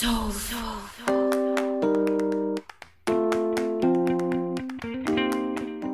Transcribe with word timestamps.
Soul. 0.00 0.30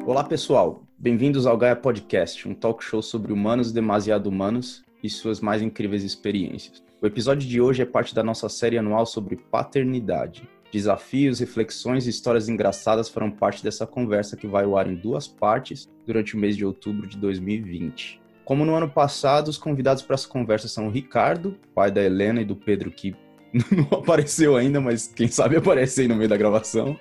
Olá 0.06 0.22
pessoal, 0.22 0.84
bem-vindos 0.96 1.44
ao 1.44 1.58
Gaia 1.58 1.74
Podcast, 1.74 2.46
um 2.46 2.54
talk 2.54 2.84
show 2.84 3.02
sobre 3.02 3.32
humanos 3.32 3.72
demasiado 3.72 4.28
humanos 4.28 4.84
e 5.02 5.10
suas 5.10 5.40
mais 5.40 5.60
incríveis 5.60 6.04
experiências. 6.04 6.84
O 7.02 7.06
episódio 7.08 7.48
de 7.48 7.60
hoje 7.60 7.82
é 7.82 7.84
parte 7.84 8.14
da 8.14 8.22
nossa 8.22 8.48
série 8.48 8.78
anual 8.78 9.06
sobre 9.06 9.34
paternidade. 9.34 10.48
Desafios, 10.70 11.40
reflexões 11.40 12.06
e 12.06 12.10
histórias 12.10 12.48
engraçadas 12.48 13.08
foram 13.08 13.28
parte 13.28 13.60
dessa 13.60 13.88
conversa 13.88 14.36
que 14.36 14.46
vai 14.46 14.62
ao 14.62 14.78
ar 14.78 14.88
em 14.88 14.94
duas 14.94 15.26
partes 15.26 15.88
durante 16.06 16.36
o 16.36 16.38
mês 16.38 16.56
de 16.56 16.64
outubro 16.64 17.08
de 17.08 17.18
2020. 17.18 18.20
Como 18.44 18.64
no 18.64 18.76
ano 18.76 18.88
passado, 18.88 19.48
os 19.48 19.58
convidados 19.58 20.04
para 20.04 20.14
essa 20.14 20.28
conversa 20.28 20.68
são 20.68 20.86
o 20.86 20.90
Ricardo, 20.92 21.58
pai 21.74 21.90
da 21.90 22.00
Helena 22.00 22.40
e 22.40 22.44
do 22.44 22.54
Pedro, 22.54 22.92
que 22.92 23.16
não 23.70 23.98
apareceu 23.98 24.56
ainda, 24.56 24.80
mas 24.80 25.06
quem 25.06 25.28
sabe 25.28 25.56
aparece 25.56 26.02
aí 26.02 26.08
no 26.08 26.14
meio 26.14 26.28
da 26.28 26.36
gravação. 26.36 26.98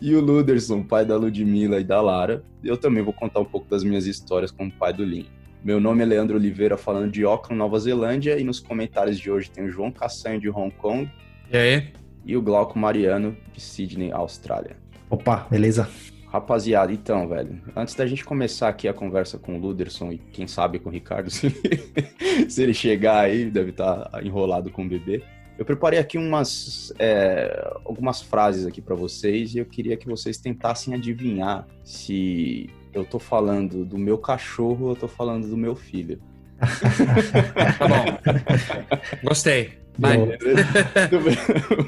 E 0.00 0.14
o 0.14 0.20
Luderson, 0.20 0.82
pai 0.82 1.04
da 1.04 1.16
Ludmilla 1.16 1.80
e 1.80 1.84
da 1.84 2.00
Lara. 2.00 2.44
Eu 2.62 2.76
também 2.76 3.02
vou 3.02 3.12
contar 3.12 3.40
um 3.40 3.44
pouco 3.44 3.68
das 3.68 3.82
minhas 3.82 4.06
histórias 4.06 4.50
como 4.50 4.70
pai 4.70 4.92
do 4.92 5.04
Linho. 5.04 5.26
Meu 5.64 5.80
nome 5.80 6.02
é 6.02 6.06
Leandro 6.06 6.36
Oliveira, 6.36 6.76
falando 6.76 7.10
de 7.10 7.24
Auckland, 7.24 7.58
Nova 7.58 7.78
Zelândia, 7.80 8.38
e 8.38 8.44
nos 8.44 8.60
comentários 8.60 9.18
de 9.18 9.30
hoje 9.30 9.50
tem 9.50 9.64
o 9.64 9.70
João 9.70 9.90
Cassanho, 9.90 10.40
de 10.40 10.48
Hong 10.48 10.70
Kong. 10.70 11.10
E 11.50 11.56
aí? 11.56 11.88
E 12.24 12.36
o 12.36 12.42
Glauco 12.42 12.78
Mariano, 12.78 13.36
de 13.52 13.60
Sydney, 13.60 14.12
Austrália. 14.12 14.76
Opa, 15.10 15.46
beleza? 15.50 15.88
Rapaziada, 16.26 16.92
então, 16.92 17.26
velho, 17.26 17.60
antes 17.74 17.94
da 17.94 18.06
gente 18.06 18.24
começar 18.24 18.68
aqui 18.68 18.86
a 18.86 18.92
conversa 18.92 19.38
com 19.38 19.56
o 19.56 19.58
Luderson 19.58 20.12
e 20.12 20.18
quem 20.18 20.46
sabe 20.46 20.78
com 20.78 20.90
o 20.90 20.92
Ricardo, 20.92 21.30
se 21.32 21.46
ele, 21.46 22.50
se 22.50 22.62
ele 22.62 22.74
chegar 22.74 23.20
aí, 23.20 23.50
deve 23.50 23.70
estar 23.70 24.10
enrolado 24.22 24.70
com 24.70 24.84
o 24.84 24.88
bebê. 24.88 25.22
Eu 25.58 25.64
preparei 25.64 25.98
aqui 25.98 26.16
umas 26.16 26.92
é, 27.00 27.68
algumas 27.84 28.22
frases 28.22 28.64
aqui 28.64 28.80
para 28.80 28.94
vocês 28.94 29.54
e 29.54 29.58
eu 29.58 29.66
queria 29.66 29.96
que 29.96 30.06
vocês 30.06 30.38
tentassem 30.38 30.94
adivinhar 30.94 31.66
se 31.82 32.70
eu 32.94 33.04
tô 33.04 33.18
falando 33.18 33.84
do 33.84 33.98
meu 33.98 34.18
cachorro 34.18 34.86
ou 34.86 34.90
eu 34.90 34.96
tô 34.96 35.08
falando 35.08 35.48
do 35.48 35.56
meu 35.56 35.74
filho. 35.74 36.20
tá 37.78 37.88
bom. 37.88 38.04
Gostei. 39.24 39.88
Vai. 39.98 40.16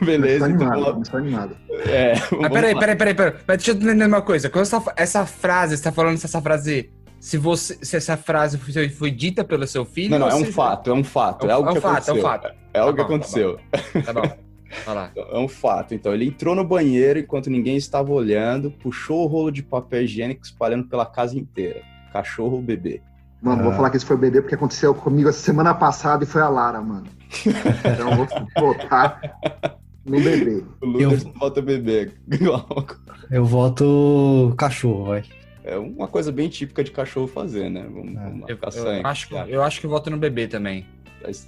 Beleza. 0.04 0.46
Estou 0.50 0.66
animado, 0.66 0.80
então, 0.80 1.02
estou 1.02 1.20
animado. 1.20 1.56
É, 1.86 2.14
Mas 2.40 2.52
peraí, 2.52 2.74
peraí, 2.76 2.96
peraí, 2.96 3.14
peraí. 3.14 3.34
Mas 3.46 3.56
deixa 3.58 3.70
eu 3.70 3.76
entender 3.76 4.04
uma 4.04 4.22
coisa. 4.22 4.50
Quando 4.50 4.62
essa, 4.62 4.82
essa 4.96 5.26
frase, 5.26 5.76
você 5.76 5.84
tá 5.84 5.92
falando 5.92 6.18
se 6.18 6.26
essa 6.26 6.42
frase. 6.42 6.90
Se, 7.20 7.36
você, 7.36 7.78
se 7.82 7.96
essa 7.96 8.16
frase 8.16 8.56
foi, 8.56 8.88
foi 8.88 9.10
dita 9.10 9.44
pelo 9.44 9.66
seu 9.66 9.84
filho. 9.84 10.10
Não, 10.10 10.18
não, 10.20 10.28
é 10.30 10.34
um 10.34 10.46
fato, 10.46 10.90
é 10.90 10.94
um 10.94 11.04
fato. 11.04 11.46
É, 11.46 11.52
algo 11.52 11.68
é 11.68 11.72
um 11.72 11.74
que 11.74 11.80
fato, 11.80 11.92
aconteceu. 11.92 12.14
é 12.14 12.18
um 12.18 12.22
fato. 12.22 12.54
É 12.72 12.78
algo 12.80 12.96
tá 12.96 13.04
que 13.04 13.12
aconteceu. 13.12 13.60
Tá 14.04 14.12
bom. 14.12 14.22
Tá 14.84 14.92
lá. 14.92 15.10
É 15.32 15.38
um 15.38 15.48
fato. 15.48 15.94
Então, 15.94 16.14
ele 16.14 16.26
entrou 16.26 16.54
no 16.54 16.64
banheiro 16.64 17.18
enquanto 17.18 17.50
ninguém 17.50 17.76
estava 17.76 18.10
olhando, 18.12 18.70
puxou 18.70 19.24
o 19.24 19.26
rolo 19.26 19.50
de 19.50 19.62
papel 19.62 20.02
higiênico 20.04 20.44
espalhando 20.44 20.86
pela 20.86 21.04
casa 21.04 21.36
inteira. 21.36 21.82
Cachorro 22.12 22.56
ou 22.56 22.62
bebê? 22.62 23.02
Mano, 23.42 23.62
ah. 23.62 23.64
vou 23.64 23.72
falar 23.72 23.90
que 23.90 23.96
isso 23.96 24.06
foi 24.06 24.16
bebê 24.16 24.40
porque 24.40 24.54
aconteceu 24.54 24.94
comigo 24.94 25.28
a 25.28 25.32
semana 25.32 25.74
passada 25.74 26.24
e 26.24 26.26
foi 26.26 26.40
a 26.40 26.48
Lara, 26.48 26.80
mano. 26.80 27.06
Então 27.44 28.10
eu 28.10 28.16
vou 28.16 28.28
votar 28.58 29.20
no 30.04 30.20
bebê. 30.20 30.62
O 30.80 30.86
Lucas 30.86 31.24
eu... 31.24 31.32
vota 31.32 31.62
bebê. 31.62 32.12
eu 33.30 33.44
voto 33.44 34.54
cachorro, 34.56 35.06
vai. 35.06 35.24
É 35.70 35.78
uma 35.78 36.08
coisa 36.08 36.32
bem 36.32 36.48
típica 36.48 36.82
de 36.82 36.90
cachorro 36.90 37.28
fazer, 37.28 37.70
né? 37.70 37.86
Vamos, 37.88 38.16
é. 38.16 38.24
vamos 38.24 38.48
eu, 38.48 38.58
eu, 38.58 39.06
acho, 39.06 39.34
eu 39.46 39.62
acho 39.62 39.80
que 39.80 39.86
voto 39.86 40.10
no 40.10 40.16
bebê 40.16 40.48
também. 40.48 40.84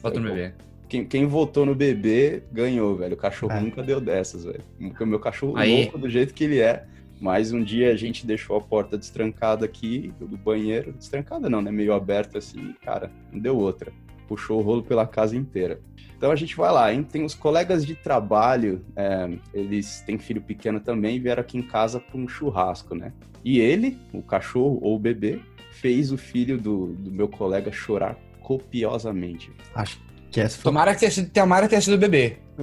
Voto 0.01 0.21
no 0.21 0.29
bebê. 0.29 0.55
Quem, 0.89 1.05
quem, 1.05 1.27
votou 1.27 1.67
no 1.67 1.75
bebê 1.75 2.45
ganhou, 2.53 2.95
velho. 2.95 3.15
O 3.15 3.17
cachorro 3.17 3.53
é. 3.53 3.61
nunca 3.61 3.83
deu 3.83 4.01
dessas, 4.01 4.45
velho. 4.45 4.63
O 4.79 5.07
meu 5.07 5.19
cachorro 5.19 5.57
Aí. 5.57 5.83
louco 5.83 5.99
do 5.99 6.09
jeito 6.09 6.33
que 6.35 6.45
ele 6.45 6.61
é. 6.61 6.85
Mas 7.21 7.53
um 7.53 7.65
dia 7.65 7.91
a 7.91 7.97
gente 7.97 8.25
deixou 8.25 8.57
a 8.57 8.61
porta 8.61 8.97
destrancada 8.97 9.65
aqui 9.65 10.13
do 10.21 10.37
banheiro. 10.37 10.93
Destrancada 10.93 11.51
não, 11.51 11.61
né? 11.61 11.73
Meio 11.73 11.93
aberta 11.93 12.39
assim. 12.39 12.77
Cara, 12.85 13.11
não 13.33 13.41
deu 13.41 13.57
outra 13.57 13.93
puxou 14.29 14.61
o 14.61 14.63
rolo 14.63 14.83
pela 14.83 15.07
casa 15.07 15.37
inteira. 15.37 15.81
Então 16.17 16.31
a 16.31 16.37
gente 16.37 16.57
vai 16.57 16.71
lá, 16.71 16.93
hein? 16.93 17.03
Tem 17.03 17.25
os 17.25 17.35
colegas 17.35 17.85
de 17.85 17.95
trabalho, 17.95 18.85
é, 18.95 19.29
eles 19.53 20.03
têm 20.07 20.19
filho 20.19 20.41
pequeno 20.41 20.79
também, 20.79 21.21
vieram 21.21 21.41
aqui 21.41 21.59
em 21.59 21.63
casa 21.63 21.99
para 21.99 22.17
um 22.17 22.29
churrasco, 22.29 22.95
né? 22.95 23.13
E 23.45 23.59
ele, 23.59 23.99
o 24.13 24.23
cachorro 24.23 24.79
ou 24.81 24.95
o 24.95 24.99
bebê, 24.99 25.41
fez 25.73 26.13
o 26.13 26.17
filho 26.17 26.59
do, 26.59 26.93
do 26.95 27.11
meu 27.11 27.27
colega 27.27 27.73
chorar 27.73 28.17
copiosamente. 28.41 29.51
Acho 29.75 29.99
que 30.31 30.41
essa 30.41 30.57
foi... 30.57 30.71
Tomara 30.71 30.95
que 30.95 31.01
tenha 31.01 31.11
sido, 31.11 31.31
tomara 31.31 31.63
que 31.63 31.71
tenha 31.71 31.81
sido 31.81 31.95
o 31.95 31.99
bebê. 31.99 32.37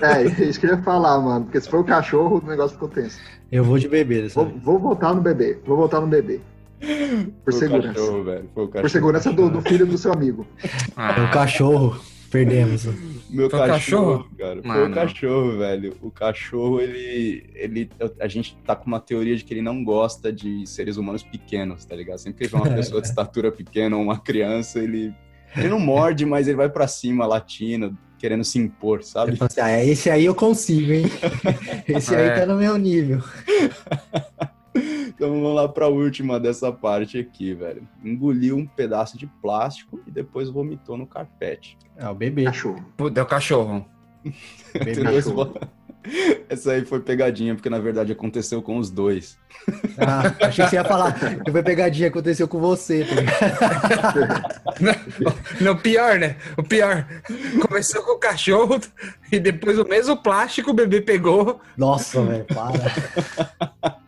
é, 0.00 0.44
isso 0.44 0.60
que 0.60 0.66
eu 0.66 0.76
ia 0.76 0.82
falar, 0.82 1.20
mano. 1.20 1.46
Porque 1.46 1.60
se 1.60 1.68
for 1.68 1.80
o 1.80 1.84
cachorro, 1.84 2.40
o 2.44 2.48
negócio 2.48 2.74
ficou 2.74 2.88
tenso. 2.88 3.18
Eu 3.50 3.64
vou 3.64 3.78
de 3.78 3.88
bebê, 3.88 4.28
vou, 4.28 4.46
vou 4.62 4.78
voltar 4.78 5.12
no 5.12 5.20
bebê. 5.20 5.58
Vou 5.66 5.76
voltar 5.76 6.00
no 6.00 6.06
bebê. 6.06 6.40
Por 7.44 7.52
Foi 7.52 7.52
segurança. 7.52 7.88
Cachorro, 7.88 8.24
velho. 8.24 8.50
Por 8.54 8.90
segurança 8.90 9.32
do, 9.32 9.50
do, 9.50 9.60
filho 9.62 9.86
do 9.86 9.98
seu 9.98 10.12
amigo. 10.12 10.46
Ah. 10.96 11.24
O 11.28 11.32
cachorro. 11.32 12.00
Perdemos. 12.30 12.86
Meu 13.30 13.48
Foi 13.48 13.60
cachorro, 13.60 14.28
cara. 14.36 14.60
Foi 14.60 14.90
o 14.90 14.92
cachorro, 14.92 15.58
velho. 15.58 15.96
O 16.02 16.10
cachorro, 16.10 16.80
ele, 16.80 17.48
ele. 17.54 17.90
A 18.20 18.26
gente 18.26 18.56
tá 18.66 18.74
com 18.74 18.86
uma 18.86 18.98
teoria 18.98 19.36
de 19.36 19.44
que 19.44 19.54
ele 19.54 19.62
não 19.62 19.84
gosta 19.84 20.32
de 20.32 20.66
seres 20.66 20.96
humanos 20.96 21.22
pequenos, 21.22 21.84
tá 21.84 21.94
ligado? 21.94 22.18
Sempre 22.18 22.44
que 22.44 22.50
vê 22.50 22.56
uma 22.56 22.70
pessoa 22.74 23.00
de 23.00 23.06
estatura 23.06 23.52
pequena 23.52 23.96
ou 23.96 24.02
uma 24.02 24.18
criança, 24.18 24.80
ele. 24.80 25.14
Ele 25.56 25.68
não 25.68 25.78
morde, 25.78 26.26
mas 26.26 26.48
ele 26.48 26.56
vai 26.56 26.68
para 26.68 26.88
cima, 26.88 27.24
latino, 27.24 27.96
querendo 28.18 28.42
se 28.42 28.58
impor, 28.58 29.04
sabe? 29.04 29.36
Assim, 29.38 29.60
ah, 29.60 29.84
esse 29.84 30.10
aí 30.10 30.24
eu 30.24 30.34
consigo, 30.34 30.92
hein? 30.92 31.04
Esse 31.86 32.14
é. 32.14 32.32
aí 32.32 32.40
tá 32.40 32.46
no 32.46 32.56
meu 32.56 32.76
nível. 32.76 33.22
Então 34.74 35.30
vamos 35.30 35.54
lá 35.54 35.68
para 35.68 35.84
a 35.84 35.88
última 35.88 36.40
dessa 36.40 36.72
parte 36.72 37.18
aqui, 37.18 37.54
velho. 37.54 37.86
Engoliu 38.04 38.56
um 38.56 38.66
pedaço 38.66 39.16
de 39.16 39.26
plástico 39.40 40.00
e 40.06 40.10
depois 40.10 40.50
vomitou 40.50 40.96
no 40.96 41.06
carpete. 41.06 41.78
É 41.96 42.08
o 42.08 42.14
bebê. 42.14 42.44
Cachorro. 42.44 42.84
Puta, 42.96 43.20
é 43.20 43.22
o 43.22 43.26
cachorro. 43.26 43.86
Bebê 44.74 45.02
cachorro. 45.02 45.54
Essa 46.48 46.72
aí 46.72 46.84
foi 46.84 47.00
pegadinha, 47.00 47.54
porque 47.54 47.70
na 47.70 47.78
verdade 47.78 48.12
aconteceu 48.12 48.60
com 48.62 48.78
os 48.78 48.90
dois. 48.90 49.38
Ah, 49.98 50.34
achei 50.46 50.64
que 50.64 50.70
você 50.70 50.76
ia 50.76 50.84
falar. 50.84 51.16
Foi 51.50 51.62
pegadinha, 51.62 52.08
aconteceu 52.08 52.46
com 52.46 52.60
você. 52.60 53.04
Tá 53.04 54.44
não, 54.80 54.94
não, 55.60 55.76
pior, 55.76 56.18
né? 56.18 56.36
O 56.56 56.62
pior. 56.62 57.06
Começou 57.66 58.02
com 58.02 58.12
o 58.12 58.18
cachorro 58.18 58.80
e 59.32 59.38
depois 59.38 59.78
o 59.78 59.84
mesmo 59.84 60.16
plástico 60.16 60.70
o 60.70 60.74
bebê 60.74 61.00
pegou. 61.00 61.60
Nossa, 61.76 62.22
velho, 62.22 62.44
para. 62.44 64.03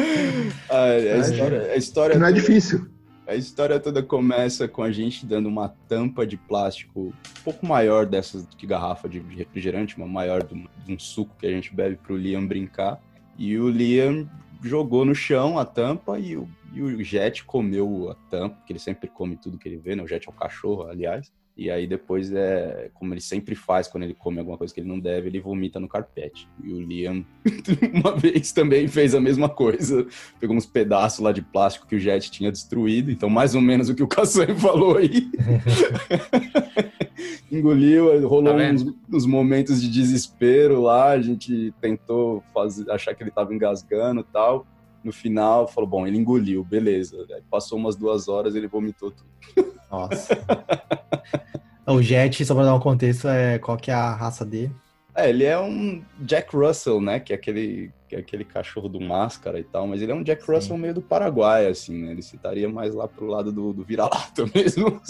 a, 0.68 0.84
a, 0.84 1.18
história, 1.18 1.62
a 1.72 1.76
história 1.76 2.18
não 2.18 2.26
é 2.26 2.32
difícil. 2.32 2.88
A 3.26 3.36
história 3.36 3.78
toda 3.78 4.02
começa 4.02 4.66
com 4.66 4.82
a 4.82 4.90
gente 4.90 5.24
dando 5.24 5.48
uma 5.48 5.68
tampa 5.86 6.26
de 6.26 6.36
plástico 6.36 7.00
um 7.00 7.42
pouco 7.44 7.64
maior 7.64 8.04
dessas 8.04 8.44
de 8.56 8.66
garrafa 8.66 9.08
de 9.08 9.20
refrigerante, 9.20 9.96
uma 9.96 10.06
maior 10.06 10.42
de 10.42 10.66
um 10.88 10.98
suco 10.98 11.36
que 11.38 11.46
a 11.46 11.50
gente 11.50 11.72
bebe 11.72 11.96
para 11.96 12.12
o 12.12 12.16
Liam 12.16 12.44
brincar. 12.44 13.00
E 13.38 13.56
o 13.56 13.68
Liam 13.68 14.28
jogou 14.62 15.04
no 15.04 15.14
chão 15.14 15.58
a 15.58 15.64
tampa 15.64 16.18
e 16.18 16.36
o, 16.36 16.48
e 16.72 16.82
o 16.82 17.04
Jet 17.04 17.44
comeu 17.44 18.10
a 18.10 18.14
tampa, 18.28 18.58
que 18.66 18.72
ele 18.72 18.80
sempre 18.80 19.08
come 19.08 19.36
tudo 19.36 19.58
que 19.58 19.68
ele 19.68 19.78
vê, 19.78 19.94
né? 19.94 20.02
O 20.02 20.08
Jet 20.08 20.26
é 20.26 20.30
o 20.30 20.34
cachorro, 20.34 20.88
aliás. 20.88 21.32
E 21.60 21.70
aí 21.70 21.86
depois 21.86 22.32
é 22.32 22.90
como 22.94 23.12
ele 23.12 23.20
sempre 23.20 23.54
faz 23.54 23.86
quando 23.86 24.04
ele 24.04 24.14
come 24.14 24.38
alguma 24.38 24.56
coisa 24.56 24.72
que 24.72 24.80
ele 24.80 24.88
não 24.88 24.98
deve, 24.98 25.28
ele 25.28 25.38
vomita 25.38 25.78
no 25.78 25.86
carpete. 25.86 26.48
E 26.64 26.72
o 26.72 26.80
Liam 26.80 27.22
uma 27.92 28.16
vez 28.16 28.50
também 28.50 28.88
fez 28.88 29.14
a 29.14 29.20
mesma 29.20 29.46
coisa, 29.46 30.06
pegou 30.40 30.56
uns 30.56 30.64
pedaços 30.64 31.20
lá 31.20 31.32
de 31.32 31.42
plástico 31.42 31.86
que 31.86 31.96
o 31.96 32.00
Jet 32.00 32.30
tinha 32.30 32.50
destruído, 32.50 33.10
então 33.10 33.28
mais 33.28 33.54
ou 33.54 33.60
menos 33.60 33.90
o 33.90 33.94
que 33.94 34.02
o 34.02 34.08
Caçanho 34.08 34.56
falou 34.58 34.96
aí. 34.96 35.30
Engoliu, 37.52 38.26
rolou 38.26 38.56
tá 38.56 38.62
uns, 38.72 38.86
uns, 39.12 39.26
momentos 39.26 39.82
de 39.82 39.90
desespero 39.90 40.80
lá, 40.80 41.10
a 41.10 41.20
gente 41.20 41.74
tentou 41.78 42.42
fazer, 42.54 42.90
achar 42.90 43.14
que 43.14 43.22
ele 43.22 43.28
estava 43.28 43.54
engasgando 43.54 44.22
e 44.22 44.32
tal. 44.32 44.66
No 45.02 45.12
final, 45.12 45.66
falou, 45.66 45.88
bom, 45.88 46.06
ele 46.06 46.18
engoliu, 46.18 46.62
beleza. 46.62 47.26
Aí 47.34 47.42
passou 47.50 47.78
umas 47.78 47.96
duas 47.96 48.28
horas, 48.28 48.54
ele 48.54 48.66
vomitou 48.66 49.10
tudo. 49.10 49.72
Nossa. 49.90 50.38
o 51.86 52.02
Jet, 52.02 52.44
só 52.44 52.54
pra 52.54 52.64
dar 52.64 52.74
um 52.74 52.80
contexto, 52.80 53.28
é 53.28 53.58
qual 53.58 53.76
que 53.76 53.90
é 53.90 53.94
a 53.94 54.14
raça 54.14 54.44
dele? 54.44 54.72
É, 55.14 55.28
ele 55.28 55.44
é 55.44 55.58
um 55.58 56.02
Jack 56.20 56.54
Russell, 56.56 57.00
né? 57.00 57.18
Que 57.18 57.32
é 57.32 57.36
aquele, 57.36 57.90
que 58.08 58.14
é 58.14 58.20
aquele 58.20 58.44
cachorro 58.44 58.88
do 58.88 59.00
máscara 59.00 59.58
e 59.58 59.64
tal, 59.64 59.86
mas 59.86 60.00
ele 60.00 60.12
é 60.12 60.14
um 60.14 60.22
Jack 60.22 60.44
Sim. 60.44 60.52
Russell 60.52 60.78
meio 60.78 60.94
do 60.94 61.02
Paraguai, 61.02 61.66
assim, 61.66 62.02
né? 62.02 62.12
Ele 62.12 62.22
citaria 62.22 62.68
mais 62.68 62.94
lá 62.94 63.08
pro 63.08 63.26
lado 63.26 63.50
do, 63.50 63.72
do 63.72 63.82
vira-lata 63.82 64.44
mesmo. 64.54 65.00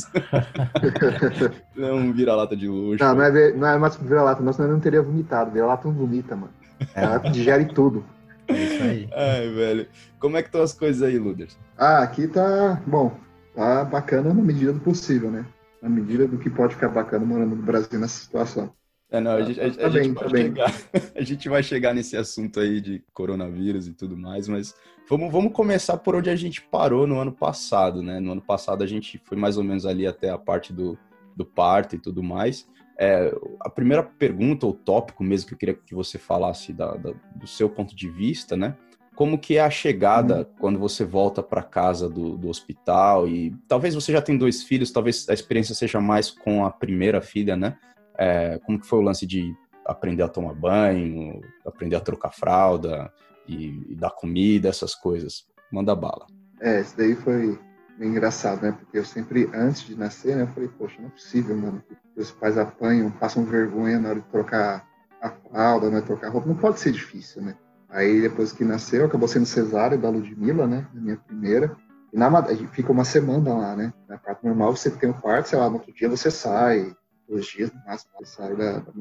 não 1.77 1.89
é 1.89 1.93
um 1.93 2.13
vira-lata 2.13 2.57
de 2.57 2.67
luxo. 2.67 3.05
Não, 3.05 3.15
não 3.15 3.25
é, 3.25 3.53
não 3.53 3.69
é 3.69 3.79
mais 3.79 3.97
vira-lata, 3.97 4.43
ele 4.43 4.73
não 4.73 4.81
teria 4.81 5.03
vomitado. 5.03 5.51
Vira-lata 5.51 5.87
não 5.87 5.95
vomita, 5.95 6.35
mano. 6.35 6.53
Ela 6.95 7.19
digere 7.19 7.67
tudo. 7.67 8.05
É 8.51 8.65
isso 8.65 8.83
aí. 8.83 9.09
Ai, 9.13 9.49
velho. 9.51 9.87
Como 10.19 10.37
é 10.37 10.43
que 10.43 10.49
estão 10.49 10.63
as 10.63 10.73
coisas 10.73 11.03
aí, 11.03 11.19
Luders? 11.19 11.59
Ah, 11.77 12.03
aqui 12.03 12.27
tá, 12.29 12.81
bom, 12.87 13.17
tá 13.55 13.85
bacana 13.85 14.33
na 14.35 14.43
medida 14.43 14.73
do 14.73 14.81
possível, 14.81 15.31
né? 15.31 15.47
Na 15.83 15.89
medida 15.89 16.27
do 16.29 16.39
que 16.39 16.51
pode 16.51 16.75
ficar 16.75 16.89
bacana 16.89 17.25
morando 17.25 17.57
no 17.57 17.63
Brasil 17.63 17.99
nessa 17.99 18.21
situação. 18.23 18.73
É, 19.11 19.21
não, 19.21 19.33
a 19.33 19.43
gente, 19.43 19.61
a, 19.61 19.67
a 19.67 19.71
Tá 19.71 19.89
gente 19.91 19.93
bem, 19.93 20.13
vai 20.15 20.25
tá 20.25 20.29
bem. 20.31 20.43
chegar, 20.45 20.75
a 21.17 21.23
gente 21.23 21.49
vai 21.49 21.63
chegar 21.63 21.95
nesse 21.95 22.17
assunto 22.17 22.61
aí 22.61 22.81
de 22.81 23.03
coronavírus 23.13 23.89
e 23.89 23.93
tudo 23.93 24.17
mais, 24.17 24.47
mas 24.47 24.75
vamos, 25.09 25.33
vamos 25.33 25.53
começar 25.53 25.97
por 25.97 26.15
onde 26.15 26.31
a 26.31 26.37
gente 26.37 26.63
parou 26.63 27.07
no 27.09 27.19
ano 27.19 27.33
passado, 27.33 28.03
né? 28.03 28.21
No 28.21 28.33
ano 28.33 28.43
passado 28.43 28.85
a 28.85 28.87
gente 28.87 29.21
foi 29.25 29.37
mais 29.37 29.57
ou 29.57 29.65
menos 29.65 29.85
ali 29.85 30.07
até 30.07 30.31
a 30.31 30.39
parte 30.39 30.73
do, 30.73 30.97
do 31.35 31.45
parto 31.45 31.97
e 31.97 31.99
tudo 31.99 32.23
mais. 32.23 32.69
É, 33.03 33.35
a 33.61 33.71
primeira 33.71 34.03
pergunta, 34.03 34.67
ou 34.67 34.75
tópico 34.75 35.25
mesmo 35.25 35.49
que 35.49 35.55
eu 35.55 35.59
queria 35.59 35.75
que 35.75 35.95
você 35.95 36.19
falasse 36.19 36.71
da- 36.71 36.97
da- 36.97 37.15
do 37.35 37.47
seu 37.47 37.71
ponto 37.71 37.97
de 37.97 38.11
vista, 38.11 38.59
né? 38.59 38.77
Como 39.17 39.39
que 39.39 39.57
é 39.57 39.61
a 39.63 39.71
chegada 39.71 40.45
quando 40.59 40.79
você 40.79 41.03
volta 41.03 41.43
para 41.43 41.63
casa 41.63 42.11
do, 42.11 42.37
do 42.37 42.49
hospital 42.49 43.27
e 43.27 43.55
talvez 43.67 43.95
você 43.95 44.13
já 44.13 44.21
tem 44.21 44.37
dois 44.37 44.63
filhos, 44.63 44.91
talvez 44.93 45.27
a 45.31 45.33
experiência 45.33 45.75
seja 45.75 45.99
mais 45.99 46.31
com 46.31 46.65
a 46.67 46.71
primeira 46.71 47.23
filha, 47.23 47.57
né? 47.57 47.79
É, 48.19 48.59
como 48.67 48.79
que 48.79 48.87
foi 48.87 48.99
o 48.99 49.03
lance 49.03 49.27
de 49.27 49.55
aprender 49.87 50.23
a 50.23 50.29
tomar 50.29 50.55
banho, 50.55 51.41
aprender 51.65 51.97
a 51.97 52.01
trocar 52.01 52.33
fralda 52.33 53.11
e, 53.49 53.83
e 53.89 53.95
dar 53.95 54.11
comida, 54.11 54.69
essas 54.69 54.95
coisas? 54.95 55.47
Manda 55.73 55.95
bala. 55.97 56.27
É, 56.61 56.83
isso 56.83 56.95
daí 56.99 57.15
foi 57.15 57.59
meio 58.01 58.13
engraçado, 58.13 58.63
né? 58.63 58.73
Porque 58.73 58.97
eu 58.97 59.05
sempre, 59.05 59.51
antes 59.53 59.83
de 59.83 59.95
nascer, 59.95 60.35
né, 60.35 60.45
eu 60.45 60.47
falei, 60.49 60.71
poxa, 60.79 60.97
não 60.99 61.09
é 61.09 61.11
possível, 61.11 61.55
mano. 61.55 61.85
Os 62.17 62.31
pais 62.31 62.57
apanham, 62.57 63.11
passam 63.11 63.45
vergonha 63.45 64.01
na 64.01 64.09
hora 64.09 64.21
de 64.21 64.27
trocar 64.29 64.89
a 65.21 65.29
fralda, 65.29 65.91
né? 65.91 66.01
Trocar 66.01 66.29
a 66.29 66.31
roupa. 66.31 66.49
Não 66.49 66.57
pode 66.57 66.81
ser 66.81 66.93
difícil, 66.93 67.43
né? 67.43 67.55
Aí 67.91 68.23
depois 68.23 68.53
que 68.53 68.65
nasceu, 68.65 69.05
acabou 69.05 69.29
sendo 69.29 69.45
cesárea 69.45 69.99
da 69.99 70.09
Ludmilla, 70.09 70.67
né? 70.67 70.87
A 70.97 70.99
minha 70.99 71.17
primeira. 71.19 71.77
E 72.11 72.17
na, 72.17 72.43
fica 72.73 72.91
uma 72.91 73.05
semana 73.05 73.53
lá, 73.53 73.77
né? 73.77 73.93
Na 74.09 74.17
parte 74.17 74.47
normal 74.47 74.75
você 74.75 74.91
tem 74.91 75.11
um 75.11 75.13
quarto, 75.13 75.51
sei 75.51 75.59
lá, 75.59 75.69
no 75.69 75.77
outro 75.77 75.93
dia 75.93 76.09
você 76.09 76.31
sai, 76.31 76.97
dois 77.29 77.45
dias 77.47 77.71
no 77.71 77.85
máximo 77.85 78.13
você 78.19 78.25
sai 78.25 78.57
da, 78.57 78.79
da. 78.79 78.93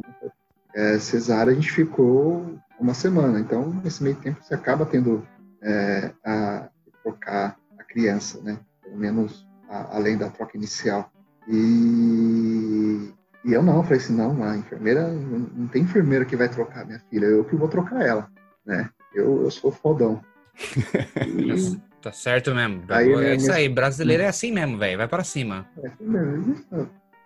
É, 0.75 0.99
cesárea 0.99 1.53
a 1.53 1.55
gente 1.55 1.71
ficou 1.71 2.59
uma 2.77 2.93
semana. 2.93 3.39
Então, 3.39 3.73
nesse 3.81 4.03
meio 4.03 4.17
tempo 4.17 4.43
você 4.43 4.53
acaba 4.53 4.85
tendo 4.85 5.25
é, 5.63 6.11
a 6.25 6.69
trocar 7.01 7.57
a 7.79 7.83
criança, 7.85 8.41
né? 8.41 8.59
Pelo 8.89 8.97
menos 8.99 9.45
a- 9.69 9.95
além 9.95 10.17
da 10.17 10.29
troca 10.29 10.57
inicial. 10.57 11.11
E, 11.47 13.11
e 13.45 13.53
eu 13.53 13.61
não, 13.63 13.77
eu 13.77 13.83
falei 13.83 13.97
assim, 13.99 14.15
não, 14.15 14.43
a 14.43 14.57
enfermeira, 14.57 15.07
não, 15.07 15.39
não 15.39 15.67
tem 15.67 15.83
enfermeira 15.83 16.25
que 16.25 16.35
vai 16.35 16.49
trocar 16.49 16.85
minha 16.85 16.99
filha, 17.09 17.25
eu 17.25 17.45
que 17.45 17.55
vou 17.55 17.67
trocar 17.67 18.01
ela, 18.01 18.27
né? 18.65 18.89
Eu, 19.13 19.43
eu 19.43 19.51
sou 19.51 19.71
fodão. 19.71 20.21
E, 21.27 21.89
Tá 22.01 22.13
certo 22.13 22.55
mesmo. 22.55 22.83
Aí, 22.87 23.11
é 23.11 23.15
né, 23.17 23.35
isso 23.35 23.45
minha- 23.47 23.57
aí, 23.57 23.67
brasileiro 23.67 24.23
é 24.23 24.27
assim 24.27 24.53
mesmo, 24.53 24.77
velho. 24.77 24.97
Vai 24.97 25.07
pra 25.07 25.21
cima. 25.21 25.67
é, 25.83 25.91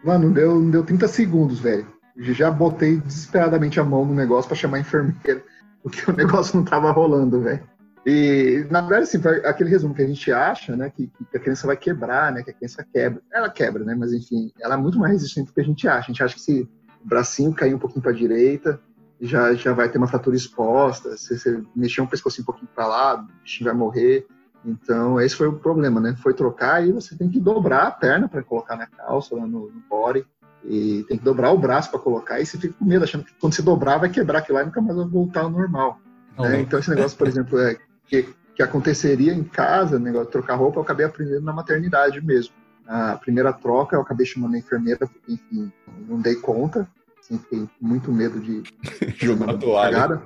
mano, 0.04 0.26
não 0.26 0.32
deu, 0.34 0.60
não 0.60 0.72
deu 0.72 0.84
30 0.84 1.08
segundos, 1.08 1.60
velho. 1.60 1.86
Já 2.18 2.50
botei 2.50 2.98
desesperadamente 2.98 3.80
a 3.80 3.84
mão 3.84 4.04
no 4.04 4.16
negócio 4.16 4.48
pra 4.48 4.58
chamar 4.58 4.78
a 4.78 4.80
enfermeira, 4.80 5.44
porque 5.84 6.10
o 6.10 6.14
negócio 6.18 6.58
não 6.58 6.66
tava 6.66 6.92
rolando, 6.92 7.40
velho. 7.42 7.64
E, 8.06 8.68
na 8.70 8.82
verdade, 8.82 9.04
assim, 9.04 9.22
aquele 9.46 9.70
resumo 9.70 9.94
que 9.94 10.02
a 10.02 10.08
gente 10.08 10.32
acha, 10.32 10.76
né, 10.76 10.90
que, 10.90 11.08
que 11.08 11.38
a 11.38 11.40
criança 11.40 11.66
vai 11.66 11.78
quebrar, 11.78 12.34
né, 12.34 12.44
que 12.44 12.52
a 12.52 12.54
criança 12.54 12.86
quebra. 12.92 13.22
Ela 13.32 13.50
quebra, 13.50 13.84
né, 13.86 13.96
mas 13.96 14.12
enfim, 14.12 14.52
ela 14.60 14.74
é 14.74 14.78
muito 14.78 15.00
mais 15.00 15.14
resistente 15.14 15.48
do 15.48 15.54
que 15.54 15.62
a 15.62 15.66
gente 15.66 15.88
acha. 15.88 16.00
A 16.00 16.12
gente 16.12 16.24
acha 16.24 16.36
que 16.36 16.42
se 16.42 16.70
o 17.04 17.08
bracinho 17.08 17.54
cair 17.54 17.74
um 17.74 17.80
pouquinho 17.80 18.02
pra 18.02 18.12
direita, 18.12 18.80
já, 19.22 19.54
já 19.54 19.74
vai 19.74 19.88
ter 19.88 19.98
uma 19.98 20.08
fratura 20.08 20.36
exposta. 20.36 21.16
Se 21.16 21.38
você 21.38 21.64
mexer 21.74 22.02
um 22.02 22.08
pescocinho 22.08 22.44
um 22.44 22.46
pouquinho 22.46 22.70
pra 22.76 22.88
lá, 22.88 23.16
o 23.16 23.42
bichinho 23.42 23.70
vai 23.70 23.78
morrer. 23.78 24.28
Então, 24.66 25.20
esse 25.20 25.36
foi 25.36 25.48
o 25.48 25.54
problema, 25.54 26.00
né? 26.00 26.16
Foi 26.22 26.34
trocar 26.34 26.86
e 26.86 26.92
você 26.92 27.16
tem 27.18 27.30
que 27.30 27.40
dobrar 27.40 27.88
a 27.88 27.92
perna 27.92 28.28
para 28.28 28.44
colocar 28.44 28.76
na 28.76 28.88
calça, 28.88 29.36
lá 29.36 29.46
no, 29.46 29.72
no 29.72 29.84
body. 29.90 30.26
E 30.66 31.04
tem 31.08 31.18
que 31.18 31.24
dobrar 31.24 31.52
o 31.52 31.58
braço 31.58 31.90
para 31.90 32.00
colocar. 32.00 32.40
E 32.40 32.46
você 32.46 32.58
fica 32.58 32.74
com 32.74 32.86
medo, 32.86 33.04
achando 33.04 33.24
que 33.24 33.34
quando 33.40 33.54
você 33.54 33.62
dobrar 33.62 33.98
vai 33.98 34.10
quebrar 34.10 34.40
aquilo 34.40 34.58
lá 34.58 34.64
e 34.64 34.66
nunca 34.66 34.82
mais 34.82 34.96
vai 34.96 35.08
voltar 35.08 35.42
ao 35.42 35.50
normal. 35.50 36.00
né? 36.38 36.62
Então, 36.62 36.80
esse 36.80 36.90
negócio, 36.90 37.18
por 37.18 37.28
exemplo, 37.30 37.60
é 37.60 37.78
que, 38.08 38.28
que 38.56 38.62
aconteceria 38.64 39.34
em 39.34 39.44
casa, 39.44 39.98
negócio 40.00 40.28
de 40.28 40.32
trocar 40.32 40.56
roupa, 40.56 40.80
eu 40.80 40.84
acabei 40.84 41.06
aprendendo 41.06 41.42
na 41.42 41.54
maternidade 41.54 42.22
mesmo. 42.24 42.54
A 42.88 43.16
primeira 43.16 43.54
troca, 43.54 43.96
eu 43.96 44.02
acabei 44.02 44.26
chamando 44.26 44.56
a 44.56 44.58
enfermeira, 44.58 45.08
porque, 45.08 45.34
enfim, 45.34 45.72
não 46.08 46.20
dei 46.20 46.36
conta. 46.36 46.88
Assim, 47.20 47.38
fiquei 47.40 47.68
muito 47.80 48.12
medo 48.12 48.40
de 48.40 48.62
Jogar 49.18 49.52
a 49.52 49.58
toalha. 49.58 49.92
cagada. 49.96 50.24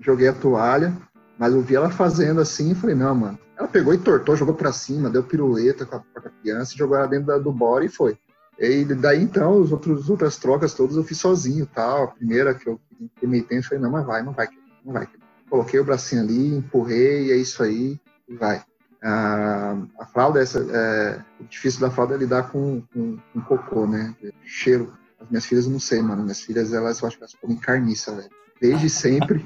Joguei 0.00 0.28
a 0.28 0.32
toalha, 0.32 0.92
mas 1.38 1.54
eu 1.54 1.62
vi 1.62 1.76
ela 1.76 1.88
fazendo 1.90 2.40
assim 2.40 2.72
e 2.72 2.74
falei, 2.74 2.96
não, 2.96 3.14
mano. 3.14 3.38
Ela 3.56 3.68
pegou 3.68 3.94
e 3.94 3.98
tortou, 3.98 4.34
jogou 4.34 4.54
pra 4.54 4.72
cima, 4.72 5.08
deu 5.08 5.22
pirueta 5.22 5.86
com 5.86 5.96
a, 5.96 6.00
com 6.00 6.28
a 6.28 6.30
criança, 6.42 6.76
jogou 6.76 6.96
ela 6.96 7.06
dentro 7.06 7.26
da- 7.26 7.38
do 7.38 7.52
body 7.52 7.86
e 7.86 7.88
foi. 7.88 8.18
E 8.58 8.84
daí 8.84 9.22
então, 9.22 9.60
os 9.60 9.70
outros, 9.72 10.02
as 10.02 10.10
outras 10.10 10.36
trocas 10.36 10.74
todas 10.74 10.96
eu 10.96 11.04
fiz 11.04 11.18
sozinho 11.18 11.66
tal. 11.66 12.04
A 12.04 12.08
primeira 12.08 12.54
que 12.54 12.68
eu 12.68 12.80
fiquei 13.14 13.28
meio 13.28 13.44
tenso, 13.44 13.68
falei, 13.68 13.82
não, 13.82 13.90
mas 13.90 14.04
vai, 14.04 14.22
não 14.22 14.32
vai, 14.32 14.48
não 14.84 14.92
vai. 14.92 15.08
Coloquei 15.52 15.78
o 15.78 15.84
bracinho 15.84 16.22
ali, 16.22 16.56
empurrei, 16.56 17.30
é 17.30 17.36
isso 17.36 17.62
aí, 17.62 18.00
e 18.26 18.34
vai. 18.34 18.64
A, 19.02 19.76
a 20.00 20.06
fralda, 20.06 20.40
essa, 20.40 20.58
é, 20.60 21.20
o 21.38 21.44
difícil 21.44 21.78
da 21.82 21.90
fralda 21.90 22.14
é 22.14 22.16
lidar 22.16 22.44
com, 22.50 22.80
com, 22.90 23.18
com 23.34 23.40
cocô, 23.42 23.86
né? 23.86 24.14
Cheiro. 24.46 24.94
As 25.20 25.28
minhas 25.28 25.44
filhas 25.44 25.66
não 25.66 25.78
sei, 25.78 26.00
mano. 26.00 26.22
Minhas 26.22 26.40
filhas, 26.40 26.72
elas, 26.72 27.02
eu 27.02 27.06
acho 27.06 27.18
que 27.18 27.22
elas 27.22 27.34
comem 27.34 27.58
carniça, 27.58 28.14
velho. 28.14 28.30
Desde 28.62 28.88
sempre. 28.88 29.44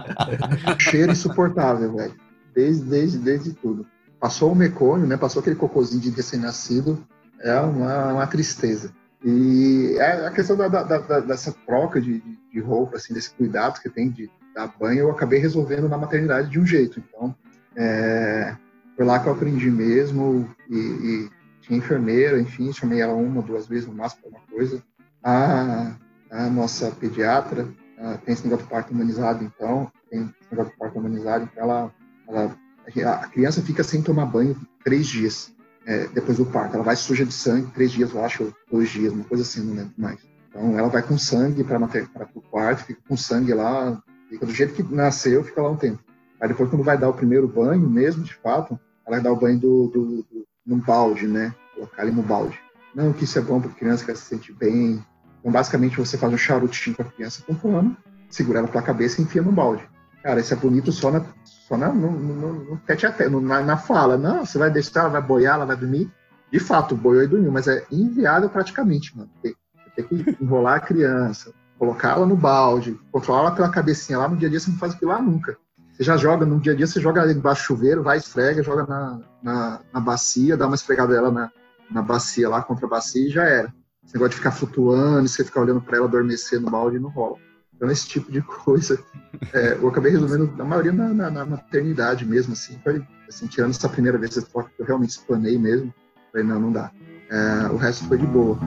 cheiro 0.80 1.12
insuportável, 1.12 1.94
velho. 1.94 2.14
Desde, 2.54 2.84
desde, 2.84 3.18
desde 3.18 3.52
tudo. 3.52 3.86
Passou 4.18 4.52
o 4.52 4.56
mecônio, 4.56 5.06
né? 5.06 5.18
Passou 5.18 5.40
aquele 5.40 5.56
cocôzinho 5.56 6.00
de 6.00 6.08
recém-nascido. 6.08 7.06
É 7.40 7.60
uma, 7.60 8.14
uma 8.14 8.26
tristeza. 8.26 8.90
E 9.22 9.96
é 9.98 10.28
a 10.28 10.30
questão 10.30 10.56
da, 10.56 10.68
da- 10.68 10.82
da- 10.82 11.20
dessa 11.20 11.52
troca 11.66 12.00
de, 12.00 12.20
de- 12.22 12.38
de 12.50 12.60
roupa, 12.60 12.96
assim, 12.96 13.12
desse 13.12 13.30
cuidado 13.34 13.82
que 13.82 13.90
tem 13.90 14.08
de 14.10 14.30
dar 14.56 14.74
banho, 14.80 15.00
eu 15.00 15.10
acabei 15.10 15.38
resolvendo 15.38 15.88
na 15.88 15.98
maternidade 15.98 16.50
de 16.50 16.58
um 16.58 16.66
jeito. 16.66 16.98
Então, 16.98 17.36
é, 17.76 18.56
foi 18.96 19.04
lá 19.04 19.20
que 19.20 19.28
eu 19.28 19.32
aprendi 19.32 19.70
mesmo. 19.70 20.48
E, 20.68 20.76
e 20.76 21.30
tinha 21.60 21.78
enfermeira, 21.78 22.40
enfim, 22.40 22.72
chamei 22.72 23.00
ela 23.00 23.12
uma, 23.12 23.42
duas 23.42 23.66
vezes 23.66 23.86
no 23.86 23.94
máximo 23.94 24.22
para 24.22 24.30
uma 24.30 24.40
coisa. 24.50 24.82
A, 25.22 25.96
a 26.30 26.48
nossa 26.48 26.90
pediatra 26.92 27.68
tem 28.24 28.34
esse 28.34 28.44
negócio 28.44 28.64
de 28.64 28.70
parto 28.70 28.92
humanizado, 28.92 29.44
então, 29.44 29.90
tem 30.10 30.20
esse 30.22 30.50
negócio 30.50 30.72
de 30.72 30.78
parto 30.78 30.98
humanizado, 30.98 31.48
então 31.50 31.62
ela, 31.64 31.92
ela- 32.28 32.56
a 33.10 33.26
criança 33.28 33.62
fica 33.62 33.82
sem 33.82 34.02
tomar 34.02 34.26
banho 34.26 34.56
três 34.84 35.06
dias 35.06 35.52
é, 35.86 36.06
depois 36.08 36.38
do 36.38 36.46
parto. 36.46 36.74
Ela 36.74 36.84
vai 36.84 36.94
suja 36.94 37.24
de 37.24 37.32
sangue, 37.32 37.70
três 37.72 37.90
dias, 37.90 38.12
eu 38.12 38.24
acho, 38.24 38.44
ou 38.44 38.54
dois 38.70 38.90
dias, 38.90 39.12
uma 39.12 39.24
coisa 39.24 39.42
assim, 39.42 39.62
não 39.62 39.74
lembro 39.74 39.94
mais. 39.96 40.20
Então, 40.48 40.78
ela 40.78 40.88
vai 40.88 41.02
com 41.02 41.18
sangue 41.18 41.64
para 41.64 41.78
o 42.34 42.40
quarto, 42.42 42.84
fica 42.84 43.00
com 43.08 43.16
sangue 43.16 43.52
lá, 43.54 44.00
fica 44.28 44.46
do 44.46 44.52
jeito 44.52 44.74
que 44.74 44.82
nasceu, 44.94 45.44
fica 45.44 45.62
lá 45.62 45.70
um 45.70 45.76
tempo. 45.76 46.02
Aí 46.40 46.48
depois, 46.48 46.68
quando 46.68 46.84
vai 46.84 46.98
dar 46.98 47.08
o 47.08 47.14
primeiro 47.14 47.48
banho 47.48 47.88
mesmo, 47.88 48.22
de 48.22 48.34
fato, 48.34 48.78
ela 49.06 49.20
dá 49.20 49.32
o 49.32 49.36
banho 49.36 49.58
do, 49.58 49.86
do, 49.88 50.06
do, 50.22 50.46
num 50.66 50.78
balde, 50.78 51.26
né? 51.26 51.54
Colocar 51.74 52.02
ele 52.02 52.14
no 52.14 52.22
balde. 52.22 52.58
Não 52.94 53.12
que 53.12 53.24
isso 53.24 53.38
é 53.38 53.42
bom 53.42 53.60
para 53.60 53.70
criança, 53.70 54.04
que 54.04 54.10
ela 54.10 54.18
se 54.18 54.26
sente 54.26 54.52
bem. 54.52 55.04
Então, 55.40 55.52
basicamente, 55.52 55.96
você 55.96 56.18
faz 56.18 56.32
um 56.32 56.38
charutinho 56.38 56.96
com 56.96 57.02
a 57.02 57.06
criança 57.06 57.42
com 57.46 57.54
pano, 57.54 57.96
segura 58.28 58.58
ela 58.58 58.68
pela 58.68 58.82
cabeça 58.82 59.20
e 59.20 59.24
enfia 59.24 59.42
no 59.42 59.52
balde. 59.52 59.88
Cara, 60.22 60.40
isso 60.40 60.52
é 60.52 60.56
bonito 60.56 60.90
só 60.90 61.10
na, 61.10 61.24
só 61.44 61.76
na, 61.76 61.92
no, 61.92 62.10
no, 62.10 62.52
no 62.64 62.76
tete 62.78 63.06
a 63.06 63.12
tete, 63.12 63.30
na, 63.30 63.62
na 63.62 63.76
fala. 63.76 64.16
Não, 64.16 64.44
você 64.44 64.58
vai 64.58 64.70
deixar, 64.70 65.00
ela 65.00 65.08
vai 65.08 65.22
boiar, 65.22 65.54
ela 65.54 65.66
vai 65.66 65.76
dormir. 65.76 66.10
De 66.50 66.58
fato, 66.58 66.96
boiou 66.96 67.22
e 67.22 67.28
dormiu, 67.28 67.52
mas 67.52 67.68
é 67.68 67.84
inviável 67.90 68.48
praticamente, 68.48 69.16
mano. 69.16 69.30
Tem, 69.42 69.54
tem 69.94 70.04
que 70.04 70.36
enrolar 70.42 70.76
a 70.76 70.80
criança, 70.80 71.52
colocar 71.78 72.16
ela 72.16 72.26
no 72.26 72.36
balde, 72.36 72.98
controlar 73.12 73.40
ela 73.40 73.50
pela 73.50 73.68
cabecinha 73.68 74.18
lá. 74.18 74.28
No 74.28 74.36
dia 74.36 74.48
a 74.48 74.50
dia 74.50 74.60
você 74.60 74.70
não 74.70 74.78
faz 74.78 74.94
aquilo 74.94 75.10
lá 75.10 75.20
nunca. 75.20 75.56
Você 75.92 76.04
já 76.04 76.16
joga, 76.16 76.44
no 76.44 76.60
dia 76.60 76.72
a 76.72 76.76
dia 76.76 76.86
você 76.86 77.00
joga 77.00 77.22
ela 77.22 77.32
embaixo 77.32 77.62
do 77.62 77.66
chuveiro, 77.66 78.02
vai, 78.02 78.18
esfrega, 78.18 78.62
joga 78.62 78.86
na, 78.86 79.20
na, 79.42 79.80
na 79.92 80.00
bacia, 80.00 80.56
dá 80.56 80.66
uma 80.66 80.74
esfregada 80.74 81.14
dela 81.14 81.30
na, 81.30 81.50
na 81.90 82.02
bacia 82.02 82.48
lá, 82.48 82.62
contra 82.62 82.86
a 82.86 82.90
bacia 82.90 83.26
e 83.26 83.30
já 83.30 83.44
era. 83.44 83.72
Esse 84.04 84.14
negócio 84.14 84.30
de 84.30 84.36
ficar 84.36 84.52
flutuando, 84.52 85.26
você 85.26 85.42
ficar 85.42 85.62
olhando 85.62 85.80
para 85.80 85.96
ela 85.96 86.06
adormecer 86.06 86.60
no 86.60 86.70
balde, 86.70 86.98
não 86.98 87.08
rola. 87.08 87.36
Então, 87.74 87.90
esse 87.90 88.06
tipo 88.08 88.30
de 88.32 88.40
coisa, 88.40 88.98
é, 89.52 89.74
eu 89.74 89.88
acabei 89.88 90.12
resolvendo, 90.12 90.50
na 90.56 90.64
maioria, 90.64 90.92
na, 90.92 91.12
na, 91.12 91.30
na 91.30 91.44
maternidade 91.44 92.24
mesmo, 92.24 92.54
assim, 92.54 92.78
foi, 92.82 93.02
assim, 93.28 93.46
tirando 93.46 93.70
essa 93.70 93.88
primeira 93.88 94.16
vez 94.16 94.34
que 94.34 94.58
eu 94.78 94.86
realmente 94.86 95.10
explanei 95.10 95.58
mesmo, 95.58 95.92
falei, 96.32 96.46
não, 96.46 96.60
não 96.60 96.72
dá. 96.72 96.90
É, 97.30 97.68
o 97.72 97.76
resto 97.76 98.06
foi 98.06 98.18
de 98.18 98.26
boa. 98.26 98.58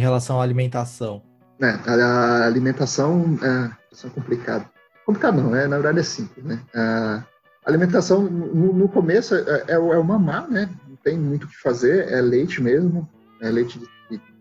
Relação 0.00 0.40
à 0.40 0.44
alimentação? 0.44 1.22
É, 1.60 1.70
a, 1.86 2.46
alimentação 2.46 3.38
é, 3.42 4.06
é 4.06 4.10
complicado. 4.10 4.68
Complicado 5.04 5.40
não, 5.40 5.54
é, 5.54 5.66
na 5.66 5.76
verdade 5.76 6.00
é 6.00 6.02
simples, 6.02 6.44
né? 6.44 6.60
A 6.74 7.24
alimentação, 7.66 8.22
no, 8.22 8.72
no 8.72 8.88
começo, 8.88 9.34
é, 9.34 9.64
é, 9.68 9.74
é 9.74 10.02
mamar, 10.02 10.48
né? 10.50 10.68
Não 10.88 10.96
tem 10.96 11.18
muito 11.18 11.44
o 11.44 11.48
que 11.48 11.56
fazer, 11.60 12.10
é 12.10 12.20
leite 12.20 12.62
mesmo, 12.62 13.08
é 13.40 13.50
leite 13.50 13.78
de, 13.78 13.88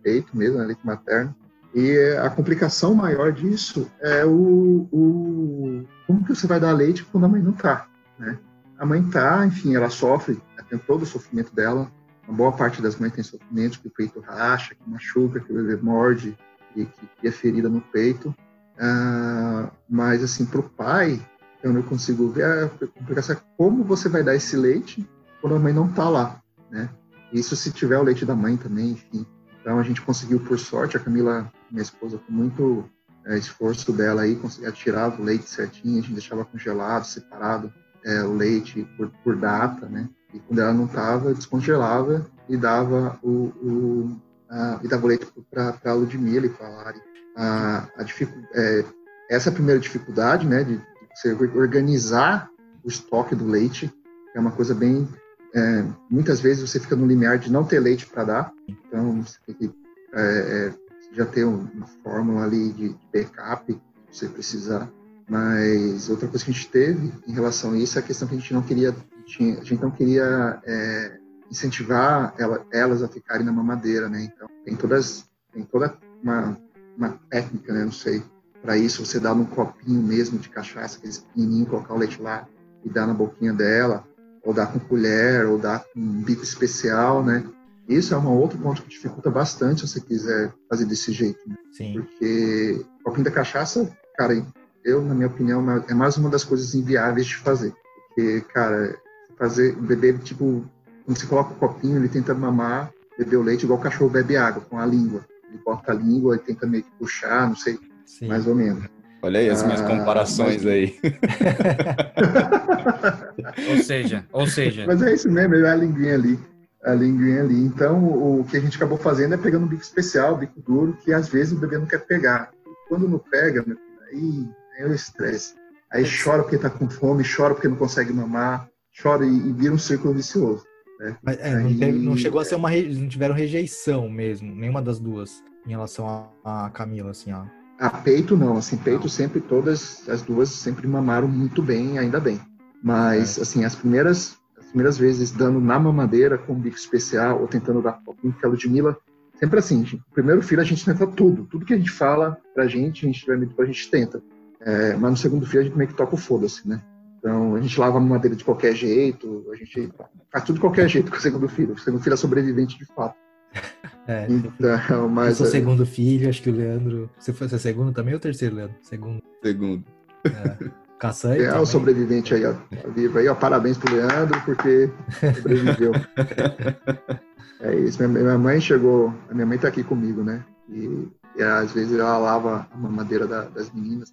peito 0.02 0.36
mesmo, 0.36 0.62
é 0.62 0.66
leite 0.66 0.86
materno. 0.86 1.36
E 1.74 1.98
a 2.22 2.30
complicação 2.30 2.96
maior 2.96 3.32
disso 3.32 3.90
é 4.00 4.26
o, 4.26 4.88
o 4.92 5.86
como 6.08 6.24
que 6.24 6.34
você 6.34 6.48
vai 6.48 6.60
dar 6.60 6.72
leite 6.72 7.04
quando 7.06 7.26
a 7.26 7.28
mãe 7.28 7.42
não 7.42 7.52
tá, 7.52 7.88
né? 8.18 8.40
a 8.80 8.86
mãe 8.86 9.04
tá, 9.04 9.46
enfim, 9.46 9.76
ela 9.76 9.90
sofre, 9.90 10.42
ela 10.58 10.66
tem 10.68 10.80
todo 10.80 11.04
o 11.04 11.06
sofrimento 11.06 11.54
dela. 11.54 11.92
Uma 12.30 12.38
boa 12.38 12.52
parte 12.52 12.80
das 12.80 12.96
mães 12.96 13.12
tem 13.12 13.24
sofrimento, 13.24 13.80
que 13.80 13.88
o 13.88 13.92
peito 13.92 14.20
racha, 14.20 14.76
que 14.76 14.88
machuca, 14.88 15.40
que 15.40 15.52
o 15.52 15.56
bebê 15.56 15.76
morde, 15.82 16.38
e 16.76 16.86
que 16.86 17.08
cria 17.18 17.32
ferida 17.32 17.68
no 17.68 17.82
peito. 17.82 18.36
Ah, 18.80 19.72
mas, 19.90 20.24
assim, 20.24 20.46
para 20.46 20.60
o 20.60 20.70
pai, 20.70 21.20
eu 21.64 21.74
não 21.74 21.82
consigo 21.82 22.30
ver 22.30 22.46
a 22.46 22.70
complicação 22.70 23.36
é 23.36 23.40
como 23.58 23.84
você 23.84 24.08
vai 24.08 24.24
dar 24.24 24.36
esse 24.36 24.56
leite 24.56 25.10
quando 25.42 25.56
a 25.56 25.60
mãe 25.60 25.74
não 25.74 25.88
está 25.88 26.08
lá, 26.08 26.40
né? 26.70 26.90
Isso 27.34 27.56
se 27.56 27.72
tiver 27.72 27.98
o 27.98 28.04
leite 28.04 28.26
da 28.26 28.36
mãe 28.36 28.56
também, 28.58 28.92
enfim. 28.92 29.26
Então 29.60 29.80
a 29.80 29.84
gente 29.84 30.02
conseguiu, 30.02 30.40
por 30.40 30.60
sorte, 30.60 30.98
a 30.98 31.00
Camila, 31.00 31.52
minha 31.72 31.82
esposa, 31.82 32.20
com 32.20 32.32
muito 32.32 32.88
é, 33.26 33.38
esforço 33.38 33.92
dela 33.92 34.22
aí, 34.22 34.36
conseguia 34.36 34.72
tirar 34.72 35.20
o 35.20 35.24
leite 35.24 35.50
certinho, 35.50 35.98
a 35.98 36.02
gente 36.02 36.14
deixava 36.14 36.46
congelado, 36.46 37.06
separado 37.06 37.74
é, 38.06 38.24
o 38.24 38.34
leite 38.34 38.88
por, 38.96 39.10
por, 39.24 39.36
data, 39.36 39.88
né? 39.88 40.08
E 40.34 40.40
quando 40.40 40.60
ela 40.60 40.74
não 40.74 40.86
estava, 40.86 41.34
descongelava 41.34 42.26
e 42.48 42.56
dava 42.56 43.20
o, 43.24 43.52
o 43.62 44.22
a, 44.50 44.80
e 44.84 44.88
dava 44.88 45.06
o 45.06 45.08
leite 45.08 45.28
para 45.50 45.78
a 45.84 45.94
Ludmilla 45.94 46.46
e 46.46 46.50
para 46.50 46.68
a 46.68 46.70
Lari. 46.70 47.02
A, 47.36 47.88
a 47.98 48.06
é, 48.54 48.86
essa 49.30 49.50
é 49.50 49.54
primeira 49.54 49.80
dificuldade, 49.80 50.48
né, 50.48 50.64
de, 50.64 50.78
de 50.78 50.84
você 51.16 51.34
organizar 51.34 52.50
o 52.84 52.88
estoque 52.88 53.36
do 53.36 53.46
leite, 53.46 53.94
é 54.36 54.40
uma 54.40 54.52
coisa 54.52 54.74
bem 54.74 55.08
é, 55.54 55.84
muitas 56.10 56.40
vezes 56.40 56.70
você 56.70 56.80
fica 56.80 56.96
no 56.96 57.08
limiar 57.08 57.40
de 57.40 57.52
não 57.52 57.64
ter 57.64 57.80
leite 57.80 58.06
para 58.06 58.24
dar, 58.24 58.54
então 58.68 59.22
você 59.22 59.38
tem 59.46 59.56
que 59.56 59.72
é, 60.14 60.22
é 60.22 60.74
já 61.12 61.26
ter 61.26 61.44
uma 61.44 61.88
fórmula 62.04 62.44
ali 62.44 62.72
de, 62.72 62.90
de 62.90 63.08
backup 63.12 63.72
se 64.12 64.20
você 64.20 64.28
precisar. 64.28 64.90
Mas 65.28 66.10
outra 66.10 66.28
coisa 66.28 66.44
que 66.44 66.52
a 66.52 66.54
gente 66.54 66.70
teve 66.70 67.12
em 67.28 67.34
relação 67.34 67.74
a 67.74 67.78
isso 67.78 67.98
é 67.98 68.02
a 68.02 68.06
questão 68.06 68.28
que 68.28 68.36
a 68.36 68.38
gente 68.38 68.54
não 68.54 68.62
queria, 68.62 68.96
a 69.38 69.64
gente 69.64 69.82
não 69.82 69.92
queria 69.92 70.60
é, 70.66 71.18
incentivar 71.52 72.34
ela, 72.38 72.66
elas 72.72 73.04
a 73.04 73.08
ficarem 73.08 73.46
na 73.46 73.52
mamadeira, 73.52 74.10
né? 74.10 74.24
Então 74.24 74.48
tem 74.66 74.76
todas, 74.76 75.26
tem 75.54 75.64
toda 75.64 75.96
uma, 76.24 76.58
uma 76.98 77.20
técnica, 77.30 77.74
né? 77.74 77.84
Não 77.84 77.92
sei, 77.92 78.24
para 78.62 78.78
isso 78.78 79.06
você 79.06 79.20
dá 79.20 79.34
num 79.34 79.46
copinho 79.46 80.02
mesmo 80.02 80.38
de 80.40 80.50
cachaça, 80.50 80.98
aquele 80.98 81.14
pequenininho, 81.14 81.66
colocar 81.66 81.94
o 81.94 81.98
leite 81.98 82.22
lá 82.22 82.48
e 82.84 82.90
dar 82.90 83.08
na 83.08 83.14
boquinha 83.14 83.54
dela 83.54 84.06
ou 84.44 84.54
dar 84.54 84.68
com 84.68 84.80
colher, 84.80 85.46
ou 85.46 85.58
dar 85.58 85.84
com 85.84 86.00
um 86.00 86.24
bico 86.24 86.44
especial, 86.44 87.24
né? 87.24 87.46
Isso 87.88 88.14
é 88.14 88.18
um 88.18 88.38
outro 88.38 88.58
ponto 88.58 88.84
que 88.84 88.90
dificulta 88.90 89.30
bastante 89.30 89.82
se 89.82 89.88
você 89.88 90.00
quiser 90.00 90.54
fazer 90.70 90.86
desse 90.86 91.12
jeito, 91.12 91.40
né? 91.48 91.56
Sim. 91.72 91.94
Porque 91.94 92.86
o 93.02 93.04
copinho 93.04 93.26
da 93.26 93.32
cachaça, 93.32 93.92
cara, 94.16 94.46
eu, 94.84 95.02
na 95.04 95.14
minha 95.14 95.28
opinião, 95.28 95.64
é 95.88 95.94
mais 95.94 96.16
uma 96.18 96.30
das 96.30 96.44
coisas 96.44 96.74
inviáveis 96.74 97.28
de 97.28 97.36
fazer. 97.38 97.74
Porque, 98.08 98.42
cara, 98.54 98.96
fazer, 99.40 99.76
beber, 99.78 100.20
tipo, 100.20 100.66
quando 101.06 101.18
você 101.18 101.26
coloca 101.26 101.54
o 101.54 101.56
copinho, 101.56 101.98
ele 101.98 102.10
tenta 102.10 102.36
mamar, 102.36 102.92
beber 103.18 103.38
o 103.38 103.42
leite 103.42 103.64
igual 103.64 103.80
o 103.80 103.82
cachorro 103.82 104.10
bebe 104.10 104.36
água, 104.36 104.62
com 104.70 104.78
a 104.78 104.86
língua. 104.86 105.26
Ele 105.50 105.62
bota 105.66 105.94
a 105.94 105.96
língua 105.96 106.36
e 106.36 106.40
tenta 106.40 106.68
meio 106.68 106.84
que 106.84 106.92
puxar, 107.00 107.48
não 107.48 107.56
sei, 107.56 107.80
Sim. 108.06 108.28
mais 108.28 108.46
ou 108.46 108.54
menos. 108.54 108.84
Olha 109.22 109.40
aí 109.40 109.50
as 109.50 109.64
minhas 109.64 109.82
ah, 109.82 109.88
comparações 109.88 110.64
mas... 110.64 110.72
aí. 110.72 110.98
ou 113.70 113.78
seja, 113.84 114.26
ou 114.32 114.48
seja. 114.48 114.86
Mas 114.86 115.02
é 115.02 115.14
isso 115.14 115.30
mesmo, 115.30 115.56
é 115.56 115.72
a 115.72 115.76
linguinha 115.76 116.14
ali. 116.14 116.40
A 116.86 116.94
linguinha 116.94 117.42
ali. 117.42 117.62
Então, 117.62 118.06
o 118.06 118.46
que 118.46 118.56
a 118.56 118.62
gente 118.62 118.78
acabou 118.78 118.98
fazendo 118.98 119.34
é 119.34 119.38
pegando 119.38 119.66
um 119.66 119.68
bico 119.68 119.82
especial, 119.82 120.38
bico 120.38 120.62
duro, 120.62 120.98
que 121.04 121.12
às 121.12 121.28
vezes 121.28 121.52
o 121.52 121.60
bebê 121.60 121.78
não 121.78 121.86
quer 121.86 122.06
pegar. 122.06 122.52
Quando 122.88 123.10
não 123.10 123.20
pega, 123.20 123.66
aí 124.10 124.48
é 124.78 124.86
o 124.86 124.94
estresse. 124.94 125.54
Aí 125.92 126.06
chora 126.06 126.44
porque 126.44 126.58
tá 126.58 126.70
com 126.70 126.90
fome, 126.90 127.24
chora 127.24 127.54
porque 127.54 127.68
não 127.68 127.76
consegue 127.76 128.14
mamar, 128.14 128.70
chora 129.02 129.26
e, 129.26 129.30
e 129.30 129.52
vira 129.54 129.74
um 129.74 129.78
círculo 129.78 130.14
vicioso. 130.14 130.64
Né? 131.00 131.18
Mas, 131.24 131.40
é, 131.40 131.56
aí, 131.56 131.64
não, 131.64 131.80
teve, 131.80 132.00
não, 132.00 132.18
chegou 132.18 132.42
a 132.42 132.46
ser 132.46 132.56
uma. 132.56 132.70
Não 132.70 133.08
tiveram 133.08 133.34
rejeição 133.34 134.10
mesmo, 134.10 134.54
nenhuma 134.54 134.82
das 134.82 135.00
duas, 135.00 135.42
em 135.66 135.70
relação 135.70 136.32
a, 136.44 136.66
a 136.66 136.70
Camila, 136.70 137.12
assim, 137.12 137.32
ó. 137.32 137.46
A 137.80 137.90
peito 137.90 138.36
não, 138.36 138.58
assim, 138.58 138.76
peito 138.76 139.08
sempre, 139.08 139.40
todas 139.40 140.08
as 140.10 140.22
duas 140.22 140.50
sempre 140.50 140.86
mamaram 140.86 141.30
muito 141.30 141.62
bem, 141.62 141.98
ainda 141.98 142.20
bem. 142.20 142.40
Mas, 142.84 143.38
é. 143.38 143.42
assim, 143.42 143.64
as 143.64 143.74
primeiras, 143.74 144.38
as 144.58 144.66
primeiras 144.68 144.98
vezes 144.98 145.32
dando 145.32 145.62
na 145.62 145.80
mamadeira 145.80 146.38
com 146.38 146.54
um 146.54 146.60
bico 146.60 146.76
especial 146.76 147.40
ou 147.40 147.48
tentando 147.48 147.82
dar 147.82 147.94
pouquinho, 148.04 148.34
porque 148.34 148.46
a 148.46 148.50
Ludmilla, 148.50 148.98
sempre 149.40 149.60
assim, 149.60 149.86
gente, 149.86 150.04
o 150.12 150.14
primeiro 150.14 150.42
filho 150.42 150.62
a 150.62 150.66
gente 150.66 150.84
tenta 150.84 151.08
tudo. 151.08 151.46
Tudo 151.46 151.66
que 151.66 151.74
a 151.74 151.78
gente 151.78 151.92
fala 151.92 152.38
pra 152.54 152.68
gente, 152.68 153.06
a 153.06 153.08
gente 153.08 153.22
tiver 153.22 153.38
medo, 153.38 153.56
a 153.58 153.66
gente 153.66 153.90
tenta. 153.90 154.22
É, 154.60 154.98
mas 154.98 155.12
no 155.12 155.18
segundo 155.18 155.46
filho 155.46 155.62
a 155.62 155.64
gente 155.64 155.78
meio 155.78 155.90
que 155.90 155.96
toca 155.96 156.16
o 156.16 156.18
foda-se, 156.18 156.68
né? 156.68 156.82
Então, 157.20 157.56
a 157.56 157.62
gente 157.62 157.78
lava 157.80 157.98
a 157.98 158.00
mamadeira 158.00 158.36
de 158.36 158.46
qualquer 158.46 158.74
jeito, 158.74 159.46
a 159.52 159.56
gente 159.56 159.92
faz 160.32 160.44
tudo 160.46 160.56
de 160.56 160.62
qualquer 160.62 160.88
jeito 160.88 161.12
com 161.12 161.18
o 161.18 161.22
segundo 161.22 161.50
filho. 161.50 161.74
O 161.74 161.78
segundo 161.78 162.02
filho 162.02 162.14
é 162.14 162.18
sobrevivente 162.18 162.78
de 162.78 162.86
fato. 162.86 163.16
É, 164.08 164.26
então, 164.28 165.08
mas, 165.08 165.30
eu 165.30 165.36
sou 165.36 165.46
é... 165.46 165.50
segundo 165.52 165.86
filho, 165.86 166.28
acho 166.28 166.42
que 166.42 166.50
o 166.50 166.56
Leandro. 166.56 167.12
Você 167.20 167.32
foi 167.32 167.48
seu 167.48 167.60
segundo 167.60 167.92
também 167.92 168.16
ou 168.16 168.20
terceiro, 168.20 168.56
Leandro? 168.56 168.76
Segundo. 168.82 169.22
Segundo. 169.44 169.86
É. 170.26 170.70
Caçanha. 170.98 171.44
É 171.44 171.60
o 171.60 171.66
sobrevivente 171.66 172.34
aí, 172.34 172.44
ó. 172.44 172.54
Tá 172.54 172.90
vivo 172.90 173.20
aí, 173.20 173.28
ó. 173.28 173.36
Parabéns 173.36 173.78
pro 173.78 173.94
Leandro, 173.94 174.42
porque 174.46 174.90
sobreviveu. 175.36 175.92
é 177.62 177.76
isso. 177.76 178.02
Minha, 178.02 178.24
minha, 178.24 178.38
mãe 178.40 178.60
chegou. 178.60 179.14
A 179.30 179.34
minha 179.36 179.46
mãe 179.46 179.60
tá 179.60 179.68
aqui 179.68 179.84
comigo, 179.84 180.24
né? 180.24 180.44
E, 180.68 181.08
e 181.38 181.44
às 181.44 181.72
vezes 181.72 181.98
ela 181.98 182.18
lava 182.18 182.68
a 182.72 182.78
mamadeira 182.78 183.28
da, 183.28 183.44
das 183.44 183.72
meninas. 183.72 184.12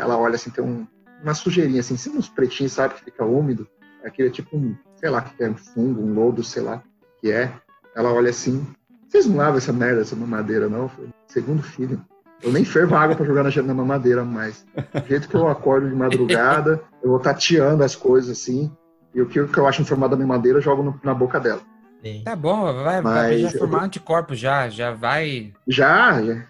Ela 0.00 0.16
olha 0.16 0.36
assim, 0.36 0.50
tem 0.50 0.64
um, 0.64 0.86
uma 1.24 1.34
sujeirinha 1.34 1.80
assim, 1.80 1.94
assim, 1.94 2.16
uns 2.16 2.28
pretinhos, 2.28 2.72
sabe, 2.72 2.94
que 2.94 3.04
fica 3.04 3.24
úmido. 3.24 3.66
Aquele 4.04 4.28
é 4.28 4.30
tipo 4.30 4.56
um, 4.56 4.76
sei 4.96 5.08
lá, 5.08 5.22
que 5.22 5.42
é 5.42 5.48
um 5.48 5.56
fungo, 5.56 6.02
um 6.02 6.14
lodo, 6.14 6.44
sei 6.44 6.62
lá, 6.62 6.82
que 7.20 7.30
é. 7.30 7.50
Ela 7.96 8.12
olha 8.12 8.30
assim, 8.30 8.66
vocês 9.08 9.26
não 9.26 9.36
lavam 9.36 9.56
essa 9.56 9.72
merda, 9.72 10.02
essa 10.02 10.14
mamadeira, 10.14 10.68
não? 10.68 10.90
Segundo 11.26 11.62
filho. 11.62 12.04
Eu 12.42 12.52
nem 12.52 12.64
fervo 12.64 12.94
água 12.94 13.16
para 13.16 13.24
jogar 13.24 13.42
na, 13.42 13.62
na 13.62 13.74
mamadeira 13.74 14.24
mais. 14.24 14.66
Do 14.92 15.06
jeito 15.08 15.28
que 15.28 15.34
eu 15.34 15.48
acordo 15.48 15.88
de 15.88 15.94
madrugada, 15.94 16.82
eu 17.02 17.10
vou 17.10 17.18
tateando 17.18 17.82
as 17.82 17.96
coisas 17.96 18.30
assim. 18.30 18.70
E 19.14 19.22
o 19.22 19.26
que, 19.26 19.38
eu 19.38 19.66
acho 19.66 19.80
em 19.80 19.84
formato 19.84 20.16
da 20.16 20.20
mamadeira, 20.20 20.58
eu 20.58 20.62
jogo 20.62 20.82
no, 20.82 21.00
na 21.02 21.14
boca 21.14 21.40
dela. 21.40 21.60
Sim. 22.02 22.22
Tá 22.24 22.36
bom, 22.36 22.74
vai, 22.82 23.00
vai 23.00 23.38
já 23.38 23.50
formar 23.52 23.78
eu... 23.78 23.84
anticorpos 23.84 24.38
já, 24.38 24.68
já 24.68 24.92
vai. 24.92 25.54
Já, 25.66 26.20
já. 26.22 26.44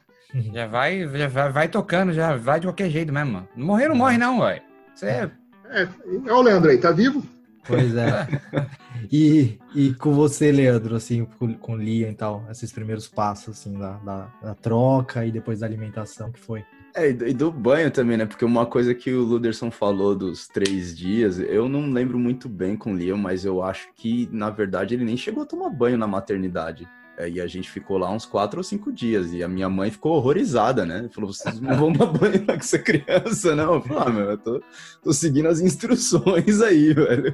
Já 0.52 0.66
vai, 0.66 1.06
já 1.06 1.28
vai, 1.28 1.52
vai, 1.52 1.68
tocando, 1.68 2.12
já 2.12 2.36
vai 2.36 2.58
de 2.58 2.66
qualquer 2.66 2.90
jeito 2.90 3.12
mesmo. 3.12 3.46
Não 3.56 3.66
morrer, 3.66 3.88
não 3.88 3.94
morre, 3.94 4.18
não, 4.18 4.40
ué. 4.40 4.62
Você 4.94 5.06
é. 5.06 5.30
É, 5.70 5.88
olha 6.26 6.34
o 6.34 6.42
Leandro 6.42 6.70
aí, 6.70 6.78
tá 6.78 6.90
vivo? 6.90 7.22
Pois 7.66 7.94
é. 7.94 8.28
E, 9.12 9.58
e 9.74 9.92
com 9.94 10.14
você, 10.14 10.50
Leandro, 10.50 10.94
assim, 10.96 11.26
com, 11.38 11.52
com 11.54 11.76
Liam 11.76 12.10
e 12.10 12.14
tal, 12.14 12.44
esses 12.50 12.72
primeiros 12.72 13.06
passos, 13.06 13.58
assim, 13.58 13.78
da, 13.78 13.98
da, 13.98 14.32
da 14.42 14.54
troca 14.54 15.26
e 15.26 15.30
depois 15.30 15.60
da 15.60 15.66
alimentação, 15.66 16.32
que 16.32 16.40
foi? 16.40 16.64
É, 16.96 17.10
e 17.10 17.34
do 17.34 17.50
banho 17.50 17.90
também, 17.90 18.16
né? 18.16 18.24
Porque 18.24 18.44
uma 18.44 18.64
coisa 18.64 18.94
que 18.94 19.12
o 19.12 19.22
Luderson 19.22 19.70
falou 19.70 20.14
dos 20.14 20.46
três 20.46 20.96
dias, 20.96 21.38
eu 21.38 21.68
não 21.68 21.90
lembro 21.90 22.18
muito 22.18 22.48
bem 22.48 22.76
com 22.76 22.92
o 22.92 22.96
Liam, 22.96 23.18
mas 23.18 23.44
eu 23.44 23.62
acho 23.62 23.88
que, 23.96 24.28
na 24.32 24.48
verdade, 24.48 24.94
ele 24.94 25.04
nem 25.04 25.16
chegou 25.16 25.42
a 25.42 25.46
tomar 25.46 25.70
banho 25.70 25.98
na 25.98 26.06
maternidade. 26.06 26.88
É, 27.16 27.28
e 27.28 27.40
a 27.40 27.46
gente 27.46 27.70
ficou 27.70 27.96
lá 27.96 28.10
uns 28.10 28.26
quatro 28.26 28.58
ou 28.58 28.64
cinco 28.64 28.92
dias. 28.92 29.32
E 29.32 29.42
a 29.42 29.48
minha 29.48 29.68
mãe 29.68 29.90
ficou 29.90 30.16
horrorizada, 30.16 30.84
né? 30.84 31.08
Falou: 31.12 31.32
vocês 31.32 31.60
não 31.60 31.76
vão 31.76 31.92
dar 31.92 32.06
banho 32.06 32.42
com 32.46 32.52
essa 32.52 32.78
criança, 32.78 33.54
não? 33.54 33.74
Eu 33.74 33.82
falei, 33.82 34.02
ah, 34.06 34.10
meu, 34.10 34.30
eu 34.30 34.38
tô, 34.38 34.62
tô 35.02 35.12
seguindo 35.12 35.48
as 35.48 35.60
instruções 35.60 36.60
aí, 36.60 36.92
velho. 36.94 37.32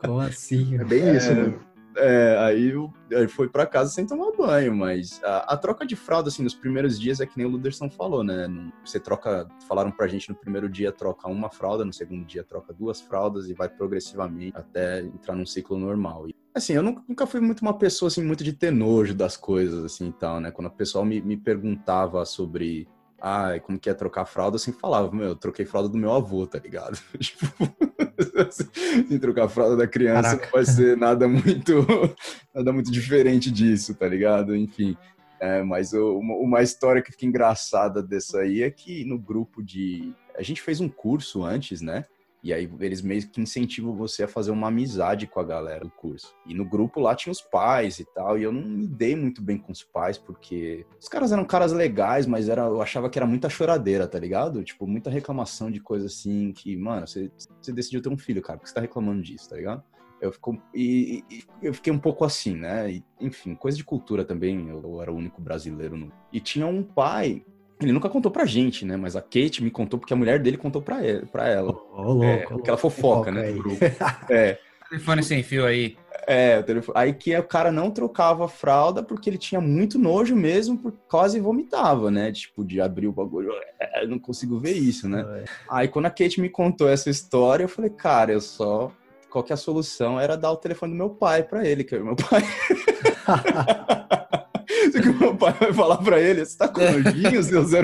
Como 0.00 0.20
assim? 0.20 0.76
É 0.78 0.84
bem 0.84 1.16
isso, 1.16 1.32
né? 1.32 1.54
É, 1.98 2.38
aí 2.38 2.70
eu, 2.70 2.92
foi 3.28 3.48
para 3.48 3.66
casa 3.66 3.90
sem 3.90 4.06
tomar 4.06 4.32
banho, 4.32 4.74
mas 4.74 5.20
a, 5.24 5.54
a, 5.54 5.56
troca 5.56 5.84
de 5.84 5.96
fralda, 5.96 6.28
assim, 6.28 6.44
nos 6.44 6.54
primeiros 6.54 6.98
dias 6.98 7.20
é 7.20 7.26
que 7.26 7.36
nem 7.36 7.46
o 7.46 7.50
Luderson 7.50 7.90
falou, 7.90 8.22
né? 8.22 8.48
Você 8.84 9.00
troca, 9.00 9.48
falaram 9.66 9.90
pra 9.90 10.06
gente 10.06 10.28
no 10.28 10.34
primeiro 10.34 10.68
dia 10.68 10.92
troca 10.92 11.28
uma 11.28 11.50
fralda, 11.50 11.84
no 11.84 11.92
segundo 11.92 12.24
dia 12.24 12.44
troca 12.44 12.72
duas 12.72 13.00
fraldas 13.00 13.48
e 13.48 13.54
vai 13.54 13.68
progressivamente 13.68 14.56
até 14.56 15.00
entrar 15.00 15.34
num 15.34 15.46
ciclo 15.46 15.78
normal. 15.78 16.28
E, 16.28 16.34
assim, 16.54 16.74
eu 16.74 16.82
nunca 16.82 17.26
fui 17.26 17.40
muito 17.40 17.60
uma 17.60 17.76
pessoa, 17.76 18.06
assim, 18.06 18.22
muito 18.22 18.44
de 18.44 18.52
ter 18.52 18.70
nojo 18.70 19.14
das 19.14 19.36
coisas, 19.36 19.84
assim, 19.84 20.12
tal, 20.12 20.40
né? 20.40 20.50
Quando 20.50 20.68
o 20.68 20.72
pessoal 20.72 21.04
me, 21.04 21.20
me 21.20 21.36
perguntava 21.36 22.24
sobre 22.24 22.88
ah, 23.20 23.58
como 23.60 23.78
que 23.78 23.90
é 23.90 23.94
trocar 23.94 24.24
fralda, 24.24 24.56
assim, 24.56 24.72
falava, 24.72 25.10
meu, 25.14 25.28
eu 25.28 25.36
troquei 25.36 25.64
fralda 25.64 25.88
do 25.88 25.98
meu 25.98 26.12
avô, 26.12 26.46
tá 26.46 26.58
ligado? 26.58 26.98
tipo, 27.18 27.46
se 29.08 29.18
trocar 29.18 29.48
fralda 29.48 29.76
da 29.76 29.88
criança 29.88 30.22
Caraca. 30.22 30.44
não 30.44 30.52
vai 30.52 30.64
ser 30.64 30.96
nada 30.96 31.26
muito, 31.26 31.86
nada 32.54 32.72
muito 32.72 32.90
diferente 32.90 33.50
disso, 33.50 33.94
tá 33.94 34.06
ligado? 34.06 34.54
Enfim, 34.54 34.96
é, 35.40 35.62
mas 35.62 35.92
o, 35.92 36.18
uma 36.18 36.62
história 36.62 37.02
que 37.02 37.12
fica 37.12 37.26
engraçada 37.26 38.02
dessa 38.02 38.40
aí 38.40 38.62
é 38.62 38.70
que 38.70 39.04
no 39.04 39.18
grupo 39.18 39.62
de... 39.62 40.14
A 40.36 40.42
gente 40.42 40.62
fez 40.62 40.80
um 40.80 40.88
curso 40.88 41.44
antes, 41.44 41.80
né? 41.80 42.04
E 42.42 42.52
aí 42.52 42.70
eles 42.80 43.02
meio 43.02 43.26
que 43.28 43.40
incentivam 43.40 43.94
você 43.94 44.24
a 44.24 44.28
fazer 44.28 44.50
uma 44.50 44.68
amizade 44.68 45.26
com 45.26 45.40
a 45.40 45.44
galera 45.44 45.84
do 45.84 45.90
curso. 45.90 46.34
E 46.46 46.54
no 46.54 46.64
grupo 46.64 47.00
lá 47.00 47.14
tinha 47.14 47.32
os 47.32 47.40
pais 47.40 47.98
e 47.98 48.04
tal, 48.14 48.38
e 48.38 48.44
eu 48.44 48.52
não 48.52 48.62
me 48.62 48.86
dei 48.86 49.16
muito 49.16 49.42
bem 49.42 49.58
com 49.58 49.72
os 49.72 49.82
pais, 49.82 50.16
porque 50.16 50.86
os 51.00 51.08
caras 51.08 51.32
eram 51.32 51.44
caras 51.44 51.72
legais, 51.72 52.26
mas 52.26 52.48
era, 52.48 52.62
eu 52.62 52.80
achava 52.80 53.10
que 53.10 53.18
era 53.18 53.26
muita 53.26 53.50
choradeira, 53.50 54.06
tá 54.06 54.18
ligado? 54.18 54.62
Tipo, 54.62 54.86
muita 54.86 55.10
reclamação 55.10 55.70
de 55.70 55.80
coisa 55.80 56.06
assim, 56.06 56.52
que, 56.52 56.76
mano, 56.76 57.06
você, 57.06 57.30
você 57.60 57.72
decidiu 57.72 58.00
ter 58.00 58.08
um 58.08 58.18
filho, 58.18 58.40
cara, 58.40 58.58
por 58.58 58.64
que 58.64 58.68
você 58.68 58.74
tá 58.74 58.80
reclamando 58.80 59.22
disso, 59.22 59.48
tá 59.48 59.56
ligado? 59.56 59.82
Eu, 60.20 60.32
fico, 60.32 60.60
e, 60.74 61.22
e, 61.30 61.44
eu 61.62 61.72
fiquei 61.72 61.92
um 61.92 61.98
pouco 61.98 62.24
assim, 62.24 62.56
né? 62.56 62.90
E, 62.90 63.04
enfim, 63.20 63.54
coisa 63.54 63.76
de 63.76 63.84
cultura 63.84 64.24
também, 64.24 64.68
eu, 64.68 64.82
eu 64.82 65.02
era 65.02 65.12
o 65.12 65.16
único 65.16 65.40
brasileiro. 65.40 65.96
No... 65.96 66.12
E 66.32 66.40
tinha 66.40 66.66
um 66.66 66.82
pai 66.82 67.44
ele 67.80 67.92
nunca 67.92 68.08
contou 68.08 68.30
pra 68.30 68.44
gente, 68.44 68.84
né? 68.84 68.96
Mas 68.96 69.14
a 69.14 69.22
Kate 69.22 69.62
me 69.62 69.70
contou 69.70 69.98
porque 69.98 70.12
a 70.12 70.16
mulher 70.16 70.40
dele 70.40 70.56
contou 70.56 70.82
pra, 70.82 71.04
ele, 71.04 71.26
pra 71.26 71.48
ela. 71.48 71.72
Ô, 71.92 72.12
louco, 72.12 72.24
é, 72.24 72.42
aquela 72.44 72.76
fofoca, 72.76 73.30
né? 73.30 73.54
é. 74.28 74.58
Telefone 74.88 75.22
sem 75.22 75.42
fio 75.42 75.66
aí. 75.66 75.96
É, 76.26 76.64
aí 76.94 77.12
que 77.12 77.36
o 77.36 77.42
cara 77.42 77.70
não 77.70 77.90
trocava 77.90 78.46
a 78.46 78.48
fralda 78.48 79.02
porque 79.02 79.30
ele 79.30 79.38
tinha 79.38 79.60
muito 79.60 79.98
nojo 79.98 80.34
mesmo, 80.34 80.78
por 80.78 80.92
quase 81.08 81.38
vomitava, 81.40 82.10
né? 82.10 82.32
Tipo, 82.32 82.64
de 82.64 82.80
abrir 82.80 83.06
o 83.06 83.12
bagulho, 83.12 83.50
é, 83.78 84.02
eu 84.02 84.08
não 84.08 84.18
consigo 84.18 84.58
ver 84.58 84.72
isso, 84.72 85.08
né? 85.08 85.24
É. 85.42 85.44
Aí 85.70 85.88
quando 85.88 86.06
a 86.06 86.10
Kate 86.10 86.40
me 86.40 86.48
contou 86.48 86.88
essa 86.88 87.10
história, 87.10 87.64
eu 87.64 87.68
falei, 87.68 87.90
cara, 87.90 88.32
eu 88.32 88.40
só. 88.40 88.90
Qual 89.30 89.44
que 89.44 89.52
é 89.52 89.54
a 89.54 89.58
solução? 89.58 90.18
Era 90.18 90.36
dar 90.36 90.50
o 90.52 90.56
telefone 90.56 90.92
do 90.92 90.98
meu 90.98 91.10
pai 91.10 91.42
para 91.42 91.66
ele, 91.66 91.84
que 91.84 91.94
é 91.94 91.98
o 91.98 92.04
meu 92.04 92.16
pai. 92.16 92.42
Que 95.00 95.08
o 95.08 95.18
meu 95.18 95.36
pai 95.36 95.54
vai 95.58 95.72
falar 95.72 95.96
pra 95.98 96.20
ele, 96.20 96.44
você 96.44 96.56
tá 96.56 96.68
com 96.68 96.80
nojinho, 96.80 97.42
seu 97.42 97.64
06? 97.64 97.74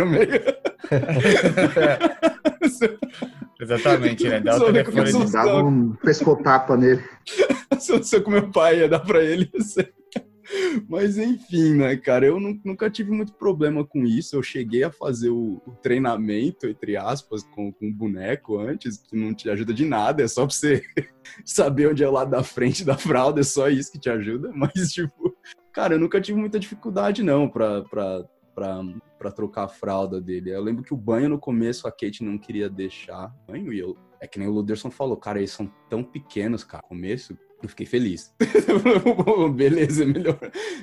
Exatamente, 3.60 4.28
né? 4.28 4.40
Dá 4.40 4.56
o 4.56 4.66
telefone 4.66 5.12
de... 5.12 5.32
Dava 5.32 5.64
um 5.64 5.92
pescotapa 5.92 6.76
nele. 6.76 7.02
Se 7.78 8.16
eu 8.16 8.22
com 8.22 8.30
meu 8.30 8.50
pai 8.50 8.80
ia 8.80 8.88
dar 8.88 9.00
pra 9.00 9.22
ele, 9.22 9.50
mas 10.88 11.16
enfim, 11.16 11.74
né, 11.74 11.96
cara, 11.96 12.26
eu 12.26 12.38
nunca 12.38 12.90
tive 12.90 13.10
muito 13.10 13.32
problema 13.34 13.84
com 13.84 14.04
isso. 14.04 14.36
Eu 14.36 14.42
cheguei 14.42 14.84
a 14.84 14.90
fazer 14.90 15.30
o, 15.30 15.60
treinamento, 15.82 16.66
entre 16.66 16.96
aspas, 16.96 17.42
com, 17.42 17.68
o 17.68 17.92
boneco 17.92 18.58
antes, 18.58 18.98
que 18.98 19.16
não 19.16 19.34
te 19.34 19.48
ajuda 19.50 19.72
de 19.72 19.84
nada, 19.84 20.22
é 20.22 20.28
só 20.28 20.46
pra 20.46 20.54
você 20.54 20.82
saber 21.44 21.88
onde 21.90 22.02
é 22.02 22.08
o 22.08 22.12
lado 22.12 22.30
da 22.30 22.42
frente 22.42 22.84
da 22.84 22.96
fralda, 22.96 23.40
é 23.40 23.44
só 23.44 23.68
isso 23.68 23.92
que 23.92 23.98
te 23.98 24.10
ajuda. 24.10 24.52
Mas, 24.54 24.92
tipo, 24.92 25.36
cara, 25.72 25.94
eu 25.94 25.98
nunca 25.98 26.20
tive 26.20 26.38
muita 26.38 26.58
dificuldade, 26.58 27.22
não, 27.22 27.48
pra, 27.48 27.82
pra, 27.82 28.24
pra, 28.54 28.82
pra 29.18 29.32
trocar 29.32 29.64
a 29.64 29.68
fralda 29.68 30.20
dele. 30.20 30.50
Eu 30.50 30.62
lembro 30.62 30.82
que 30.82 30.94
o 30.94 30.98
banho 30.98 31.28
no 31.28 31.38
começo 31.38 31.88
a 31.88 31.90
Kate 31.90 32.22
não 32.22 32.38
queria 32.38 32.68
deixar 32.68 33.34
banho 33.46 33.72
e 33.72 33.78
eu. 33.78 33.96
É 34.20 34.26
que 34.26 34.38
nem 34.38 34.48
o 34.48 34.52
Luderson 34.52 34.90
falou, 34.90 35.18
cara, 35.18 35.38
eles 35.38 35.50
são 35.50 35.70
tão 35.90 36.02
pequenos, 36.02 36.64
cara. 36.64 36.82
Começo, 36.82 37.36
eu 37.64 37.68
fiquei 37.68 37.86
feliz. 37.86 38.34
Beleza, 39.54 40.02
é 40.02 40.06
melhor, 40.06 40.38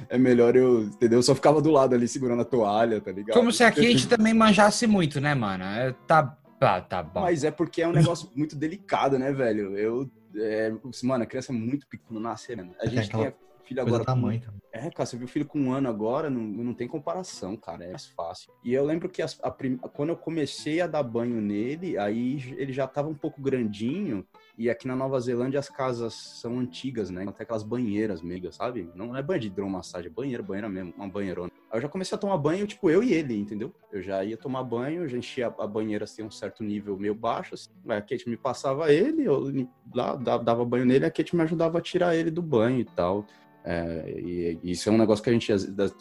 é 0.10 0.18
melhor 0.18 0.56
eu, 0.56 0.84
entendeu? 0.84 1.20
Eu 1.20 1.24
só 1.24 1.36
ficava 1.36 1.62
do 1.62 1.72
lado 1.72 1.96
ali 1.96 2.08
segurando 2.08 2.42
a 2.42 2.46
toalha, 2.46 3.00
tá 3.00 3.12
ligado? 3.12 3.36
Como 3.36 3.52
se 3.52 3.64
a 3.64 3.72
Kate 3.72 4.08
também 4.08 4.34
manjasse 4.34 4.88
muito, 4.88 5.20
né, 5.22 5.34
mano? 5.34 5.64
É, 5.64 5.94
tá, 6.08 6.38
tá, 6.60 6.82
tá 6.82 7.04
bom. 7.04 7.22
Mas 7.22 7.44
é 7.44 7.52
porque 7.52 7.82
é 7.82 7.88
um 7.88 7.94
negócio 7.94 8.30
muito 8.36 8.56
delicado, 8.56 9.18
né, 9.18 9.32
velho? 9.32 9.78
Eu, 9.78 10.10
é, 10.36 10.74
mano, 11.04 11.24
a 11.24 11.28
criança 11.28 11.52
é 11.52 11.56
muito 11.56 11.88
pequena, 11.88 12.20
nascer, 12.20 12.58
né? 12.58 12.70
A 12.80 12.88
gente 12.88 13.10
tem 13.10 13.34
filho 13.72 13.82
agora. 13.82 14.04
Tamanho, 14.04 14.42
com... 14.42 14.52
É, 14.74 14.90
cara, 14.90 15.06
você 15.06 15.18
viu 15.18 15.26
o 15.26 15.30
filho 15.30 15.46
com 15.46 15.60
um 15.60 15.72
ano 15.72 15.90
agora, 15.90 16.30
não, 16.30 16.42
não 16.42 16.74
tem 16.74 16.88
comparação, 16.88 17.56
cara, 17.56 17.86
é 17.86 17.90
mais 17.90 18.06
fácil. 18.08 18.52
E 18.64 18.74
eu 18.74 18.86
lembro 18.86 19.10
que 19.10 19.22
a, 19.22 19.28
a 19.44 19.52
prim... 19.52 19.78
quando 19.78 20.10
eu 20.10 20.18
comecei 20.18 20.82
a 20.82 20.88
dar 20.88 21.04
banho 21.04 21.42
nele, 21.42 21.98
aí 21.98 22.56
ele 22.58 22.74
já 22.74 22.88
tava 22.88 23.10
um 23.10 23.16
pouco 23.16 23.42
grandinho, 23.42 24.26
e 24.62 24.70
aqui 24.70 24.88
na 24.88 24.96
Nova 24.96 25.20
Zelândia 25.20 25.60
as 25.60 25.70
casas 25.70 26.14
são 26.14 26.60
antigas, 26.60 27.10
né? 27.10 27.24
Tem 27.24 27.34
aquelas 27.40 27.64
banheiras 27.64 28.22
megas, 28.22 28.56
sabe? 28.56 28.88
Não 28.94 29.16
é 29.16 29.24
banho 29.24 29.40
de 29.40 29.48
hidromassagem, 29.48 30.12
é 30.12 30.14
banheira, 30.14 30.44
banheira 30.44 30.70
mesmo, 30.70 30.94
uma 30.96 31.10
banheirona. 31.10 31.52
Aí 31.72 31.78
eu 31.78 31.82
já 31.82 31.90
comecei 31.90 32.16
a 32.16 32.20
tomar 32.20 32.38
banho, 32.38 32.68
tipo, 32.68 32.88
eu 32.88 33.04
e 33.04 33.12
ele, 33.12 33.36
entendeu? 33.36 33.74
Eu 33.92 34.04
já 34.04 34.24
ia 34.24 34.38
tomar 34.38 34.64
banho, 34.64 35.08
já 35.08 35.18
enchia 35.18 35.48
a 35.48 35.66
banheira 35.66 36.04
assim, 36.04 36.22
um 36.22 36.30
certo 36.30 36.64
nível 36.64 36.96
meio 36.96 37.16
baixo, 37.16 37.56
assim. 37.56 37.70
Aí 37.90 37.98
a 37.98 38.02
Kate 38.02 38.30
me 38.30 38.38
passava 38.38 38.92
ele, 38.94 39.24
eu 39.24 39.68
lá, 39.96 40.16
dava 40.16 40.64
banho 40.64 40.86
nele, 40.86 41.06
a 41.06 41.12
Kate 41.12 41.36
me 41.36 41.42
ajudava 41.42 41.80
a 41.80 41.82
tirar 41.82 42.16
ele 42.16 42.30
do 42.30 42.42
banho 42.42 42.80
e 42.82 42.86
tal. 42.86 43.26
É, 43.64 44.14
e, 44.16 44.60
e, 44.62 44.72
isso 44.72 44.90
é 44.90 44.92
um 44.92 44.98
negócio 44.98 45.24
que 45.24 45.30
a 45.30 45.34
gente, 45.34 45.52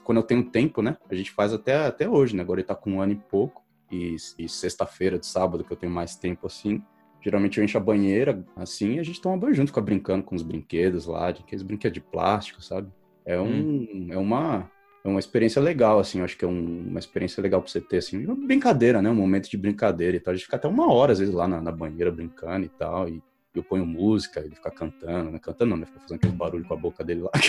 quando 0.04 0.18
eu 0.18 0.22
tenho 0.22 0.50
tempo, 0.50 0.82
né? 0.82 0.98
A 1.10 1.14
gente 1.14 1.30
faz 1.30 1.52
até, 1.52 1.86
até 1.86 2.08
hoje, 2.08 2.36
né? 2.36 2.42
Agora 2.42 2.60
ele 2.60 2.66
tá 2.66 2.74
com 2.74 2.92
um 2.92 3.00
ano 3.00 3.12
e 3.12 3.16
pouco. 3.16 3.64
E, 3.90 4.14
e 4.38 4.48
sexta-feira 4.48 5.18
de 5.18 5.26
sábado, 5.26 5.64
que 5.64 5.72
eu 5.72 5.76
tenho 5.76 5.90
mais 5.90 6.14
tempo 6.14 6.46
assim, 6.46 6.80
geralmente 7.22 7.58
eu 7.58 7.64
encho 7.64 7.78
a 7.78 7.80
banheira 7.80 8.44
assim 8.56 8.94
e 8.94 8.98
a 8.98 9.02
gente 9.02 9.20
toma 9.20 9.36
banho 9.36 9.54
junto, 9.54 9.68
fica 9.68 9.80
brincando 9.80 10.24
com 10.24 10.34
os 10.34 10.42
brinquedos 10.42 11.06
lá, 11.06 11.30
de 11.30 11.42
aqueles 11.42 11.62
brinquedos 11.62 11.94
de 11.94 12.00
plástico, 12.00 12.62
sabe? 12.62 12.88
É, 13.24 13.40
um, 13.40 13.46
hum. 13.46 14.08
é 14.10 14.16
uma. 14.16 14.70
É 15.02 15.08
uma 15.08 15.18
experiência 15.18 15.62
legal, 15.62 15.98
assim, 15.98 16.18
eu 16.18 16.26
acho 16.26 16.36
que 16.36 16.44
é 16.44 16.48
um, 16.48 16.88
uma 16.88 16.98
experiência 16.98 17.42
legal 17.42 17.62
pra 17.62 17.70
você 17.70 17.80
ter, 17.80 17.96
assim, 17.96 18.22
uma 18.26 18.34
brincadeira, 18.34 19.00
né? 19.00 19.08
Um 19.08 19.14
momento 19.14 19.48
de 19.48 19.56
brincadeira 19.56 20.14
e 20.14 20.20
tal. 20.20 20.32
A 20.32 20.34
gente 20.36 20.44
fica 20.44 20.56
até 20.56 20.68
uma 20.68 20.92
hora, 20.92 21.12
às 21.12 21.18
vezes, 21.18 21.32
lá 21.32 21.48
na, 21.48 21.58
na 21.58 21.72
banheira 21.72 22.12
brincando 22.12 22.66
e 22.66 22.68
tal. 22.68 23.08
E 23.08 23.22
eu 23.54 23.62
ponho 23.62 23.86
música, 23.86 24.40
ele 24.40 24.54
fica 24.54 24.70
cantando, 24.70 25.30
né? 25.30 25.38
Cantando 25.38 25.70
não, 25.70 25.78
né? 25.78 25.86
Fica 25.86 26.00
fazendo 26.00 26.18
aquele 26.18 26.34
barulho 26.34 26.64
com 26.66 26.74
a 26.74 26.76
boca 26.76 27.02
dele 27.02 27.22
lá. 27.22 27.30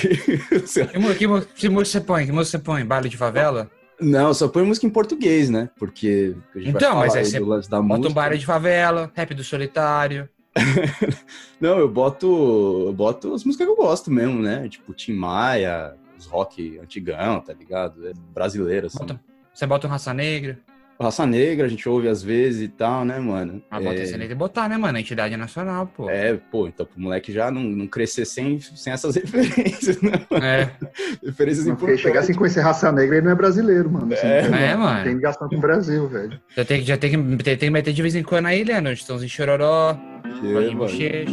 que, 1.13 1.27
que, 1.27 1.27
que 1.55 1.69
música 1.69 1.99
você 1.99 2.05
põe? 2.05 2.25
Que 2.25 2.31
música 2.31 2.57
você 2.57 2.63
põe? 2.63 2.85
Baile 2.85 3.09
de 3.09 3.17
favela? 3.17 3.69
Não, 4.01 4.33
só 4.33 4.47
põe 4.47 4.63
música 4.63 4.87
em 4.87 4.89
português, 4.89 5.49
né? 5.49 5.69
Porque 5.77 6.35
a 6.55 6.59
gente 6.59 6.75
então, 6.75 6.95
vai 6.95 7.07
mas 7.07 7.15
aí 7.15 7.25
você 7.25 7.39
bota 7.39 7.81
música. 7.81 8.09
um 8.09 8.13
baile 8.13 8.37
de 8.37 8.45
favela, 8.45 9.11
rap 9.13 9.33
do 9.33 9.43
solitário. 9.43 10.27
não, 11.61 11.77
eu 11.77 11.87
boto, 11.87 12.85
eu 12.87 12.93
boto 12.93 13.33
as 13.33 13.43
músicas 13.43 13.67
que 13.67 13.71
eu 13.71 13.75
gosto 13.75 14.11
mesmo, 14.11 14.41
né? 14.41 14.67
Tipo 14.67 14.93
Tim 14.93 15.13
Maia, 15.13 15.95
os 16.17 16.25
rock 16.25 16.79
antigão, 16.79 17.39
tá 17.39 17.53
ligado? 17.53 18.07
É 18.07 18.11
brasileiro, 18.33 18.87
assim. 18.87 18.97
Bota, 18.97 19.21
você 19.53 19.67
bota 19.67 19.87
um 19.87 19.89
Raça 19.89 20.13
Negra? 20.13 20.59
Raça 21.01 21.25
Negra, 21.25 21.65
a 21.65 21.69
gente 21.69 21.87
ouve 21.87 22.07
às 22.07 22.21
vezes 22.21 22.61
e 22.61 22.67
tal, 22.67 23.03
né, 23.03 23.19
mano? 23.19 23.61
Ah, 23.69 23.79
bota 23.79 23.95
é... 23.95 24.03
essa 24.03 24.17
de 24.17 24.35
botar, 24.35 24.69
né, 24.69 24.77
mano? 24.77 24.97
A 24.97 25.01
entidade 25.01 25.35
nacional, 25.35 25.87
pô. 25.87 26.09
É, 26.09 26.35
pô, 26.35 26.67
então 26.67 26.85
pro 26.85 26.99
moleque 26.99 27.31
já 27.31 27.49
não, 27.51 27.63
não 27.63 27.87
crescer 27.87 28.25
sem, 28.25 28.59
sem 28.59 28.93
essas 28.93 29.15
referências, 29.15 30.01
né? 30.01 30.13
Mano? 30.29 30.45
É. 30.45 30.71
referências 31.23 31.65
não, 31.65 31.73
importantes. 31.73 32.01
chegar 32.01 32.25
com 32.33 32.45
esse 32.45 32.59
Raça 32.59 32.91
Negra, 32.91 33.17
ele 33.17 33.25
não 33.25 33.31
é 33.31 33.35
brasileiro, 33.35 33.89
mano. 33.89 34.13
Assim, 34.13 34.27
é, 34.27 34.71
é 34.71 34.75
mano. 34.75 35.03
Tem 35.03 35.13
ligação 35.13 35.49
com 35.49 35.55
o 35.55 35.59
Brasil, 35.59 36.07
velho. 36.07 36.39
Já 36.55 36.65
tem, 36.65 36.81
já 36.83 36.97
tem, 36.97 37.11
que, 37.11 37.43
tem, 37.43 37.57
tem 37.57 37.67
que 37.67 37.69
meter 37.69 37.93
de 37.93 38.01
vez 38.01 38.15
em 38.15 38.23
quando 38.23 38.45
aí, 38.47 38.63
Leandro. 38.63 38.93
Estamos 38.93 39.23
em 39.23 39.27
Chororó, 39.27 39.97
em 40.43 40.75
Bochecha. 40.75 41.25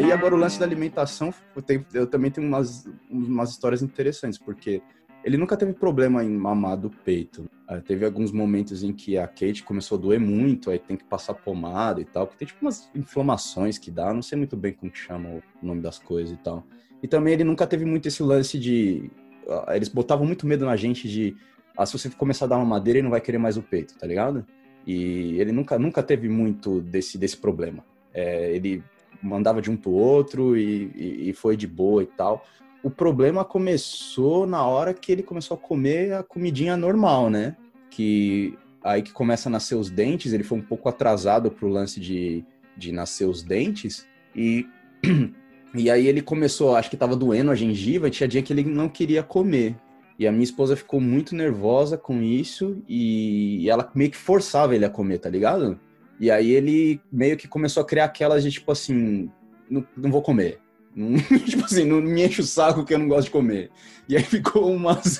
Aí 0.00 0.10
agora 0.12 0.34
o 0.34 0.38
lance 0.38 0.58
da 0.58 0.64
alimentação, 0.64 1.32
eu, 1.54 1.60
tenho, 1.60 1.84
eu 1.92 2.06
também 2.06 2.30
tenho 2.30 2.46
umas, 2.46 2.88
umas 3.10 3.50
histórias 3.50 3.82
interessantes, 3.82 4.38
porque 4.38 4.80
ele 5.22 5.36
nunca 5.36 5.58
teve 5.58 5.74
problema 5.74 6.24
em 6.24 6.30
mamar 6.30 6.78
do 6.78 6.88
peito. 6.88 7.44
Uh, 7.70 7.82
teve 7.82 8.06
alguns 8.06 8.32
momentos 8.32 8.82
em 8.82 8.94
que 8.94 9.18
a 9.18 9.26
Kate 9.26 9.62
começou 9.62 9.98
a 9.98 10.00
doer 10.00 10.18
muito, 10.18 10.70
aí 10.70 10.78
tem 10.78 10.96
que 10.96 11.04
passar 11.04 11.34
pomada 11.34 12.00
e 12.00 12.06
tal, 12.06 12.26
porque 12.26 12.38
tem 12.38 12.48
tipo 12.48 12.64
umas 12.64 12.90
inflamações 12.94 13.76
que 13.76 13.90
dá, 13.90 14.12
não 14.14 14.22
sei 14.22 14.38
muito 14.38 14.56
bem 14.56 14.72
como 14.72 14.90
que 14.90 14.98
chama 14.98 15.28
o 15.28 15.66
nome 15.66 15.82
das 15.82 15.98
coisas 15.98 16.32
e 16.32 16.38
tal. 16.38 16.64
E 17.02 17.06
também 17.06 17.34
ele 17.34 17.44
nunca 17.44 17.66
teve 17.66 17.84
muito 17.84 18.08
esse 18.08 18.22
lance 18.22 18.58
de. 18.58 19.10
Uh, 19.46 19.72
eles 19.72 19.90
botavam 19.90 20.24
muito 20.24 20.46
medo 20.46 20.64
na 20.64 20.76
gente 20.76 21.06
de. 21.10 21.36
Ah, 21.76 21.84
se 21.84 21.92
você 21.92 22.08
começar 22.08 22.46
a 22.46 22.48
dar 22.48 22.56
uma 22.56 22.64
madeira, 22.64 22.98
ele 22.98 23.04
não 23.04 23.10
vai 23.10 23.20
querer 23.20 23.38
mais 23.38 23.58
o 23.58 23.62
peito, 23.62 23.98
tá 23.98 24.06
ligado? 24.06 24.46
E 24.86 25.38
ele 25.38 25.52
nunca, 25.52 25.78
nunca 25.78 26.02
teve 26.02 26.26
muito 26.26 26.80
desse, 26.80 27.18
desse 27.18 27.36
problema. 27.36 27.84
É, 28.14 28.54
ele 28.54 28.82
mandava 29.22 29.60
de 29.60 29.70
um 29.70 29.76
pro 29.76 29.90
outro 29.90 30.56
e, 30.56 30.90
e, 30.94 31.30
e 31.30 31.32
foi 31.32 31.56
de 31.56 31.66
boa 31.66 32.02
e 32.02 32.06
tal. 32.06 32.44
O 32.82 32.90
problema 32.90 33.44
começou 33.44 34.46
na 34.46 34.64
hora 34.64 34.94
que 34.94 35.12
ele 35.12 35.22
começou 35.22 35.54
a 35.54 35.58
comer 35.58 36.14
a 36.14 36.22
comidinha 36.22 36.76
normal, 36.76 37.28
né? 37.28 37.56
Que 37.90 38.56
aí 38.82 39.02
que 39.02 39.12
começa 39.12 39.48
a 39.48 39.52
nascer 39.52 39.74
os 39.74 39.90
dentes, 39.90 40.32
ele 40.32 40.42
foi 40.42 40.58
um 40.58 40.62
pouco 40.62 40.88
atrasado 40.88 41.50
pro 41.50 41.68
lance 41.68 42.00
de, 42.00 42.44
de 42.76 42.92
nascer 42.92 43.26
os 43.26 43.42
dentes 43.42 44.06
e 44.34 44.66
e 45.74 45.90
aí 45.90 46.06
ele 46.06 46.22
começou, 46.22 46.74
acho 46.74 46.90
que 46.90 46.96
tava 46.96 47.14
doendo 47.14 47.50
a 47.50 47.54
gengiva, 47.54 48.08
e 48.08 48.10
tinha 48.10 48.28
dia 48.28 48.42
que 48.42 48.52
ele 48.52 48.64
não 48.64 48.88
queria 48.88 49.22
comer. 49.22 49.76
E 50.18 50.26
a 50.26 50.32
minha 50.32 50.44
esposa 50.44 50.76
ficou 50.76 51.00
muito 51.00 51.34
nervosa 51.34 51.96
com 51.96 52.22
isso 52.22 52.82
e, 52.86 53.62
e 53.62 53.70
ela 53.70 53.90
meio 53.94 54.10
que 54.10 54.16
forçava 54.16 54.74
ele 54.74 54.84
a 54.84 54.90
comer, 54.90 55.18
tá 55.18 55.30
ligado? 55.30 55.80
E 56.20 56.30
aí 56.30 56.52
ele 56.52 57.00
meio 57.10 57.36
que 57.36 57.48
começou 57.48 57.82
a 57.82 57.86
criar 57.86 58.04
aquelas 58.04 58.42
de 58.42 58.50
tipo 58.50 58.70
assim, 58.70 59.30
não, 59.68 59.84
não 59.96 60.10
vou 60.10 60.20
comer. 60.20 60.60
Não, 60.94 61.16
tipo 61.48 61.64
assim, 61.64 61.84
não 61.84 62.00
me 62.00 62.24
enche 62.24 62.42
o 62.42 62.44
saco 62.44 62.84
que 62.84 62.92
eu 62.92 62.98
não 62.98 63.08
gosto 63.08 63.24
de 63.24 63.30
comer. 63.30 63.70
E 64.06 64.16
aí 64.16 64.22
ficou 64.22 64.70
umas 64.70 65.18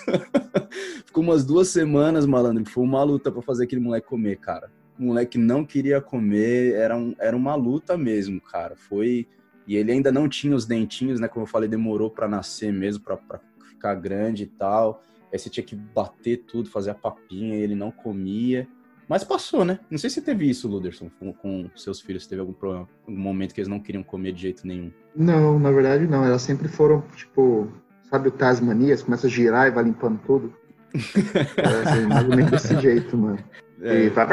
ficou 1.06 1.24
umas 1.24 1.44
duas 1.44 1.68
semanas, 1.68 2.26
malandro, 2.26 2.68
foi 2.68 2.84
uma 2.84 3.02
luta 3.02 3.32
para 3.32 3.40
fazer 3.40 3.64
aquele 3.64 3.80
moleque 3.80 4.06
comer, 4.06 4.36
cara. 4.36 4.70
O 4.98 5.04
moleque 5.04 5.38
não 5.38 5.64
queria 5.64 6.00
comer, 6.00 6.74
era, 6.74 6.94
um, 6.94 7.14
era 7.18 7.34
uma 7.34 7.54
luta 7.54 7.96
mesmo, 7.96 8.38
cara. 8.38 8.76
Foi 8.76 9.26
e 9.66 9.76
ele 9.76 9.92
ainda 9.92 10.10
não 10.10 10.28
tinha 10.28 10.54
os 10.54 10.66
dentinhos, 10.66 11.20
né? 11.20 11.28
Como 11.28 11.44
eu 11.44 11.48
falei, 11.48 11.68
demorou 11.68 12.10
para 12.10 12.28
nascer 12.28 12.72
mesmo, 12.72 13.04
para 13.04 13.40
ficar 13.68 13.94
grande 13.94 14.42
e 14.42 14.46
tal. 14.46 15.02
Aí 15.32 15.38
você 15.38 15.48
tinha 15.48 15.64
que 15.64 15.76
bater 15.76 16.38
tudo, 16.38 16.68
fazer 16.68 16.90
a 16.90 16.94
papinha, 16.94 17.54
ele 17.54 17.76
não 17.76 17.92
comia. 17.92 18.68
Mas 19.10 19.24
passou, 19.24 19.64
né? 19.64 19.80
Não 19.90 19.98
sei 19.98 20.08
se 20.08 20.22
teve 20.22 20.48
isso, 20.48 20.68
Luderson, 20.68 21.10
com, 21.18 21.32
com 21.32 21.68
seus 21.74 22.00
filhos. 22.00 22.28
Teve 22.28 22.42
algum, 22.42 22.52
problema, 22.52 22.88
algum 23.04 23.20
momento 23.20 23.52
que 23.52 23.60
eles 23.60 23.66
não 23.66 23.80
queriam 23.80 24.04
comer 24.04 24.30
de 24.30 24.42
jeito 24.42 24.64
nenhum? 24.64 24.92
Não, 25.16 25.58
na 25.58 25.72
verdade 25.72 26.06
não. 26.06 26.24
Elas 26.24 26.42
sempre 26.42 26.68
foram, 26.68 27.02
tipo, 27.16 27.66
sabe 28.08 28.28
o 28.28 28.30
Tasmania? 28.30 28.96
Você 28.96 29.02
começa 29.02 29.26
a 29.26 29.30
girar 29.30 29.66
e 29.66 29.72
vai 29.72 29.82
limpando 29.82 30.20
tudo. 30.24 30.54
é, 30.94 31.88
assim, 31.88 32.06
mais 32.06 32.22
ou 32.22 32.36
menos 32.36 32.50
desse 32.52 32.80
jeito, 32.80 33.16
mano. 33.16 33.40
É. 33.82 34.04
E, 34.04 34.10
vai, 34.10 34.26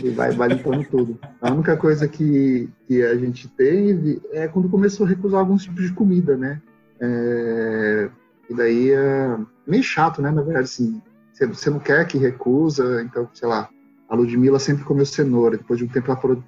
e 0.00 0.10
vai, 0.10 0.30
vai 0.30 0.48
limpando 0.50 0.84
tudo. 0.84 1.18
A 1.40 1.50
única 1.50 1.76
coisa 1.76 2.06
que, 2.06 2.70
que 2.86 3.02
a 3.02 3.16
gente 3.16 3.48
teve 3.48 4.22
é 4.30 4.46
quando 4.46 4.68
começou 4.68 5.06
a 5.06 5.08
recusar 5.08 5.40
alguns 5.40 5.64
tipos 5.64 5.82
de 5.82 5.92
comida, 5.92 6.36
né? 6.36 6.62
É, 7.00 8.08
e 8.48 8.54
daí 8.54 8.92
é 8.92 9.36
meio 9.66 9.82
chato, 9.82 10.22
né? 10.22 10.30
Na 10.30 10.42
verdade, 10.42 10.66
assim, 10.66 11.02
você 11.34 11.70
não 11.70 11.78
quer 11.78 12.06
que 12.06 12.18
recusa, 12.18 13.02
então, 13.02 13.28
sei 13.32 13.48
lá, 13.48 13.68
a 14.08 14.14
Ludmilla 14.14 14.58
sempre 14.58 14.84
comeu 14.84 15.06
cenoura, 15.06 15.56
depois 15.56 15.78
de 15.78 15.84
um 15.84 15.88
tempo 15.88 16.10
ela 16.10 16.20
falou 16.20 16.42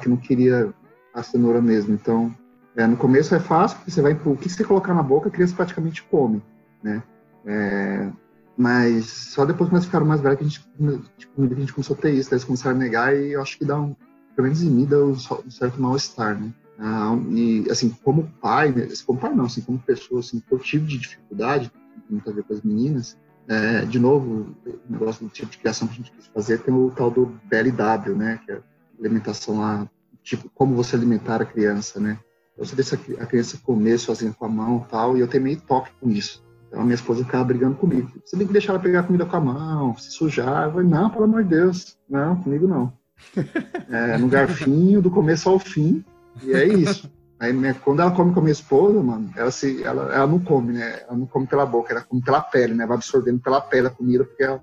que 0.00 0.08
não 0.08 0.16
queria 0.16 0.72
a 1.14 1.22
cenoura 1.22 1.60
mesmo. 1.60 1.94
Então, 1.94 2.34
é, 2.76 2.86
no 2.86 2.96
começo 2.96 3.34
é 3.34 3.40
fácil, 3.40 3.78
porque 3.78 3.90
você 3.90 4.00
vai, 4.00 4.12
o 4.12 4.36
que 4.36 4.48
você 4.48 4.64
colocar 4.64 4.94
na 4.94 5.02
boca, 5.02 5.28
a 5.28 5.32
criança 5.32 5.54
praticamente 5.54 6.02
come, 6.04 6.42
né? 6.82 7.02
É, 7.44 8.10
mas 8.56 9.06
só 9.06 9.44
depois 9.44 9.68
que 9.68 9.74
nós 9.74 9.84
ficaram 9.84 10.06
mais 10.06 10.20
velhos 10.20 10.38
que 10.38 10.44
a 10.44 10.48
gente, 10.48 11.10
tipo, 11.18 11.42
a 11.42 11.54
gente 11.54 11.72
começou 11.72 11.96
a 11.96 11.98
ter 11.98 12.12
isso, 12.12 12.32
eles 12.32 12.44
começaram 12.44 12.76
a 12.76 12.78
negar 12.78 13.16
e 13.16 13.32
eu 13.32 13.42
acho 13.42 13.58
que 13.58 13.64
dá 13.64 13.78
um, 13.80 13.94
pelo 14.36 14.46
menos 14.46 14.62
em 14.62 14.70
mim, 14.70 14.84
dá 14.84 14.98
um, 14.98 15.16
certo 15.50 15.80
mal-estar, 15.80 16.38
né? 16.38 16.52
Ah, 16.78 17.14
e, 17.30 17.66
assim, 17.70 17.90
como 18.02 18.30
pai, 18.40 18.72
como 19.04 19.18
pai 19.18 19.34
não, 19.34 19.44
assim, 19.44 19.60
como 19.60 19.78
pessoa, 19.78 20.20
assim, 20.20 20.40
que 20.40 20.52
eu 20.52 20.58
tive 20.58 20.86
de 20.86 20.98
dificuldade, 20.98 21.70
muito 22.08 22.28
a 22.28 22.32
ver 22.32 22.42
com 22.44 22.54
as 22.54 22.62
meninas, 22.62 23.18
é, 23.50 23.84
de 23.84 23.98
novo, 23.98 24.54
o 24.64 24.92
negócio 24.92 25.26
do 25.26 25.28
tipo 25.28 25.50
de 25.50 25.58
criação 25.58 25.88
que 25.88 25.94
a 25.94 25.96
gente 25.96 26.12
quis 26.12 26.28
fazer 26.28 26.58
tem 26.58 26.72
o 26.72 26.88
tal 26.92 27.10
do 27.10 27.36
BLW, 27.50 28.14
né? 28.16 28.38
Que 28.46 28.52
é 28.52 28.60
alimentação 28.96 29.58
lá, 29.58 29.90
tipo, 30.22 30.48
como 30.54 30.76
você 30.76 30.94
alimentar 30.94 31.42
a 31.42 31.44
criança, 31.44 31.98
né? 31.98 32.16
Você 32.56 32.76
deixa 32.76 32.94
a 33.18 33.26
criança 33.26 33.58
comer 33.64 33.98
sozinha 33.98 34.32
com 34.32 34.44
a 34.44 34.48
mão 34.48 34.84
e 34.86 34.88
tal, 34.88 35.16
e 35.16 35.20
eu 35.20 35.26
tenho 35.26 35.42
meio 35.42 35.60
toque 35.62 35.90
com 36.00 36.08
isso. 36.08 36.46
Então 36.68 36.80
a 36.80 36.84
minha 36.84 36.94
esposa 36.94 37.24
ficava 37.24 37.42
brigando 37.42 37.74
comigo. 37.74 38.08
Você 38.24 38.36
tem 38.36 38.46
que 38.46 38.52
deixar 38.52 38.74
ela 38.74 38.82
pegar 38.82 39.02
comida 39.02 39.26
com 39.26 39.36
a 39.36 39.40
mão, 39.40 39.96
se 39.96 40.12
sujar. 40.12 40.66
Eu 40.66 40.70
falei, 40.70 40.86
não, 40.86 41.10
pelo 41.10 41.24
amor 41.24 41.42
de 41.42 41.50
Deus. 41.50 41.98
Não, 42.08 42.36
comigo 42.36 42.68
não. 42.68 42.92
É, 43.90 44.16
no 44.16 44.28
garfinho, 44.28 45.02
do 45.02 45.10
começo 45.10 45.48
ao 45.48 45.58
fim. 45.58 46.04
E 46.44 46.52
é 46.52 46.64
isso. 46.68 47.10
Aí, 47.40 47.54
minha, 47.54 47.72
quando 47.72 48.00
ela 48.00 48.10
come 48.10 48.34
com 48.34 48.40
a 48.40 48.42
minha 48.42 48.52
esposa, 48.52 49.02
mano, 49.02 49.30
ela, 49.34 49.50
se, 49.50 49.82
ela, 49.82 50.14
ela 50.14 50.26
não 50.26 50.38
come, 50.38 50.74
né? 50.74 51.00
Ela 51.08 51.16
não 51.16 51.26
come 51.26 51.46
pela 51.46 51.64
boca, 51.64 51.92
ela 51.92 52.02
come 52.02 52.22
pela 52.22 52.42
pele, 52.42 52.74
né? 52.74 52.86
Vai 52.86 52.98
absorvendo 52.98 53.40
pela 53.40 53.62
pele 53.62 53.86
a 53.86 53.90
comida, 53.90 54.24
porque 54.24 54.42
ela 54.42 54.62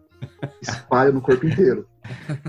espalha 0.61 1.11
no 1.11 1.19
corpo 1.19 1.47
inteiro. 1.47 1.87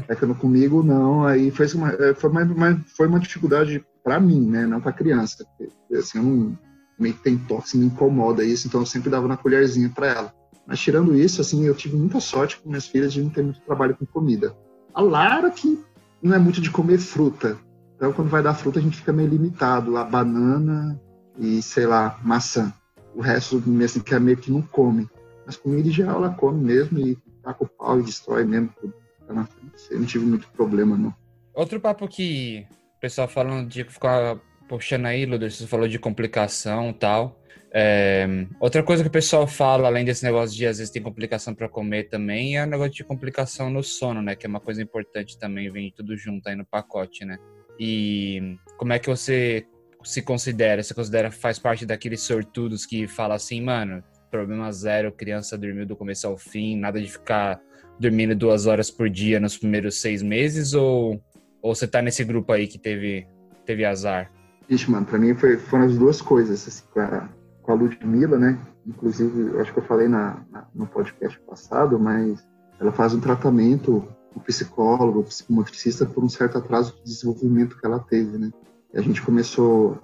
É 0.06 0.14
que 0.14 0.26
comigo, 0.34 0.82
não. 0.82 1.26
Aí 1.26 1.50
foi 1.50 1.66
uma, 1.72 1.92
é, 1.92 2.14
foi 2.14 2.30
uma, 2.30 2.84
foi 2.94 3.08
uma 3.08 3.18
dificuldade 3.18 3.84
para 4.04 4.20
mim, 4.20 4.46
né? 4.48 4.66
Não 4.66 4.80
para 4.80 4.92
criança. 4.92 5.46
Porque, 5.56 5.72
assim, 5.96 6.18
eu 6.18 6.24
não, 6.24 6.58
meio 6.98 7.14
que 7.14 7.22
tem 7.22 7.38
toque, 7.38 7.78
me 7.78 7.86
incomoda 7.86 8.44
isso, 8.44 8.66
então 8.66 8.80
eu 8.80 8.86
sempre 8.86 9.08
dava 9.08 9.28
na 9.28 9.36
colherzinha 9.36 9.88
para 9.88 10.08
ela. 10.08 10.34
Mas 10.66 10.80
tirando 10.80 11.16
isso, 11.16 11.40
assim, 11.40 11.64
eu 11.64 11.74
tive 11.74 11.96
muita 11.96 12.20
sorte 12.20 12.60
com 12.60 12.68
minhas 12.68 12.86
filhas 12.86 13.12
de 13.12 13.22
não 13.22 13.30
ter 13.30 13.42
muito 13.42 13.60
trabalho 13.62 13.96
com 13.96 14.04
comida. 14.04 14.54
A 14.92 15.00
Lara 15.00 15.50
que 15.50 15.82
não 16.22 16.34
é 16.34 16.38
muito 16.38 16.60
de 16.60 16.70
comer 16.70 16.98
fruta. 16.98 17.56
Então 17.98 18.12
quando 18.12 18.28
vai 18.28 18.42
dar 18.42 18.54
fruta 18.54 18.78
a 18.78 18.82
gente 18.82 18.96
fica 18.96 19.12
meio 19.12 19.28
limitado 19.28 19.96
a 19.96 20.04
banana 20.04 20.98
e, 21.36 21.60
sei 21.60 21.84
lá, 21.84 22.16
maçã. 22.22 22.72
O 23.12 23.20
resto, 23.20 23.60
assim, 23.84 24.00
que 24.00 24.14
é 24.14 24.20
meio 24.20 24.36
que 24.36 24.52
não 24.52 24.62
come. 24.62 25.08
Mas 25.44 25.56
comida 25.56 25.88
em 25.88 25.90
geral 25.90 26.18
ela 26.18 26.32
come 26.32 26.64
mesmo 26.64 27.00
e 27.00 27.16
taca 27.42 27.64
o 27.64 27.68
pau 27.68 27.98
e 27.98 28.04
destrói 28.04 28.44
mesmo 28.44 28.72
tudo. 28.80 28.94
Eu 29.28 29.98
não 29.98 30.06
tive 30.06 30.24
muito 30.24 30.48
problema, 30.48 30.96
não. 30.96 31.12
Outro 31.52 31.80
papo 31.80 32.06
que 32.06 32.64
o 32.96 33.00
pessoal 33.00 33.26
falando 33.26 33.68
de 33.68 33.82
ficar 33.82 34.38
puxando 34.68 35.06
aí, 35.06 35.26
Luder, 35.26 35.50
você 35.50 35.66
falou 35.66 35.88
de 35.88 35.98
complicação 35.98 36.90
e 36.90 36.94
tal. 36.94 37.42
É, 37.72 38.46
outra 38.60 38.82
coisa 38.82 39.02
que 39.02 39.08
o 39.08 39.12
pessoal 39.12 39.46
fala, 39.46 39.88
além 39.88 40.04
desse 40.04 40.24
negócio 40.24 40.56
de 40.56 40.66
às 40.66 40.78
vezes 40.78 40.92
tem 40.92 41.02
complicação 41.02 41.54
para 41.54 41.68
comer 41.68 42.04
também, 42.04 42.56
é 42.56 42.64
o 42.64 42.66
negócio 42.66 42.92
de 42.92 43.04
complicação 43.04 43.68
no 43.68 43.82
sono, 43.82 44.22
né? 44.22 44.36
Que 44.36 44.46
é 44.46 44.48
uma 44.48 44.60
coisa 44.60 44.80
importante 44.80 45.38
também, 45.38 45.70
vem 45.70 45.92
tudo 45.94 46.16
junto 46.16 46.48
aí 46.48 46.54
no 46.54 46.64
pacote, 46.64 47.24
né? 47.24 47.38
E 47.78 48.56
como 48.76 48.92
é 48.92 48.98
que 48.98 49.08
você 49.08 49.66
se 50.02 50.22
considera? 50.22 50.82
Você 50.82 50.94
considera 50.94 51.30
faz 51.30 51.58
parte 51.58 51.86
daqueles 51.86 52.22
sortudos 52.22 52.84
que 52.84 53.06
fala 53.06 53.34
assim, 53.34 53.62
mano, 53.62 54.02
problema 54.30 54.70
zero, 54.72 55.12
criança 55.12 55.56
dormiu 55.56 55.86
do 55.86 55.96
começo 55.96 56.26
ao 56.26 56.36
fim, 56.36 56.76
nada 56.76 57.00
de 57.00 57.10
ficar 57.10 57.60
dormindo 57.98 58.34
duas 58.34 58.66
horas 58.66 58.90
por 58.90 59.08
dia 59.08 59.40
nos 59.40 59.56
primeiros 59.56 60.00
seis 60.00 60.22
meses? 60.22 60.74
Ou, 60.74 61.22
ou 61.62 61.74
você 61.74 61.86
tá 61.86 62.00
nesse 62.02 62.24
grupo 62.24 62.52
aí 62.52 62.66
que 62.66 62.78
teve, 62.78 63.26
teve 63.64 63.84
azar? 63.84 64.30
Ixi, 64.68 64.90
mano, 64.90 65.06
pra 65.06 65.18
mim 65.18 65.34
foi, 65.34 65.56
foram 65.56 65.84
as 65.84 65.96
duas 65.96 66.20
coisas, 66.20 66.66
assim, 66.68 66.84
com 66.92 67.00
a, 67.00 67.28
com 67.62 67.72
a 67.72 67.74
Ludmilla, 67.74 68.38
né? 68.38 68.58
Inclusive, 68.86 69.58
acho 69.60 69.72
que 69.72 69.78
eu 69.78 69.84
falei 69.84 70.08
na, 70.08 70.44
na, 70.50 70.66
no 70.74 70.86
podcast 70.86 71.38
passado, 71.40 71.98
mas 71.98 72.46
ela 72.80 72.92
faz 72.92 73.14
um 73.14 73.20
tratamento 73.20 74.06
com 74.32 74.40
psicólogo, 74.40 75.24
psicomotricista, 75.24 76.06
por 76.06 76.22
um 76.22 76.28
certo 76.28 76.58
atraso 76.58 76.94
de 76.96 77.04
desenvolvimento 77.04 77.78
que 77.78 77.86
ela 77.86 77.98
teve, 77.98 78.38
né? 78.38 78.50
E 78.92 78.98
a 78.98 79.02
gente 79.02 79.22
começou, 79.22 79.98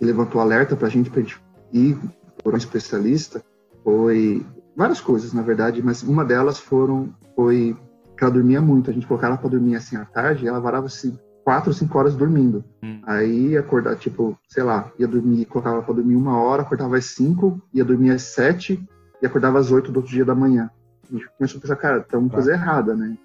levantou 0.00 0.40
alerta 0.40 0.76
pra 0.76 0.88
gente, 0.88 1.10
pra 1.10 1.20
gente 1.20 1.40
ir 1.72 1.98
por 2.42 2.54
um 2.54 2.56
especialista, 2.56 3.42
foi 3.84 4.44
várias 4.76 5.00
coisas, 5.00 5.32
na 5.32 5.42
verdade, 5.42 5.82
mas 5.82 6.02
uma 6.02 6.24
delas 6.24 6.58
foram, 6.58 7.14
foi 7.34 7.76
que 8.16 8.24
ela 8.24 8.32
dormia 8.32 8.60
muito. 8.60 8.90
A 8.90 8.92
gente 8.92 9.06
colocava 9.06 9.34
ela 9.34 9.40
pra 9.40 9.50
dormir 9.50 9.76
assim 9.76 9.96
à 9.96 10.04
tarde 10.04 10.44
e 10.44 10.48
ela 10.48 10.60
varava 10.60 10.86
assim 10.86 11.18
quatro, 11.42 11.72
cinco 11.72 11.98
horas 11.98 12.14
dormindo. 12.14 12.64
Hum. 12.82 13.00
Aí 13.04 13.56
acordar, 13.56 13.96
tipo, 13.96 14.38
sei 14.48 14.62
lá, 14.62 14.92
ia 14.98 15.08
dormir, 15.08 15.46
colocava 15.46 15.82
pra 15.82 15.94
dormir 15.94 16.16
uma 16.16 16.38
hora, 16.38 16.62
acordava 16.62 16.96
às 16.96 17.06
cinco, 17.06 17.60
ia 17.72 17.84
dormir 17.84 18.10
às 18.10 18.22
sete 18.22 18.82
e 19.20 19.26
acordava 19.26 19.58
às 19.58 19.70
oito 19.70 19.90
do 19.90 19.98
outro 19.98 20.12
dia 20.12 20.24
da 20.24 20.34
manhã. 20.34 20.70
A 21.10 21.12
gente 21.12 21.28
começou 21.36 21.58
a 21.58 21.60
pensar, 21.60 21.76
cara, 21.76 22.00
tem 22.00 22.18
uma 22.18 22.28
coisa 22.28 22.52
errada, 22.52 22.94
né? 22.94 23.16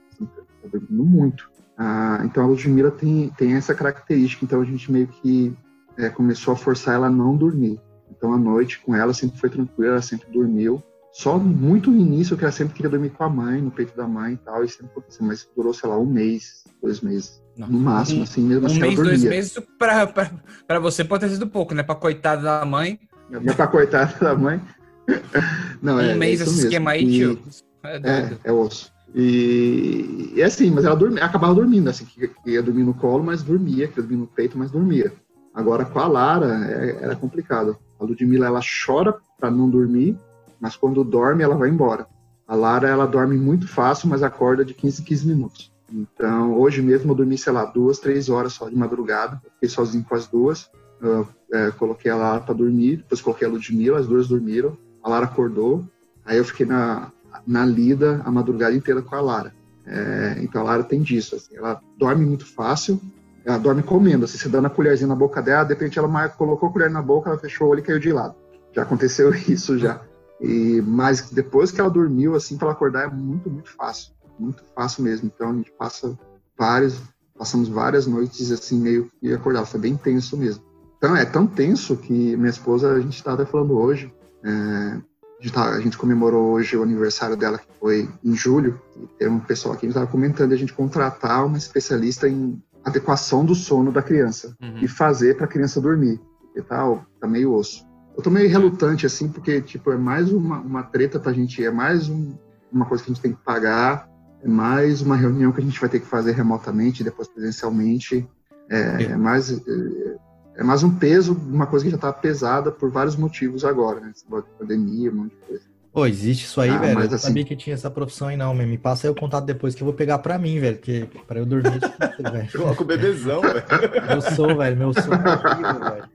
Dormindo 0.71 1.05
muito. 1.05 1.49
Ah, 1.77 2.21
então 2.23 2.43
a 2.43 2.47
Ludmilla 2.47 2.91
tem, 2.91 3.31
tem 3.37 3.53
essa 3.53 3.75
característica, 3.75 4.45
então 4.45 4.61
a 4.61 4.65
gente 4.65 4.91
meio 4.91 5.07
que 5.07 5.53
é, 5.97 6.09
começou 6.09 6.53
a 6.53 6.57
forçar 6.57 6.95
ela 6.95 7.07
a 7.07 7.11
não 7.11 7.35
dormir. 7.35 7.79
Então 8.09 8.33
a 8.33 8.37
noite 8.37 8.79
com 8.79 8.95
ela 8.95 9.13
sempre 9.13 9.39
foi 9.39 9.49
tranquila, 9.49 9.93
ela 9.93 10.01
sempre 10.01 10.31
dormiu. 10.31 10.81
Só 11.11 11.37
muito 11.37 11.89
no 11.89 11.97
início 11.97 12.35
que 12.35 12.43
ela 12.43 12.51
sempre 12.51 12.73
queria 12.73 12.89
dormir 12.89 13.09
com 13.11 13.23
a 13.23 13.29
mãe, 13.29 13.61
no 13.61 13.71
peito 13.71 13.95
da 13.95 14.05
mãe 14.05 14.33
e 14.33 14.37
tal, 14.37 14.63
e 14.63 14.69
sempre 14.69 14.87
aconteceu, 14.87 15.25
mas 15.25 15.47
durou, 15.55 15.73
sei 15.73 15.89
lá, 15.89 15.97
um 15.97 16.05
mês, 16.05 16.65
dois 16.81 16.99
meses. 16.99 17.41
Não. 17.57 17.69
No 17.69 17.79
máximo, 17.79 18.23
assim, 18.23 18.41
mesmo 18.41 18.63
um 18.63 18.65
assim. 18.65 18.77
Um 18.77 18.81
mês, 18.81 18.95
dois 18.95 19.23
meses, 19.23 19.57
pra, 19.79 20.07
pra, 20.07 20.29
pra 20.67 20.79
você 20.79 21.05
pode 21.05 21.25
ter 21.25 21.31
sido 21.31 21.47
pouco, 21.47 21.73
né? 21.73 21.83
Pra 21.83 21.95
coitada 21.95 22.41
da 22.41 22.65
mãe. 22.65 22.99
Não, 23.29 23.41
pra 23.55 23.65
coitada 23.65 24.13
da 24.19 24.35
mãe. 24.35 24.61
Não, 25.81 25.95
um 25.95 26.01
é, 26.01 26.15
mês 26.15 26.41
esse 26.41 26.63
esquema 26.63 26.91
aí, 26.91 27.09
tio. 27.09 27.39
É, 27.83 27.95
é, 27.97 28.37
é, 28.43 28.51
osso. 28.51 28.91
E, 29.17 30.33
e 30.35 30.43
assim, 30.43 30.69
mas 30.69 30.83
ela 30.83 30.95
dormia, 30.95 31.23
acabava 31.23 31.55
dormindo, 31.55 31.89
assim, 31.89 32.03
que 32.03 32.29
ia 32.45 32.61
dormir 32.61 32.83
no 32.83 32.93
colo, 32.93 33.23
mas 33.23 33.41
dormia, 33.41 33.87
que 33.87 33.97
ia 33.97 34.03
dormir 34.03 34.17
no 34.17 34.27
peito, 34.27 34.57
mas 34.57 34.69
dormia. 34.69 35.13
Agora 35.53 35.85
com 35.85 35.99
a 35.99 36.07
Lara 36.07 36.67
é, 36.69 36.97
era 37.01 37.15
complicado. 37.15 37.77
A 37.97 38.03
Ludmilla 38.03 38.47
ela 38.47 38.59
chora 38.85 39.15
para 39.39 39.49
não 39.49 39.69
dormir, 39.69 40.17
mas 40.59 40.75
quando 40.75 41.01
dorme 41.01 41.43
ela 41.43 41.55
vai 41.55 41.69
embora. 41.69 42.05
A 42.45 42.55
Lara 42.55 42.89
ela 42.89 43.07
dorme 43.07 43.37
muito 43.37 43.65
fácil, 43.65 44.09
mas 44.09 44.21
acorda 44.21 44.65
de 44.65 44.73
15 44.73 45.01
em 45.01 45.05
15 45.05 45.27
minutos. 45.27 45.71
Então, 45.89 46.59
hoje 46.59 46.81
mesmo 46.81 47.11
eu 47.11 47.15
dormi, 47.15 47.37
sei 47.37 47.53
lá, 47.53 47.63
duas, 47.63 47.99
três 47.99 48.27
horas 48.27 48.51
só 48.51 48.67
de 48.67 48.75
madrugada. 48.75 49.41
fiquei 49.53 49.69
sozinho 49.69 50.03
com 50.03 50.15
as 50.15 50.27
duas. 50.27 50.69
Eu, 51.01 51.25
é, 51.53 51.71
coloquei 51.71 52.11
a 52.11 52.17
Lara 52.17 52.41
para 52.41 52.53
dormir, 52.53 52.97
depois 52.97 53.21
coloquei 53.21 53.47
a 53.47 53.51
Ludmilla, 53.51 53.99
as 53.99 54.07
duas 54.07 54.27
dormiram. 54.27 54.77
A 55.01 55.09
Lara 55.09 55.25
acordou. 55.25 55.85
Aí 56.25 56.37
eu 56.37 56.43
fiquei 56.43 56.65
na, 56.65 57.11
na 57.45 57.65
lida 57.65 58.21
a 58.25 58.31
madrugada 58.31 58.75
inteira 58.75 59.01
com 59.01 59.15
a 59.15 59.21
Lara. 59.21 59.53
É, 59.85 60.37
então 60.41 60.61
a 60.61 60.65
Lara 60.65 60.83
tem 60.83 61.01
disso. 61.01 61.35
Assim, 61.35 61.55
ela 61.57 61.81
dorme 61.97 62.25
muito 62.25 62.45
fácil, 62.45 62.99
ela 63.43 63.57
dorme 63.57 63.83
comendo. 63.83 64.25
Assim, 64.25 64.37
você 64.37 64.49
dando 64.49 64.67
a 64.67 64.69
colherzinha 64.69 65.07
na 65.07 65.15
boca 65.15 65.41
dela, 65.41 65.63
de 65.63 65.73
repente 65.73 65.99
ela 65.99 66.29
colocou 66.29 66.69
a 66.69 66.71
colher 66.71 66.89
na 66.89 67.01
boca, 67.01 67.29
ela 67.29 67.39
fechou 67.39 67.67
o 67.67 67.69
olho 67.71 67.79
e 67.79 67.83
caiu 67.83 67.99
de 67.99 68.11
lado. 68.11 68.35
Já 68.73 68.83
aconteceu 68.83 69.33
isso 69.47 69.77
já. 69.77 70.01
E, 70.41 70.81
mas 70.85 71.29
depois 71.31 71.71
que 71.71 71.79
ela 71.79 71.89
dormiu, 71.89 72.35
assim, 72.35 72.57
para 72.57 72.67
ela 72.67 72.75
acordar 72.75 73.05
é 73.05 73.09
muito, 73.09 73.49
muito 73.49 73.71
fácil 73.71 74.15
muito 74.39 74.63
fácil 74.75 75.03
mesmo. 75.03 75.31
Então 75.33 75.51
a 75.51 75.53
gente 75.53 75.71
passa 75.71 76.17
vários, 76.57 77.01
passamos 77.37 77.67
várias 77.67 78.07
noites 78.07 78.51
assim 78.51 78.79
meio 78.79 79.11
e 79.21 79.33
acordar, 79.33 79.65
foi 79.65 79.79
bem 79.79 79.95
tenso 79.95 80.37
mesmo. 80.37 80.63
Então 80.97 81.15
é 81.15 81.25
tão 81.25 81.45
tenso 81.45 81.97
que 81.97 82.35
minha 82.35 82.49
esposa, 82.49 82.93
a 82.93 82.99
gente 82.99 83.15
estava 83.15 83.45
falando 83.45 83.77
hoje, 83.77 84.13
é, 84.43 85.01
a, 85.45 85.47
gente 85.47 85.53
tá, 85.53 85.69
a, 85.69 85.79
gente 85.79 85.97
comemorou 85.97 86.53
hoje 86.53 86.75
o 86.75 86.83
aniversário 86.83 87.35
dela, 87.35 87.59
que 87.59 87.67
foi 87.79 88.09
em 88.23 88.35
julho, 88.35 88.81
e 88.97 89.07
tem 89.19 89.27
um 89.27 89.39
pessoal 89.39 89.73
aqui 89.73 89.81
que 89.81 89.87
estava 89.87 90.07
comentando 90.07 90.53
a 90.53 90.57
gente 90.57 90.73
contratar 90.73 91.45
uma 91.45 91.57
especialista 91.57 92.27
em 92.27 92.61
adequação 92.83 93.45
do 93.45 93.53
sono 93.53 93.91
da 93.91 94.01
criança 94.01 94.55
uhum. 94.61 94.79
e 94.81 94.87
fazer 94.87 95.37
para 95.37 95.45
a 95.45 95.49
criança 95.49 95.81
dormir, 95.81 96.19
porque 96.41 96.61
tá, 96.61 96.83
tá 97.19 97.27
meio 97.27 97.53
osso. 97.53 97.85
eu 98.15 98.23
tô 98.23 98.29
meio 98.29 98.49
relutante, 98.49 99.05
assim, 99.05 99.27
porque, 99.27 99.61
tipo, 99.61 99.91
é 99.91 99.97
mais 99.97 100.31
uma, 100.31 100.59
uma 100.59 100.83
treta 100.83 101.19
pra 101.19 101.33
gente, 101.33 101.63
é 101.63 101.71
mais 101.71 102.09
um, 102.09 102.35
uma 102.71 102.85
coisa 102.85 103.03
que 103.03 103.11
a 103.11 103.13
gente 103.13 103.21
tem 103.21 103.33
que 103.33 103.43
pagar, 103.43 104.09
é 104.41 104.47
mais 104.47 105.01
uma 105.01 105.15
reunião 105.15 105.51
que 105.51 105.61
a 105.61 105.63
gente 105.63 105.79
vai 105.79 105.89
ter 105.89 105.99
que 105.99 106.07
fazer 106.07 106.31
remotamente, 106.31 107.03
depois 107.03 107.27
presencialmente, 107.27 108.27
é, 108.69 109.03
é 109.03 109.15
mais... 109.15 109.51
É, 109.51 110.14
é 110.57 110.63
mais 110.63 110.83
um 110.83 110.95
peso, 110.95 111.33
uma 111.33 111.67
coisa 111.67 111.85
que 111.85 111.91
já 111.91 111.97
tá 111.97 112.13
pesada 112.13 112.71
por 112.71 112.89
vários 112.89 113.15
motivos 113.15 113.65
agora, 113.65 113.99
né? 113.99 114.13
Pandemia, 114.57 115.11
um 115.11 115.15
monte 115.15 115.31
de 115.31 115.47
coisa. 115.47 115.63
Pô, 115.91 116.05
existe 116.05 116.45
isso 116.45 116.59
aí, 116.59 116.69
ah, 116.69 116.77
velho. 116.77 116.91
eu 116.91 117.07
não 117.07 117.15
assim... 117.15 117.27
sabia 117.27 117.45
que 117.45 117.55
tinha 117.55 117.73
essa 117.73 117.89
profissão 117.89 118.27
aí, 118.27 118.35
não, 118.35 118.53
mas 118.53 118.67
me 118.67 118.77
passa 118.77 119.07
aí 119.07 119.11
o 119.11 119.15
contato 119.15 119.45
depois 119.45 119.73
que 119.73 119.81
eu 119.81 119.85
vou 119.85 119.93
pegar 119.93 120.19
pra 120.19 120.37
mim, 120.37 120.59
velho. 120.59 120.75
Porque 120.75 121.07
pra 121.25 121.39
eu 121.39 121.45
dormir, 121.45 121.79
velho. 121.79 122.51
Coloca 122.51 122.81
o 122.81 122.85
bebezão, 122.85 123.41
velho. 123.41 123.63
Eu 124.09 124.21
sou, 124.21 124.57
velho. 124.57 124.75
Meu 124.77 124.93
sonho 124.93 125.13
é 125.13 125.89
velho. 125.91 126.09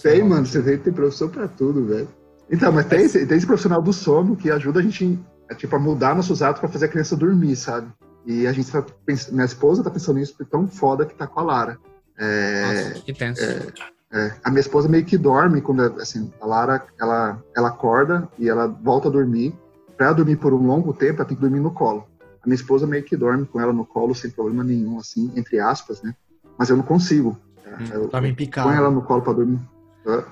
Tem, 0.00 0.22
mano. 0.22 0.46
Você 0.46 0.60
vê 0.60 0.78
que 0.78 0.84
tem 0.84 0.92
profissão 0.92 1.28
pra 1.28 1.48
tudo, 1.48 1.86
velho. 1.86 2.08
Então, 2.48 2.70
mas 2.70 2.86
tem 2.86 3.02
esse, 3.02 3.26
tem 3.26 3.36
esse 3.36 3.46
profissional 3.46 3.82
do 3.82 3.92
sono 3.92 4.36
que 4.36 4.48
ajuda 4.50 4.78
a 4.78 4.82
gente 4.82 5.18
a, 5.50 5.54
tipo, 5.54 5.74
a 5.74 5.78
mudar 5.78 6.14
nossos 6.14 6.40
hábitos 6.40 6.60
pra 6.60 6.68
fazer 6.68 6.84
a 6.84 6.88
criança 6.88 7.16
dormir, 7.16 7.56
sabe? 7.56 7.88
E 8.24 8.46
a 8.46 8.52
gente 8.52 8.70
tá 8.70 8.84
pensando, 9.04 9.34
minha 9.34 9.44
esposa 9.44 9.82
tá 9.82 9.90
pensando 9.90 10.18
nisso 10.18 10.36
tão 10.48 10.68
foda 10.68 11.04
que 11.04 11.14
tá 11.14 11.26
com 11.26 11.40
a 11.40 11.42
Lara. 11.42 11.78
É, 12.18 12.84
Nossa, 12.90 13.00
que 13.00 13.12
tenso. 13.12 13.42
É, 13.42 13.72
é, 14.12 14.34
a 14.44 14.50
minha 14.50 14.60
esposa 14.60 14.88
meio 14.88 15.04
que 15.04 15.18
dorme 15.18 15.60
quando 15.60 15.82
assim 16.00 16.32
a 16.40 16.46
Lara 16.46 16.86
ela 17.00 17.42
ela 17.56 17.68
acorda 17.68 18.28
e 18.38 18.48
ela 18.48 18.66
volta 18.66 19.08
a 19.08 19.10
dormir. 19.10 19.54
Para 19.96 20.12
dormir 20.12 20.36
por 20.36 20.52
um 20.52 20.66
longo 20.66 20.92
tempo, 20.92 21.20
ela 21.20 21.24
tem 21.24 21.36
que 21.36 21.40
dormir 21.40 21.60
no 21.60 21.70
colo. 21.70 22.06
A 22.42 22.46
minha 22.46 22.56
esposa 22.56 22.86
meio 22.86 23.04
que 23.04 23.16
dorme 23.16 23.46
com 23.46 23.60
ela 23.60 23.72
no 23.72 23.86
colo 23.86 24.14
sem 24.14 24.30
problema 24.30 24.64
nenhum, 24.64 24.98
assim, 24.98 25.32
entre 25.36 25.60
aspas, 25.60 26.02
né? 26.02 26.14
Mas 26.58 26.68
eu 26.68 26.76
não 26.76 26.82
consigo. 26.84 27.38
Hum, 27.66 27.86
eu, 27.92 28.08
dormem 28.08 28.34
picados. 28.34 28.70
Põe 28.70 28.78
ela 28.78 28.90
no 28.90 29.02
colo 29.02 29.22
para 29.22 29.34
dormir. 29.34 29.60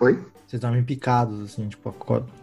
Oi? 0.00 0.18
Vocês 0.46 0.60
dormem 0.60 0.84
picados, 0.84 1.40
assim, 1.40 1.66
tipo, 1.68 1.94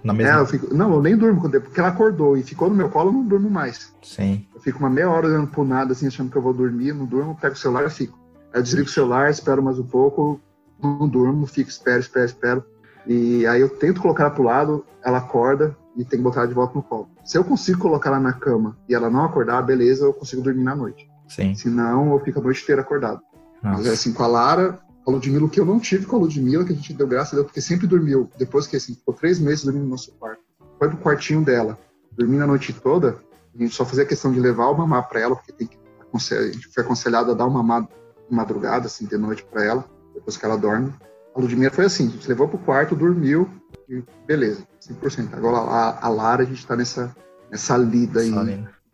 na 0.04 0.13
mesma... 0.13 0.34
É, 0.34 0.41
eu 0.41 0.45
fico... 0.47 0.73
Não, 0.73 0.95
eu 0.95 1.02
nem 1.02 1.15
durmo, 1.15 1.39
porque 1.39 1.80
ela 1.80 1.89
acordou 1.89 2.36
e 2.36 2.41
ficou 2.41 2.67
no 2.67 2.75
meu 2.75 2.89
colo, 2.89 3.10
eu 3.10 3.13
não 3.13 3.23
durmo 3.23 3.52
mais. 3.52 3.93
Sim. 4.02 4.47
Eu 4.56 4.60
fico 4.62 4.80
uma 4.80 4.89
meia 4.89 5.08
hora 5.08 5.28
olhando 5.28 5.45
pro 5.45 5.63
nada, 5.63 5.91
assim, 5.91 6.08
achando 6.08 6.32
que 6.32 6.36
eu 6.36 6.41
vou 6.41 6.52
dormir, 6.52 6.91
não 6.91 7.06
durmo, 7.06 7.38
pego 7.39 7.54
o 7.54 7.58
celular 7.58 7.86
e 7.86 7.89
fico. 7.91 8.17
Aí 8.54 8.60
eu 8.60 8.64
desligo 8.64 8.88
o 8.88 8.92
celular, 8.92 9.30
espero 9.30 9.62
mais 9.62 9.80
um 9.80 9.86
pouco, 9.86 10.40
não 10.82 11.08
durmo, 11.08 11.46
fico, 11.46 11.70
espero, 11.70 12.00
espero, 12.00 12.26
espero. 12.26 12.64
E 13.06 13.46
aí 13.48 13.62
eu 13.62 13.70
tento 13.70 14.02
colocar 14.02 14.24
ela 14.24 14.32
pro 14.32 14.44
lado, 14.44 14.86
ela 15.04 15.20
acorda 15.20 15.76
e 15.96 16.04
tem 16.04 16.20
que 16.20 16.24
botar 16.24 16.42
ela 16.42 16.48
de 16.48 16.54
volta 16.54 16.74
no 16.76 16.84
colo. 16.84 17.10
Se 17.24 17.38
eu 17.38 17.44
consigo 17.44 17.80
colocar 17.80 18.10
ela 18.10 18.20
na 18.20 18.34
cama 18.34 18.78
e 18.88 18.96
ela 18.96 19.10
não 19.10 19.24
acordar, 19.24 19.62
beleza, 19.62 20.06
eu 20.06 20.14
consigo 20.14 20.42
dormir 20.42 20.64
na 20.64 20.76
noite. 20.76 21.10
Sim. 21.28 21.54
Senão 21.54 22.14
eu 22.14 22.20
fico 22.20 22.40
a 22.40 22.42
noite 22.42 22.64
inteira 22.64 22.82
acordado. 22.82 23.22
Nossa. 23.62 23.78
Mas 23.78 23.88
assim, 23.88 24.14
com 24.14 24.24
a 24.24 24.28
Lara, 24.28 24.80
a 25.06 25.12
Ludmilla, 25.12 25.46
o 25.46 25.50
que 25.50 25.60
eu 25.60 25.66
não 25.66 25.80
tive 25.80 26.06
com 26.06 26.16
a 26.16 26.20
Ludmilla, 26.20 26.64
que 26.66 26.74
a 26.74 26.76
gente 26.76 26.94
deu 26.94 27.08
graça 27.08 27.36
a 27.36 27.36
Deus, 27.36 27.48
porque 27.48 27.62
sempre 27.62 27.88
dormiu, 27.88 28.30
depois 28.38 28.68
que 28.68 28.76
assim, 28.76 28.96
ficou 28.96 29.14
três 29.14 29.40
meses 29.40 29.64
dormindo 29.64 29.84
no 29.84 29.90
nosso 29.90 30.12
quarto. 30.14 30.42
Foi 30.78 30.88
pro 30.88 30.98
quartinho 30.98 31.44
dela, 31.44 31.78
dormindo 32.12 32.44
a 32.44 32.48
noite 32.48 32.74
toda, 32.74 33.18
a 33.54 33.58
gente 33.62 33.76
só 33.76 33.86
fazia 33.86 34.06
questão 34.06 34.32
de 34.32 34.40
levar 34.40 34.68
o 34.68 34.78
mamar 34.78 35.08
para 35.10 35.20
ela, 35.20 35.36
porque 35.36 35.52
tem 35.52 35.68
que, 35.68 35.78
a 36.14 36.52
gente 36.52 36.68
foi 36.74 36.84
aconselhado 36.84 37.32
a 37.32 37.34
dar 37.34 37.46
o 37.46 37.52
mamar 37.52 37.88
madrugada, 38.30 38.88
assim, 38.88 39.06
de 39.06 39.18
noite 39.18 39.44
para 39.44 39.63
ela, 39.63 39.86
depois 40.13 40.38
que 40.38 40.46
ela 40.46 40.58
dorme. 40.58 40.94
A 41.36 41.39
Ludmilla 41.39 41.72
foi 41.72 41.86
assim, 41.86 42.08
a 42.08 42.12
gente 42.12 42.28
levou 42.28 42.48
pro 42.48 42.58
quarto, 42.58 42.96
dormiu 42.96 43.50
e 43.88 44.04
beleza, 44.26 44.68
100%. 44.82 45.34
Agora 45.34 45.58
a, 45.58 46.06
a 46.06 46.10
Lara, 46.10 46.44
a 46.44 46.46
gente 46.46 46.65
tá 46.65 46.76
nessa, 46.76 47.15
nessa 47.50 47.78
lida 47.78 48.22
aí 48.22 48.32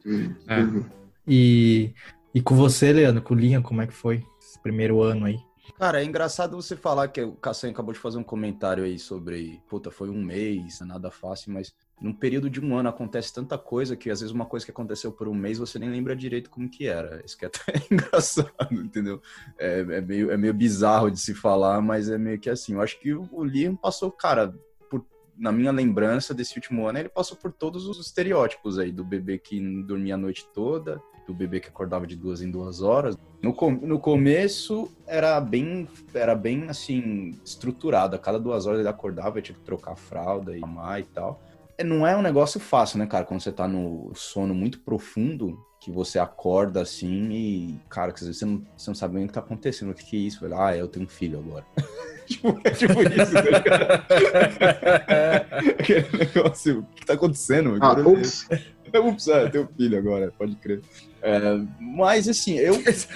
de, 0.04 0.28
de 0.28 0.36
é. 0.48 0.95
E, 1.28 1.93
e 2.34 2.41
com 2.41 2.56
você, 2.56 2.93
Leandro, 2.93 3.21
com 3.21 3.34
o 3.34 3.38
Liam, 3.38 3.62
como 3.62 3.82
é 3.82 3.88
que 3.88 3.93
foi 3.93 4.24
esse 4.39 4.60
primeiro 4.62 5.02
ano 5.02 5.26
aí? 5.26 5.38
Cara, 5.78 6.02
é 6.02 6.06
engraçado 6.06 6.56
você 6.56 6.76
falar 6.76 7.08
que 7.10 7.21
o 7.21 7.34
Cassan 7.34 7.69
acabou 7.69 7.93
de 7.93 8.00
fazer 8.00 8.17
um 8.17 8.24
comentário 8.24 8.84
aí 8.84 8.98
sobre, 8.98 9.62
puta, 9.67 9.91
foi 9.91 10.10
um 10.10 10.24
mês, 10.24 10.80
nada 10.82 11.12
fácil, 11.12 11.52
mas 11.52 11.74
num 12.01 12.13
período 12.13 12.49
de 12.49 12.60
um 12.60 12.77
ano 12.77 12.89
acontece 12.89 13.34
tanta 13.34 13.58
coisa 13.58 13.95
que 13.95 14.10
às 14.10 14.19
vezes 14.19 14.34
uma 14.34 14.45
coisa 14.45 14.65
que 14.65 14.71
aconteceu 14.71 15.12
por 15.12 15.27
um 15.27 15.34
mês 15.34 15.58
você 15.58 15.79
nem 15.79 15.89
lembra 15.89 16.15
direito 16.15 16.49
como 16.49 16.69
que 16.69 16.88
era. 16.88 17.23
Isso 17.25 17.38
que 17.38 17.45
é 17.45 17.47
até 17.53 17.73
engraçado, 17.89 18.73
entendeu? 18.73 19.21
É, 19.58 19.79
é, 19.79 20.01
meio, 20.01 20.31
é 20.31 20.38
meio 20.38 20.53
bizarro 20.53 21.10
de 21.10 21.19
se 21.19 21.34
falar, 21.34 21.81
mas 21.81 22.10
é 22.10 22.17
meio 22.17 22.39
que 22.39 22.49
assim. 22.49 22.73
Eu 22.73 22.81
acho 22.81 22.99
que 22.99 23.13
o 23.13 23.43
Liam 23.43 23.75
passou, 23.75 24.12
cara, 24.12 24.53
por, 24.89 25.05
na 25.38 25.51
minha 25.51 25.71
lembrança 25.71 26.34
desse 26.34 26.55
último 26.55 26.86
ano, 26.86 26.99
ele 26.99 27.10
passou 27.10 27.38
por 27.38 27.51
todos 27.51 27.88
os 27.88 27.99
estereótipos 27.99 28.77
aí, 28.77 28.91
do 28.91 29.03
bebê 29.03 29.38
que 29.38 29.60
dormia 29.84 30.15
a 30.15 30.17
noite 30.17 30.45
toda, 30.53 31.01
do 31.25 31.34
bebê 31.34 31.60
que 31.60 31.69
acordava 31.69 32.05
de 32.05 32.15
duas 32.15 32.41
em 32.41 32.51
duas 32.51 32.81
horas. 32.81 33.17
No, 33.41 33.53
com, 33.53 33.71
no 33.71 33.99
começo 33.99 34.91
era 35.08 35.39
bem, 35.39 35.88
era 36.13 36.36
bem 36.36 36.69
assim, 36.69 37.39
estruturado. 37.43 38.17
A 38.17 38.19
cada 38.19 38.38
duas 38.38 38.65
horas 38.65 38.79
ele 38.79 38.89
acordava, 38.89 39.41
tinha 39.41 39.58
que 39.58 39.63
trocar 39.63 39.93
a 39.93 39.95
fralda 39.95 40.58
e 40.58 40.63
amar 40.63 40.99
e 40.99 41.03
tal. 41.03 41.41
É, 41.78 41.84
não 41.84 42.06
é 42.06 42.16
um 42.16 42.22
negócio 42.22 42.60
fácil, 42.60 43.00
né, 43.00 43.06
cara? 43.06 43.26
Quando 43.26 43.42
você 43.42 43.52
tá 43.52 43.68
no 43.68 44.12
sono 44.16 44.54
muito 44.54 44.80
profundo, 44.80 45.60
que 45.80 45.92
você 45.92 46.18
acorda 46.18 46.82
assim 46.82 47.30
e, 47.32 47.80
cara, 47.90 48.12
que 48.12 48.20
às 48.20 48.26
vezes 48.26 48.40
você 48.40 48.46
não, 48.46 48.64
você 48.76 48.90
não 48.90 48.96
sabe 48.96 49.16
nem 49.16 49.26
o 49.26 49.28
que 49.28 49.34
tá 49.34 49.40
acontecendo. 49.40 49.92
O 49.92 49.94
que, 49.94 50.04
que 50.04 50.16
é 50.16 50.20
isso? 50.20 50.44
Ah, 50.56 50.76
eu 50.76 50.88
tenho 50.88 51.06
um 51.06 51.10
filho 51.10 51.38
agora. 51.38 51.66
tipo, 52.26 52.60
é 52.64 52.72
tipo 52.72 53.02
isso, 53.02 53.34
cara? 53.64 54.06
Aquele 55.80 56.18
negócio, 56.18 56.80
o 56.80 56.96
que 56.96 57.06
tá 57.06 57.14
acontecendo? 57.14 57.78
Ah, 57.82 57.94
ups. 58.00 58.48
ups, 58.96 59.28
é, 59.28 59.48
tenho 59.50 59.66
um 59.66 59.76
filho 59.76 59.98
agora, 59.98 60.34
pode 60.38 60.56
crer. 60.56 60.82
É, 61.22 61.40
mas 61.80 62.28
assim, 62.28 62.58
eu. 62.58 62.82
Deixa 62.82 63.08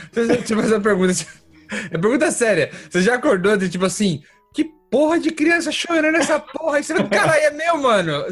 eu 0.53 0.61
fazer 0.61 0.75
uma 0.75 0.81
pergunta. 0.81 1.13
É 1.91 1.97
pergunta 1.97 2.31
séria. 2.31 2.71
Você 2.89 3.01
já 3.01 3.15
acordou 3.15 3.57
de 3.57 3.69
tipo 3.69 3.85
assim, 3.85 4.21
que 4.53 4.65
porra 4.89 5.19
de 5.19 5.31
criança 5.31 5.71
chorando 5.71 6.15
essa 6.15 6.39
porra? 6.39 6.79
Isso, 6.79 6.93
caralho, 7.09 7.43
é 7.43 7.51
meu, 7.51 7.77
mano. 7.77 8.25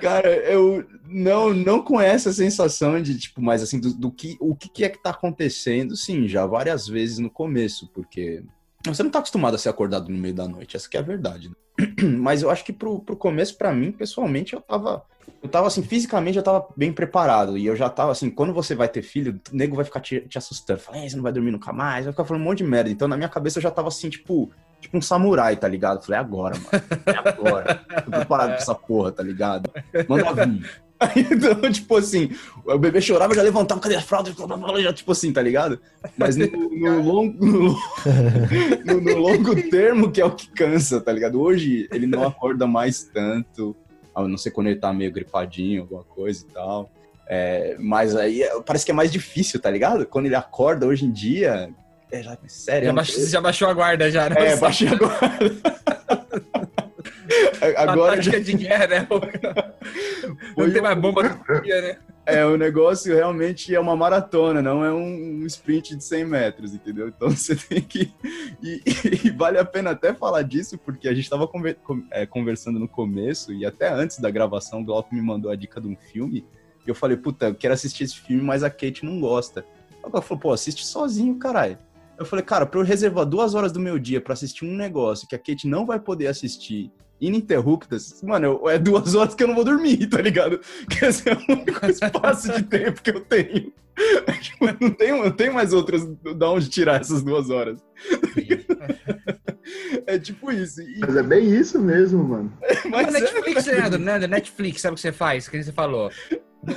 Cara, 0.00 0.28
eu 0.28 0.84
não, 1.06 1.52
não 1.52 1.82
com 1.82 2.00
essa 2.00 2.32
sensação 2.32 3.00
de, 3.00 3.18
tipo, 3.18 3.42
mas 3.42 3.62
assim, 3.62 3.78
do, 3.78 3.92
do 3.92 4.10
que, 4.10 4.36
o 4.40 4.54
que, 4.54 4.84
é 4.84 4.88
que 4.88 5.02
tá 5.02 5.10
acontecendo, 5.10 5.96
sim, 5.96 6.26
já 6.26 6.46
várias 6.46 6.86
vezes 6.86 7.18
no 7.18 7.30
começo, 7.30 7.90
porque 7.92 8.42
você 8.84 9.02
não 9.02 9.10
tá 9.10 9.18
acostumado 9.18 9.54
a 9.54 9.58
ser 9.58 9.68
acordado 9.68 10.08
no 10.08 10.16
meio 10.16 10.34
da 10.34 10.48
noite, 10.48 10.76
essa 10.76 10.88
que 10.88 10.96
é 10.96 11.00
a 11.00 11.02
verdade. 11.02 11.48
Né? 11.48 11.54
Mas 12.18 12.42
eu 12.42 12.50
acho 12.50 12.64
que 12.64 12.72
pro, 12.72 13.00
pro 13.00 13.16
começo, 13.16 13.56
para 13.56 13.72
mim, 13.72 13.92
pessoalmente, 13.92 14.54
eu 14.54 14.60
tava. 14.60 15.04
Eu 15.42 15.48
tava 15.48 15.66
assim, 15.66 15.82
fisicamente 15.82 16.36
eu 16.36 16.42
tava 16.42 16.66
bem 16.76 16.92
preparado. 16.92 17.56
E 17.56 17.64
eu 17.64 17.74
já 17.74 17.88
tava 17.88 18.12
assim, 18.12 18.30
quando 18.30 18.52
você 18.52 18.74
vai 18.74 18.88
ter 18.88 19.00
filho, 19.00 19.40
o 19.50 19.56
nego 19.56 19.76
vai 19.76 19.84
ficar 19.84 20.00
te, 20.00 20.20
te 20.20 20.36
assustando. 20.36 20.80
Fala, 20.80 20.98
você 20.98 21.16
não 21.16 21.22
vai 21.22 21.32
dormir 21.32 21.50
nunca 21.50 21.72
mais, 21.72 22.04
vai 22.04 22.12
ficar 22.12 22.24
falando 22.24 22.42
um 22.42 22.44
monte 22.44 22.58
de 22.58 22.64
merda. 22.64 22.90
Então 22.90 23.08
na 23.08 23.16
minha 23.16 23.28
cabeça 23.28 23.58
eu 23.58 23.62
já 23.62 23.70
tava 23.70 23.88
assim, 23.88 24.10
tipo, 24.10 24.50
tipo 24.80 24.96
um 24.96 25.02
samurai, 25.02 25.56
tá 25.56 25.68
ligado? 25.68 26.04
Falei, 26.04 26.18
é 26.18 26.20
agora, 26.20 26.56
mano. 26.56 26.84
É 27.06 27.28
agora. 27.28 27.74
Tô 28.04 28.10
preparado 28.10 28.48
pra 28.48 28.56
essa 28.56 28.74
porra, 28.74 29.12
tá 29.12 29.22
ligado? 29.22 29.70
Manda 30.08 30.46
vir. 30.46 30.82
então, 31.16 31.72
tipo 31.72 31.96
assim, 31.96 32.30
o 32.64 32.78
bebê 32.78 33.00
chorava, 33.00 33.34
já 33.34 33.42
levantava, 33.42 33.80
cadê 33.80 33.96
a 33.96 34.02
fralda? 34.02 34.32
Já, 34.82 34.92
tipo 34.92 35.12
assim, 35.12 35.32
tá 35.32 35.40
ligado? 35.40 35.80
Mas 36.16 36.36
no, 36.36 36.46
no 36.46 37.02
longo, 37.02 37.46
no, 38.84 39.00
no, 39.00 39.16
longo 39.16 39.70
termo, 39.70 40.10
que 40.10 40.20
é 40.20 40.24
o 40.24 40.34
que 40.34 40.48
cansa, 40.50 41.00
tá 41.00 41.10
ligado? 41.10 41.40
Hoje 41.40 41.88
ele 41.90 42.06
não 42.06 42.26
acorda 42.26 42.66
mais 42.66 43.04
tanto, 43.04 43.74
a 44.14 44.26
não 44.28 44.36
ser 44.36 44.50
quando 44.50 44.66
ele 44.66 44.78
tá 44.78 44.92
meio 44.92 45.10
gripadinho, 45.10 45.82
alguma 45.82 46.04
coisa 46.04 46.44
e 46.44 46.52
tal. 46.52 46.90
É, 47.26 47.76
mas 47.78 48.14
aí 48.14 48.42
parece 48.66 48.84
que 48.84 48.90
é 48.90 48.94
mais 48.94 49.10
difícil, 49.10 49.58
tá 49.58 49.70
ligado? 49.70 50.04
Quando 50.04 50.26
ele 50.26 50.34
acorda 50.34 50.86
hoje 50.86 51.06
em 51.06 51.10
dia. 51.10 51.72
É, 52.10 52.22
já, 52.22 52.38
sério. 52.46 52.86
Já, 52.86 52.92
baixou, 52.92 53.26
já 53.26 53.40
baixou 53.40 53.68
a 53.68 53.74
guarda, 53.74 54.10
já, 54.10 54.28
né? 54.28 54.36
É, 54.52 54.56
baixei 54.56 54.88
a 54.88 54.94
guarda. 54.94 55.30
Agora. 57.76 58.12
A 58.12 58.16
tática 58.16 58.40
de 58.40 58.52
guerra, 58.54 58.86
né? 58.86 59.08
Não 60.56 60.72
tem 60.72 60.82
mais 60.82 60.98
bomba 60.98 61.22
no 61.22 61.62
dia, 61.62 61.80
né? 61.80 61.98
É, 62.26 62.44
o 62.44 62.56
negócio 62.56 63.14
realmente 63.14 63.74
é 63.74 63.80
uma 63.80 63.96
maratona, 63.96 64.62
não 64.62 64.84
é 64.84 64.92
um, 64.92 65.44
sprint 65.46 65.96
de 65.96 66.04
100 66.04 66.24
metros, 66.26 66.74
entendeu? 66.74 67.08
Então 67.08 67.30
você 67.30 67.56
tem 67.56 67.80
que. 67.80 68.12
E, 68.62 68.82
e 69.24 69.30
vale 69.30 69.58
a 69.58 69.64
pena 69.64 69.90
até 69.90 70.14
falar 70.14 70.42
disso, 70.42 70.78
porque 70.78 71.08
a 71.08 71.14
gente 71.14 71.24
estava 71.24 71.48
conver, 71.48 71.78
é, 72.10 72.26
conversando 72.26 72.78
no 72.78 72.86
começo, 72.86 73.52
e 73.52 73.66
até 73.66 73.92
antes 73.92 74.20
da 74.20 74.30
gravação, 74.30 74.80
o 74.80 74.84
Glauco 74.84 75.14
me 75.14 75.20
mandou 75.20 75.50
a 75.50 75.56
dica 75.56 75.80
de 75.80 75.88
um 75.88 75.96
filme, 75.96 76.46
e 76.86 76.88
eu 76.88 76.94
falei, 76.94 77.16
puta, 77.16 77.46
eu 77.46 77.54
quero 77.54 77.74
assistir 77.74 78.04
esse 78.04 78.20
filme, 78.20 78.42
mas 78.42 78.62
a 78.62 78.70
Kate 78.70 79.04
não 79.04 79.18
gosta. 79.18 79.64
Ela 80.02 80.22
falou, 80.22 80.40
pô, 80.40 80.52
assiste 80.52 80.86
sozinho, 80.86 81.36
caralho. 81.36 81.78
Eu 82.20 82.26
falei, 82.26 82.44
cara, 82.44 82.66
pra 82.66 82.78
eu 82.78 82.84
reservar 82.84 83.24
duas 83.24 83.54
horas 83.54 83.72
do 83.72 83.80
meu 83.80 83.98
dia 83.98 84.20
para 84.20 84.34
assistir 84.34 84.66
um 84.66 84.76
negócio 84.76 85.26
que 85.26 85.34
a 85.34 85.38
Kate 85.38 85.66
não 85.66 85.86
vai 85.86 85.98
poder 85.98 86.26
assistir 86.26 86.92
ininterruptas, 87.18 88.22
mano, 88.22 88.60
é 88.68 88.78
duas 88.78 89.14
horas 89.16 89.34
que 89.34 89.42
eu 89.42 89.48
não 89.48 89.54
vou 89.54 89.64
dormir, 89.64 90.06
tá 90.06 90.20
ligado? 90.20 90.60
Quer 90.90 91.08
dizer, 91.08 91.30
é 91.30 91.34
o 91.34 91.56
único 91.56 91.86
espaço 91.86 92.52
de 92.52 92.62
tempo 92.62 93.00
que 93.02 93.10
eu 93.10 93.20
tenho. 93.22 93.72
Tipo, 94.40 94.66
não 94.80 94.90
tenho, 94.90 95.24
não 95.24 95.30
tenho 95.30 95.52
mais 95.52 95.74
outras 95.74 96.06
da 96.36 96.50
onde 96.50 96.70
tirar 96.70 97.00
essas 97.00 97.22
duas 97.22 97.50
horas. 97.50 97.82
É 100.06 100.18
tipo 100.18 100.50
isso. 100.50 100.80
E... 100.80 101.00
Mas 101.00 101.16
é 101.16 101.22
bem 101.22 101.54
isso 101.54 101.78
mesmo, 101.78 102.24
mano. 102.24 102.52
Mas 102.90 103.14
é 103.14 103.20
Netflix, 103.20 103.68
é... 103.68 103.72
Leandro, 103.72 103.98
né? 103.98 104.26
Netflix, 104.26 104.80
sabe 104.80 104.92
o 104.92 104.94
que 104.94 105.02
você 105.02 105.12
faz? 105.12 105.48
Que 105.48 105.62
você 105.62 105.72
falou. 105.72 106.10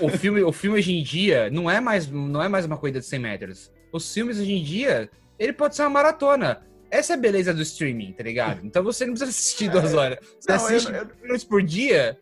O 0.02 0.10
filme, 0.10 0.42
o 0.44 0.52
filme 0.52 0.80
hoje 0.80 0.94
em 0.94 1.02
dia 1.02 1.50
não 1.50 1.72
é 1.72 1.80
mais, 1.80 2.10
não 2.10 2.44
é 2.44 2.50
mais 2.50 2.66
uma 2.66 2.78
corrida 2.78 3.00
de 3.00 3.06
100 3.06 3.20
metros. 3.20 3.72
Os 3.94 4.14
filmes 4.14 4.38
hoje 4.38 4.52
em 4.52 4.64
dia, 4.64 5.10
ele 5.40 5.54
pode 5.54 5.76
ser 5.76 5.84
uma 5.84 5.90
maratona 5.90 6.62
essa 6.90 7.14
é 7.14 7.16
a 7.16 7.20
beleza 7.20 7.52
do 7.52 7.64
streaming, 7.64 8.12
tá 8.12 8.22
ligado? 8.24 8.64
Então 8.64 8.84
você 8.84 9.04
não 9.04 9.14
precisa 9.14 9.32
assistir 9.32 9.68
duas 9.68 9.96
horas. 9.96 10.20
Você 10.40 10.48
Não, 10.48 10.56
assiste 10.56 10.92
eu- 10.92 10.96
eu- 10.96 11.08
minutos 11.24 11.44
por 11.44 11.64
dia, 11.64 12.20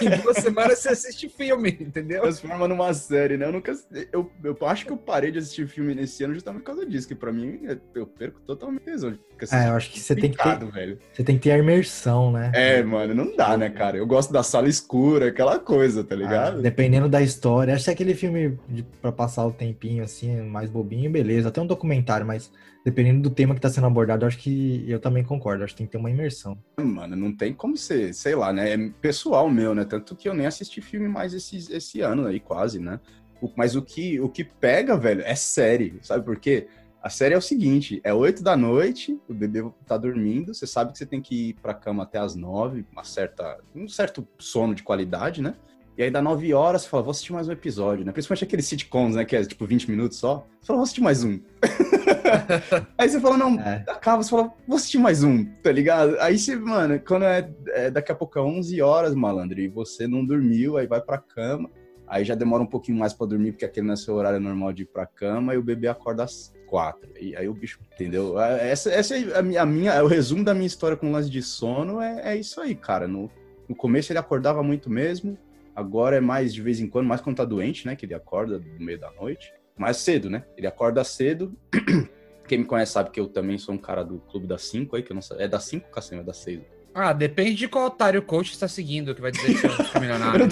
em 0.00 0.22
duas 0.22 0.36
semanas 0.38 0.78
você 0.78 0.90
assiste 0.90 1.28
filme, 1.28 1.76
entendeu? 1.80 2.22
Transforma 2.22 2.66
numa 2.68 2.92
série, 2.94 3.36
né? 3.36 3.46
Eu 3.46 3.52
nunca. 3.52 3.72
Eu, 4.12 4.30
eu 4.42 4.56
acho 4.66 4.84
que 4.86 4.92
eu 4.92 4.96
parei 4.96 5.30
de 5.30 5.38
assistir 5.38 5.66
filme 5.68 5.94
nesse 5.94 6.22
ano 6.24 6.34
justamente 6.34 6.62
por 6.62 6.66
causa 6.66 6.86
disso, 6.86 7.08
que 7.08 7.14
pra 7.14 7.32
mim 7.32 7.60
é- 7.66 7.78
eu 7.94 8.06
perco 8.06 8.40
totalmente 8.40 8.82
tesão. 8.82 9.16
É, 9.50 9.68
eu 9.68 9.72
acho 9.74 9.90
que 9.90 9.98
você 9.98 10.14
tem 10.14 10.30
que 10.30 10.38
ter, 10.40 10.64
velho. 10.70 10.98
você 11.12 11.24
tem 11.24 11.36
que 11.36 11.42
ter 11.42 11.50
a 11.50 11.58
imersão, 11.58 12.30
né? 12.30 12.52
É, 12.54 12.80
mano, 12.82 13.12
não 13.12 13.34
dá, 13.36 13.56
né, 13.56 13.68
cara? 13.70 13.96
Eu 13.96 14.06
gosto 14.06 14.32
da 14.32 14.42
sala 14.42 14.68
escura, 14.68 15.28
aquela 15.28 15.58
coisa, 15.58 16.04
tá 16.04 16.14
Ah, 16.14 16.18
ligado? 16.18 16.62
dependendo 16.62 17.08
da 17.08 17.20
história. 17.20 17.74
Acho 17.74 17.84
que 17.84 17.90
é 17.90 17.92
aquele 17.92 18.14
filme 18.14 18.56
de, 18.68 18.84
pra 19.00 19.10
passar 19.10 19.44
o 19.44 19.50
tempinho 19.52 20.04
assim, 20.04 20.40
mais 20.42 20.70
bobinho, 20.70 21.10
beleza. 21.10 21.48
Até 21.48 21.60
um 21.60 21.66
documentário, 21.66 22.24
mas 22.24 22.52
dependendo 22.84 23.22
do 23.22 23.34
tema 23.34 23.54
que 23.54 23.60
tá 23.60 23.68
sendo 23.68 23.86
abordado, 23.86 24.26
acho 24.26 24.38
que 24.38 24.84
eu 24.88 24.98
também 25.00 25.22
concordo. 25.24 25.64
Acho 25.64 25.74
que 25.74 25.78
tem 25.78 25.86
que 25.86 25.92
ter 25.92 25.98
uma 25.98 26.10
imersão. 26.10 26.58
Mano, 26.78 27.14
não 27.16 27.34
tem 27.34 27.52
como 27.54 27.76
ser, 27.76 28.12
sei 28.14 28.34
lá, 28.34 28.52
né? 28.52 28.72
É 28.72 28.88
pessoal 29.00 29.48
meu, 29.48 29.74
né? 29.74 29.84
Tanto 29.84 30.16
que 30.16 30.28
eu 30.28 30.34
nem 30.34 30.46
assisti 30.46 30.80
filme 30.80 31.08
mais 31.08 31.32
esse, 31.34 31.72
esse 31.72 32.00
ano 32.00 32.26
aí, 32.26 32.40
quase, 32.40 32.78
né? 32.78 32.98
O- 33.40 33.52
mas 33.56 33.74
o 33.76 33.82
que, 33.82 34.20
o 34.20 34.28
que 34.28 34.44
pega, 34.44 34.96
velho, 34.96 35.22
é 35.22 35.34
série. 35.34 35.98
Sabe 36.02 36.24
por 36.24 36.38
quê? 36.38 36.68
A 37.02 37.10
série 37.10 37.34
é 37.34 37.38
o 37.38 37.42
seguinte: 37.42 38.00
é 38.04 38.14
8 38.14 38.42
da 38.42 38.56
noite, 38.56 39.18
o 39.28 39.34
bebê 39.34 39.64
tá 39.86 39.96
dormindo, 39.96 40.54
você 40.54 40.66
sabe 40.66 40.92
que 40.92 40.98
você 40.98 41.06
tem 41.06 41.20
que 41.20 41.48
ir 41.50 41.54
pra 41.54 41.74
cama 41.74 42.04
até 42.04 42.18
as 42.18 42.36
9, 42.36 42.86
uma 42.92 43.02
certa, 43.02 43.58
um 43.74 43.88
certo 43.88 44.26
sono 44.38 44.74
de 44.74 44.84
qualidade, 44.84 45.42
né? 45.42 45.54
E 45.96 46.02
aí 46.02 46.10
dá 46.10 46.22
9 46.22 46.54
horas, 46.54 46.82
você 46.82 46.88
fala, 46.88 47.02
vou 47.02 47.10
assistir 47.10 47.32
mais 47.34 47.48
um 47.48 47.52
episódio, 47.52 48.04
né? 48.04 48.12
Principalmente 48.12 48.44
aqueles 48.44 48.64
sitcoms, 48.66 49.14
né? 49.14 49.24
Que 49.26 49.36
é 49.36 49.44
tipo 49.44 49.66
20 49.66 49.90
minutos 49.90 50.16
só. 50.18 50.46
Você 50.58 50.66
fala, 50.68 50.78
vou 50.78 50.84
assistir 50.84 51.02
mais 51.02 51.22
um. 51.22 51.38
aí 52.96 53.08
você 53.08 53.20
fala, 53.20 53.36
não, 53.36 53.60
É. 53.60 53.84
acaba, 53.86 54.22
você 54.22 54.30
fala, 54.30 54.50
vou 54.66 54.76
assistir 54.76 54.98
mais 54.98 55.22
um, 55.22 55.44
tá 55.62 55.70
ligado? 55.70 56.16
Aí 56.20 56.38
você, 56.38 56.56
mano, 56.56 56.98
quando 57.06 57.24
é, 57.26 57.50
é 57.68 57.90
daqui 57.90 58.10
a 58.10 58.14
pouco 58.14 58.38
é 58.38 58.42
11 58.42 58.80
horas, 58.80 59.14
malandro, 59.14 59.60
e 59.60 59.68
você 59.68 60.06
não 60.08 60.24
dormiu, 60.24 60.78
aí 60.78 60.86
vai 60.86 61.00
pra 61.00 61.18
cama, 61.18 61.70
aí 62.06 62.24
já 62.24 62.34
demora 62.34 62.62
um 62.62 62.66
pouquinho 62.66 62.96
mais 62.98 63.12
pra 63.12 63.26
dormir, 63.26 63.52
porque 63.52 63.66
aquele 63.66 63.86
não 63.86 63.92
é 63.92 63.96
seu 63.96 64.14
horário 64.14 64.40
normal 64.40 64.72
de 64.72 64.82
ir 64.84 64.86
pra 64.86 65.04
cama, 65.04 65.52
e 65.54 65.58
o 65.58 65.62
bebê 65.62 65.88
acorda 65.88 66.24
às 66.24 66.54
quatro. 66.66 67.10
E 67.20 67.36
aí 67.36 67.46
o 67.50 67.52
bicho, 67.54 67.78
entendeu? 67.92 68.40
Essa, 68.40 68.90
essa 68.90 69.14
é 69.14 69.38
a 69.38 69.42
minha, 69.42 69.60
a 69.60 69.66
minha- 69.66 69.92
é 69.92 70.02
o 70.02 70.06
resumo 70.06 70.42
da 70.42 70.54
minha 70.54 70.66
história 70.66 70.96
com 70.96 71.10
o 71.10 71.12
lance 71.12 71.28
de 71.28 71.42
sono, 71.42 72.00
é, 72.00 72.32
é 72.32 72.36
isso 72.36 72.62
aí, 72.62 72.74
cara. 72.74 73.06
No, 73.06 73.30
no 73.68 73.76
começo 73.76 74.10
ele 74.10 74.18
acordava 74.18 74.62
muito 74.62 74.88
mesmo, 74.88 75.36
agora 75.74 76.16
é 76.16 76.20
mais 76.20 76.52
de 76.52 76.60
vez 76.60 76.80
em 76.80 76.88
quando, 76.88 77.06
mais 77.06 77.20
quando 77.20 77.36
tá 77.36 77.44
doente, 77.44 77.86
né, 77.86 77.96
que 77.96 78.06
ele 78.06 78.14
acorda 78.14 78.58
no 78.58 78.84
meio 78.84 78.98
da 78.98 79.10
noite. 79.12 79.52
Mais 79.76 79.96
cedo, 79.96 80.28
né? 80.28 80.44
Ele 80.56 80.66
acorda 80.66 81.02
cedo. 81.02 81.56
Quem 82.46 82.58
me 82.58 82.64
conhece 82.64 82.92
sabe 82.92 83.10
que 83.10 83.18
eu 83.18 83.26
também 83.28 83.56
sou 83.56 83.74
um 83.74 83.78
cara 83.78 84.04
do 84.04 84.18
clube 84.18 84.46
das 84.46 84.62
5 84.66 84.96
aí, 84.96 85.02
que 85.02 85.12
eu 85.12 85.14
não 85.14 85.22
sei. 85.22 85.38
É 85.38 85.48
das 85.48 85.64
5, 85.64 85.90
Cassino? 85.90 86.20
É 86.20 86.24
das 86.24 86.36
6. 86.38 86.60
Ah, 86.94 87.12
depende 87.12 87.54
de 87.54 87.68
qual 87.68 87.86
otário 87.86 88.20
coach 88.22 88.52
está 88.52 88.68
seguindo, 88.68 89.14
que 89.14 89.20
vai 89.22 89.30
dizer 89.30 89.54
que 89.54 89.66
você 89.66 89.68
ficar 89.84 90.00
milionário. 90.00 90.46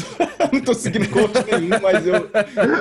não 0.52 0.60
tô 0.62 0.72
seguindo 0.72 1.08
coach 1.10 1.34
nenhum, 1.52 1.80
mas 1.82 2.06
eu, 2.06 2.30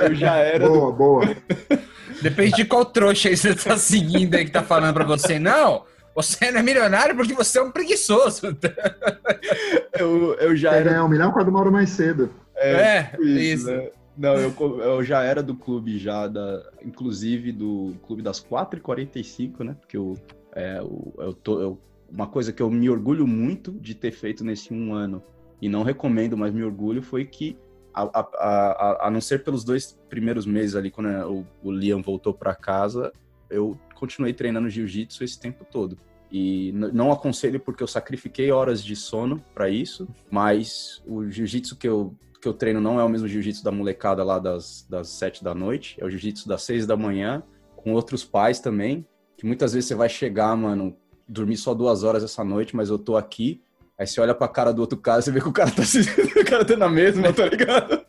eu 0.02 0.14
já 0.14 0.36
era 0.36 0.66
do. 0.66 0.72
Boa, 0.72 0.92
boa. 0.92 1.36
Depende 2.22 2.56
de 2.56 2.64
qual 2.64 2.84
trouxa 2.84 3.28
aí 3.28 3.36
você 3.36 3.54
tá 3.54 3.76
seguindo 3.78 4.34
aí 4.34 4.44
que 4.44 4.50
tá 4.50 4.62
falando 4.62 4.92
pra 4.92 5.04
você. 5.04 5.38
Não, 5.38 5.84
você 6.22 6.50
não 6.50 6.60
é 6.60 6.62
milionário 6.62 7.14
porque 7.16 7.34
você 7.34 7.58
é 7.58 7.62
um 7.62 7.70
preguiçoso. 7.70 8.56
Eu, 9.98 10.34
eu 10.34 10.56
já 10.56 10.74
era. 10.74 10.90
ganhar 10.90 11.04
um 11.04 11.08
milhão, 11.08 11.30
uma 11.30 11.60
hora 11.60 11.70
mais 11.70 11.90
cedo. 11.90 12.30
É, 12.56 13.02
tipo 13.04 13.22
isso. 13.24 13.66
né? 13.70 13.90
Não, 14.16 14.34
eu, 14.36 14.52
eu 14.80 15.02
já 15.04 15.22
era 15.22 15.42
do 15.42 15.54
clube 15.54 15.98
já, 15.98 16.26
da, 16.26 16.62
inclusive 16.84 17.52
do 17.52 17.94
clube 18.06 18.22
das 18.22 18.40
4h45, 18.42 19.64
né? 19.64 19.76
Porque 19.80 19.96
eu, 19.96 20.16
é, 20.54 20.78
eu, 20.78 21.14
eu 21.18 21.32
tô, 21.32 21.60
eu- 21.60 21.80
uma 22.10 22.26
coisa 22.26 22.52
que 22.52 22.60
eu 22.60 22.68
me 22.70 22.90
orgulho 22.90 23.26
muito 23.26 23.70
de 23.72 23.94
ter 23.94 24.10
feito 24.10 24.44
nesse 24.44 24.74
um 24.74 24.92
ano, 24.92 25.22
e 25.62 25.68
não 25.68 25.82
recomendo, 25.84 26.36
mas 26.36 26.52
me 26.52 26.64
orgulho, 26.64 27.02
foi 27.02 27.24
que, 27.24 27.56
a, 27.94 28.02
a, 28.02 28.20
a, 28.20 29.06
a 29.06 29.10
não 29.10 29.20
ser 29.20 29.44
pelos 29.44 29.62
dois 29.62 29.96
primeiros 30.08 30.44
meses 30.44 30.74
ali, 30.74 30.90
quando 30.90 31.08
o, 31.30 31.46
o 31.62 31.70
Liam 31.70 32.02
voltou 32.02 32.34
para 32.34 32.54
casa, 32.54 33.12
eu 33.48 33.78
continuei 33.94 34.32
treinando 34.32 34.68
jiu-jitsu 34.68 35.22
esse 35.22 35.38
tempo 35.38 35.64
todo. 35.64 35.96
E 36.32 36.70
não 36.72 37.10
aconselho 37.10 37.58
porque 37.58 37.82
eu 37.82 37.88
sacrifiquei 37.88 38.52
horas 38.52 38.84
de 38.84 38.94
sono 38.94 39.42
para 39.52 39.68
isso, 39.68 40.08
mas 40.30 41.02
o 41.04 41.28
jiu-jitsu 41.28 41.76
que 41.76 41.88
eu, 41.88 42.14
que 42.40 42.46
eu 42.46 42.54
treino 42.54 42.80
não 42.80 43.00
é 43.00 43.04
o 43.04 43.08
mesmo 43.08 43.26
jiu-jitsu 43.26 43.64
da 43.64 43.72
molecada 43.72 44.22
lá 44.22 44.38
das, 44.38 44.86
das 44.88 45.08
7 45.08 45.42
da 45.42 45.54
noite, 45.54 45.96
é 46.00 46.04
o 46.04 46.10
jiu-jitsu 46.10 46.48
das 46.48 46.62
6 46.62 46.86
da 46.86 46.96
manhã, 46.96 47.42
com 47.74 47.94
outros 47.94 48.24
pais 48.24 48.60
também, 48.60 49.04
que 49.36 49.44
muitas 49.44 49.72
vezes 49.72 49.88
você 49.88 49.94
vai 49.94 50.08
chegar, 50.08 50.54
mano, 50.56 50.96
dormir 51.26 51.56
só 51.56 51.74
duas 51.74 52.04
horas 52.04 52.22
essa 52.22 52.44
noite, 52.44 52.76
mas 52.76 52.90
eu 52.90 52.98
tô 52.98 53.16
aqui. 53.16 53.62
Aí 53.98 54.06
você 54.06 54.20
olha 54.20 54.34
pra 54.34 54.48
cara 54.48 54.72
do 54.72 54.80
outro 54.80 54.98
cara, 54.98 55.20
você 55.20 55.30
vê 55.30 55.40
que 55.40 55.48
o 55.48 55.52
cara 55.52 55.70
tá, 55.70 55.82
se... 55.82 56.00
o 56.38 56.44
cara 56.44 56.64
tá 56.64 56.76
na 56.76 56.88
mesma, 56.88 57.32
tá 57.32 57.46
ligado? 57.46 58.00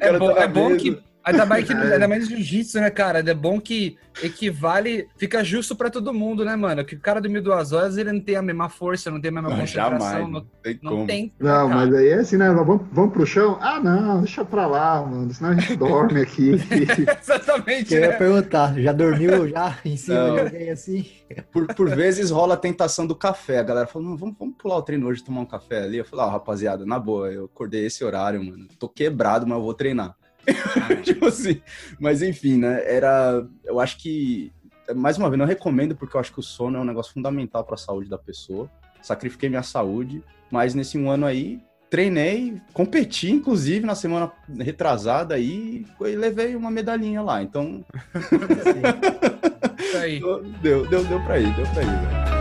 É 0.00 0.12
bom, 0.18 0.34
tá 0.34 0.42
é 0.42 0.48
bom 0.48 0.76
que. 0.76 1.02
Ainda 1.24 1.46
mais, 1.46 1.66
que, 1.66 1.72
ainda 1.74 2.06
mais 2.06 2.28
jiu-jitsu, 2.28 2.78
né, 2.80 2.90
cara? 2.90 3.18
É 3.20 3.34
bom 3.34 3.60
que 3.60 3.96
equivale, 4.22 5.08
fica 5.16 5.42
justo 5.42 5.74
pra 5.74 5.90
todo 5.90 6.12
mundo, 6.12 6.44
né, 6.44 6.54
mano? 6.54 6.84
Que 6.84 6.94
o 6.94 7.00
cara 7.00 7.20
dormiu 7.20 7.42
duas 7.42 7.72
horas, 7.72 7.96
ele 7.96 8.12
não 8.12 8.20
tem 8.20 8.36
a 8.36 8.42
mesma 8.42 8.68
força, 8.68 9.10
não 9.10 9.20
tem 9.20 9.30
a 9.30 9.32
mesma 9.32 9.48
Não, 9.50 9.56
concentração, 9.58 9.98
jamais, 9.98 10.30
não, 10.32 10.46
tem 10.62 10.78
não 10.82 10.92
como. 10.92 11.06
tem. 11.06 11.32
Não, 11.38 11.68
cara. 11.68 11.74
mas 11.86 11.94
aí 11.94 12.08
é 12.08 12.14
assim, 12.14 12.36
né? 12.36 12.50
Vamos, 12.52 12.82
vamos 12.92 13.12
pro 13.12 13.26
chão? 13.26 13.58
Ah, 13.60 13.80
não, 13.80 14.18
deixa 14.20 14.44
pra 14.44 14.66
lá, 14.66 15.02
mano. 15.04 15.32
Senão 15.32 15.50
a 15.50 15.54
gente 15.54 15.74
dorme 15.76 16.20
aqui. 16.20 16.52
Exatamente, 17.20 17.94
Eu 17.94 18.00
ia 18.02 18.08
né? 18.08 18.16
perguntar, 18.16 18.78
já 18.78 18.92
dormiu 18.92 19.48
já 19.48 19.78
em 19.84 19.96
cima 19.96 20.28
Não. 20.28 20.34
de 20.34 20.40
alguém 20.40 20.70
assim? 20.70 21.06
Por, 21.50 21.66
por 21.74 21.88
vezes 21.90 22.30
rola 22.30 22.54
a 22.54 22.58
tentação 22.58 23.06
do 23.06 23.14
café. 23.16 23.58
A 23.58 23.62
galera 23.62 23.86
fala, 23.86 24.04
vamos, 24.16 24.36
vamos 24.38 24.54
pular 24.56 24.76
o 24.76 24.82
treino 24.82 25.06
hoje, 25.08 25.24
tomar 25.24 25.40
um 25.40 25.46
café 25.46 25.82
ali. 25.84 25.98
Eu 25.98 26.04
falo, 26.04 26.22
ah, 26.22 26.30
rapaziada, 26.30 26.84
na 26.86 26.98
boa, 26.98 27.32
eu 27.32 27.46
acordei 27.46 27.86
esse 27.86 28.04
horário, 28.04 28.42
mano. 28.44 28.66
Tô 28.78 28.88
quebrado, 28.88 29.46
mas 29.46 29.56
eu 29.58 29.64
vou 29.64 29.74
treinar. 29.74 30.14
tipo 31.02 31.26
assim. 31.26 31.60
Mas 31.98 32.22
enfim, 32.22 32.58
né? 32.58 32.82
Era. 32.84 33.46
Eu 33.64 33.80
acho 33.80 33.98
que. 33.98 34.52
Mais 34.94 35.16
uma 35.16 35.30
vez, 35.30 35.38
não 35.38 35.46
recomendo, 35.46 35.96
porque 35.96 36.16
eu 36.16 36.20
acho 36.20 36.32
que 36.32 36.40
o 36.40 36.42
sono 36.42 36.76
é 36.76 36.80
um 36.80 36.84
negócio 36.84 37.12
fundamental 37.12 37.64
para 37.64 37.74
a 37.74 37.78
saúde 37.78 38.10
da 38.10 38.18
pessoa. 38.18 38.70
Sacrifiquei 39.02 39.48
minha 39.48 39.62
saúde, 39.62 40.22
mas 40.50 40.74
nesse 40.74 40.98
um 40.98 41.10
ano 41.10 41.24
aí, 41.24 41.58
treinei, 41.88 42.60
competi, 42.72 43.30
inclusive, 43.30 43.86
na 43.86 43.94
semana 43.94 44.30
retrasada 44.58 45.34
aí, 45.34 45.86
e 46.00 46.16
levei 46.16 46.54
uma 46.54 46.70
medalhinha 46.70 47.22
lá. 47.22 47.42
Então, 47.42 47.84
deu, 50.60 50.84
deu, 50.86 51.04
deu 51.06 51.20
pra 51.24 51.38
ir, 51.38 51.54
deu 51.54 51.66
pra 51.66 51.82
ir, 51.82 51.86
velho. 51.86 52.33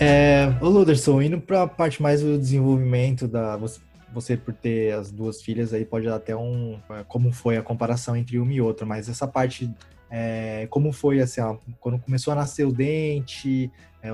É, 0.00 0.54
ô 0.60 0.68
Luderson, 0.68 1.20
indo 1.20 1.40
pra 1.40 1.66
parte 1.66 2.00
mais 2.02 2.22
do 2.22 2.38
desenvolvimento 2.38 3.26
da. 3.26 3.56
Você, 3.56 3.80
você 4.12 4.36
por 4.36 4.54
ter 4.54 4.94
as 4.94 5.10
duas 5.10 5.42
filhas 5.42 5.72
aí 5.74 5.84
pode 5.84 6.06
dar 6.06 6.16
até 6.16 6.36
um. 6.36 6.78
é, 6.90 7.04
Como 7.08 7.32
foi 7.32 7.56
a 7.56 7.62
comparação 7.62 8.16
entre 8.16 8.38
uma 8.38 8.52
e 8.52 8.60
outra, 8.60 8.86
mas 8.86 9.08
essa 9.08 9.26
parte. 9.26 9.70
é, 10.10 10.66
como 10.70 10.92
foi 10.92 11.20
assim, 11.20 11.40
ó, 11.40 11.56
quando 11.80 11.98
começou 11.98 12.32
a 12.32 12.36
nascer 12.36 12.64
o 12.64 12.72
dente, 12.72 13.70
é, 14.02 14.08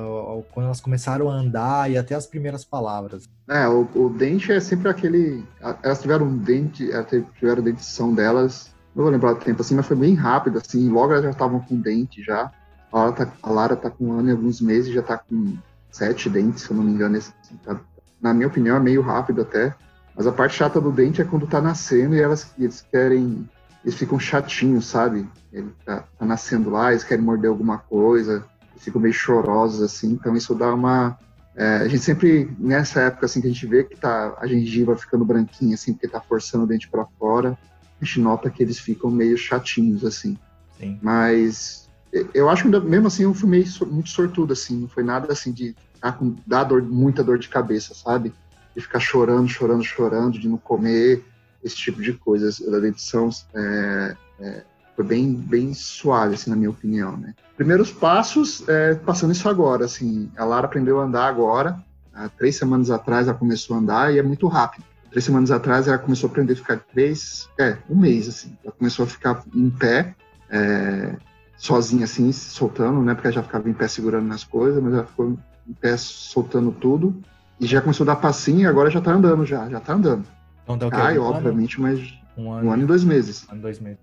quando 0.52 0.66
elas 0.66 0.80
começaram 0.80 1.28
a 1.30 1.34
andar 1.34 1.90
e 1.90 1.98
até 1.98 2.14
as 2.14 2.26
primeiras 2.26 2.64
palavras. 2.64 3.28
É, 3.48 3.68
o, 3.68 3.86
o 3.94 4.08
dente 4.08 4.50
é 4.52 4.60
sempre 4.60 4.88
aquele. 4.88 5.44
a- 5.62 5.76
Elas 5.82 6.00
tiveram 6.00 6.26
um 6.26 6.38
dente, 6.38 6.90
elas 6.90 7.08
te- 7.10 7.24
tiveram 7.38 7.62
dentição 7.62 8.14
delas. 8.14 8.72
Não 8.96 9.02
vou 9.04 9.12
lembrar 9.12 9.32
o 9.32 9.36
tempo 9.36 9.60
assim, 9.60 9.74
mas 9.74 9.86
foi 9.86 9.96
bem 9.96 10.14
rápido, 10.14 10.58
assim. 10.58 10.88
Logo 10.88 11.12
elas 11.12 11.24
já 11.24 11.30
estavam 11.30 11.60
com 11.60 11.78
dente 11.78 12.22
já. 12.22 12.50
A 12.90 12.96
Lara, 12.98 13.12
tá, 13.12 13.32
a 13.42 13.50
Lara 13.50 13.76
tá 13.76 13.90
com 13.90 14.06
um 14.06 14.12
ano 14.12 14.28
e 14.28 14.32
alguns 14.32 14.60
meses, 14.60 14.94
já 14.94 15.02
tá 15.02 15.18
com 15.18 15.56
sete 15.94 16.28
dentes, 16.28 16.64
se 16.64 16.70
eu 16.70 16.76
não 16.76 16.84
me 16.84 16.92
engano. 16.92 17.16
Esse, 17.16 17.32
tá- 17.64 17.80
na 18.20 18.34
minha 18.34 18.48
opinião, 18.48 18.76
é 18.76 18.80
meio 18.80 19.00
rápido 19.00 19.42
até. 19.42 19.74
Mas 20.16 20.26
a 20.26 20.32
parte 20.32 20.56
chata 20.56 20.80
do 20.80 20.92
dente 20.92 21.20
é 21.20 21.24
quando 21.24 21.46
tá 21.46 21.60
nascendo 21.60 22.14
e 22.14 22.20
elas 22.20 22.52
eles 22.58 22.84
querem. 22.90 23.48
Eles 23.84 23.96
ficam 23.96 24.18
chatinhos, 24.18 24.86
sabe? 24.86 25.28
Ele 25.52 25.70
tá, 25.84 26.04
tá 26.18 26.24
nascendo 26.24 26.70
lá, 26.70 26.90
eles 26.90 27.04
querem 27.04 27.22
morder 27.22 27.50
alguma 27.50 27.78
coisa, 27.78 28.44
eles 28.72 28.82
ficam 28.82 29.00
meio 29.00 29.12
chorosos, 29.12 29.82
assim. 29.82 30.12
Então 30.12 30.34
isso 30.34 30.54
dá 30.54 30.72
uma. 30.72 31.18
É, 31.56 31.76
a 31.76 31.88
gente 31.88 32.02
sempre, 32.02 32.50
nessa 32.58 33.02
época, 33.02 33.26
assim, 33.26 33.40
que 33.40 33.46
a 33.46 33.50
gente 33.50 33.66
vê 33.66 33.84
que 33.84 33.96
tá 33.96 34.34
a 34.40 34.46
gengiva 34.46 34.96
ficando 34.96 35.24
branquinha, 35.24 35.74
assim, 35.74 35.92
porque 35.92 36.08
tá 36.08 36.20
forçando 36.20 36.64
o 36.64 36.66
dente 36.66 36.88
para 36.88 37.06
fora, 37.18 37.56
a 38.00 38.04
gente 38.04 38.20
nota 38.20 38.50
que 38.50 38.62
eles 38.62 38.78
ficam 38.78 39.10
meio 39.10 39.36
chatinhos, 39.36 40.04
assim. 40.04 40.36
Sim. 40.78 40.98
Mas 41.00 41.83
eu 42.32 42.48
acho 42.48 42.62
que 42.62 42.80
mesmo 42.80 43.06
assim 43.08 43.24
eu 43.24 43.34
fui 43.34 43.48
meio 43.48 43.66
muito 43.86 44.08
sortudo, 44.08 44.52
assim, 44.52 44.80
não 44.80 44.88
foi 44.88 45.02
nada 45.02 45.32
assim 45.32 45.52
de 45.52 45.74
ficar 45.94 46.12
com, 46.12 46.36
dar 46.46 46.64
dor, 46.64 46.82
muita 46.82 47.24
dor 47.24 47.38
de 47.38 47.48
cabeça, 47.48 47.94
sabe? 47.94 48.32
De 48.74 48.82
ficar 48.82 49.00
chorando, 49.00 49.48
chorando, 49.48 49.82
chorando, 49.82 50.38
de 50.38 50.48
não 50.48 50.56
comer, 50.56 51.24
esse 51.62 51.76
tipo 51.76 52.00
de 52.00 52.12
coisas. 52.12 52.62
A 52.68 52.78
dentição 52.78 53.30
é, 53.54 54.16
é, 54.40 54.62
foi 54.94 55.04
bem, 55.04 55.32
bem 55.34 55.74
suave, 55.74 56.34
assim, 56.34 56.50
na 56.50 56.56
minha 56.56 56.70
opinião, 56.70 57.16
né? 57.16 57.34
Primeiros 57.56 57.90
passos, 57.90 58.68
é, 58.68 58.94
passando 58.94 59.32
isso 59.32 59.48
agora, 59.48 59.84
assim, 59.84 60.30
a 60.36 60.44
Lara 60.44 60.66
aprendeu 60.66 61.00
a 61.00 61.04
andar 61.04 61.26
agora, 61.26 61.82
há 62.12 62.28
três 62.28 62.56
semanas 62.56 62.90
atrás 62.90 63.26
ela 63.26 63.36
começou 63.36 63.76
a 63.76 63.80
andar 63.80 64.14
e 64.14 64.18
é 64.18 64.22
muito 64.22 64.46
rápido. 64.46 64.84
três 65.10 65.24
semanas 65.24 65.50
atrás, 65.50 65.88
ela 65.88 65.98
começou 65.98 66.28
a 66.28 66.30
aprender 66.30 66.52
a 66.52 66.56
ficar 66.56 66.78
três, 66.92 67.48
é, 67.58 67.76
um 67.88 67.96
mês, 67.96 68.28
assim. 68.28 68.56
Ela 68.62 68.72
começou 68.72 69.04
a 69.04 69.08
ficar 69.08 69.44
em 69.54 69.70
pé, 69.70 70.14
é, 70.50 71.16
sozinha, 71.56 72.04
assim, 72.04 72.30
soltando, 72.32 73.00
né? 73.02 73.14
Porque 73.14 73.28
ela 73.28 73.34
já 73.34 73.42
ficava 73.42 73.68
em 73.68 73.72
pé 73.72 73.88
segurando 73.88 74.26
nas 74.26 74.44
coisas, 74.44 74.82
mas 74.82 74.92
ela 74.94 75.04
ficou 75.04 75.36
em 75.66 75.72
pé 75.74 75.96
soltando 75.96 76.72
tudo. 76.72 77.14
E 77.60 77.66
já 77.66 77.80
começou 77.80 78.04
a 78.04 78.14
dar 78.14 78.16
passinho 78.16 78.60
e 78.60 78.66
agora 78.66 78.90
já 78.90 79.00
tá 79.00 79.12
andando, 79.12 79.46
já, 79.46 79.68
já 79.68 79.80
tá 79.80 79.94
andando. 79.94 80.24
Então 80.64 80.76
dá 80.76 80.86
o 80.86 80.90
quê? 80.90 80.96
Cai, 80.96 81.18
Um 81.18 81.24
ano? 81.24 81.34
obviamente, 81.36 81.80
mas 81.80 82.00
Um 82.36 82.46
um 82.46 82.52
ano, 82.52 82.70
ano 82.72 82.82
e 82.82 82.86
dois 82.86 83.04
meses. 83.04 83.46
um 83.48 83.52
ano, 83.52 83.62
dois 83.62 83.78
meses. 83.78 83.98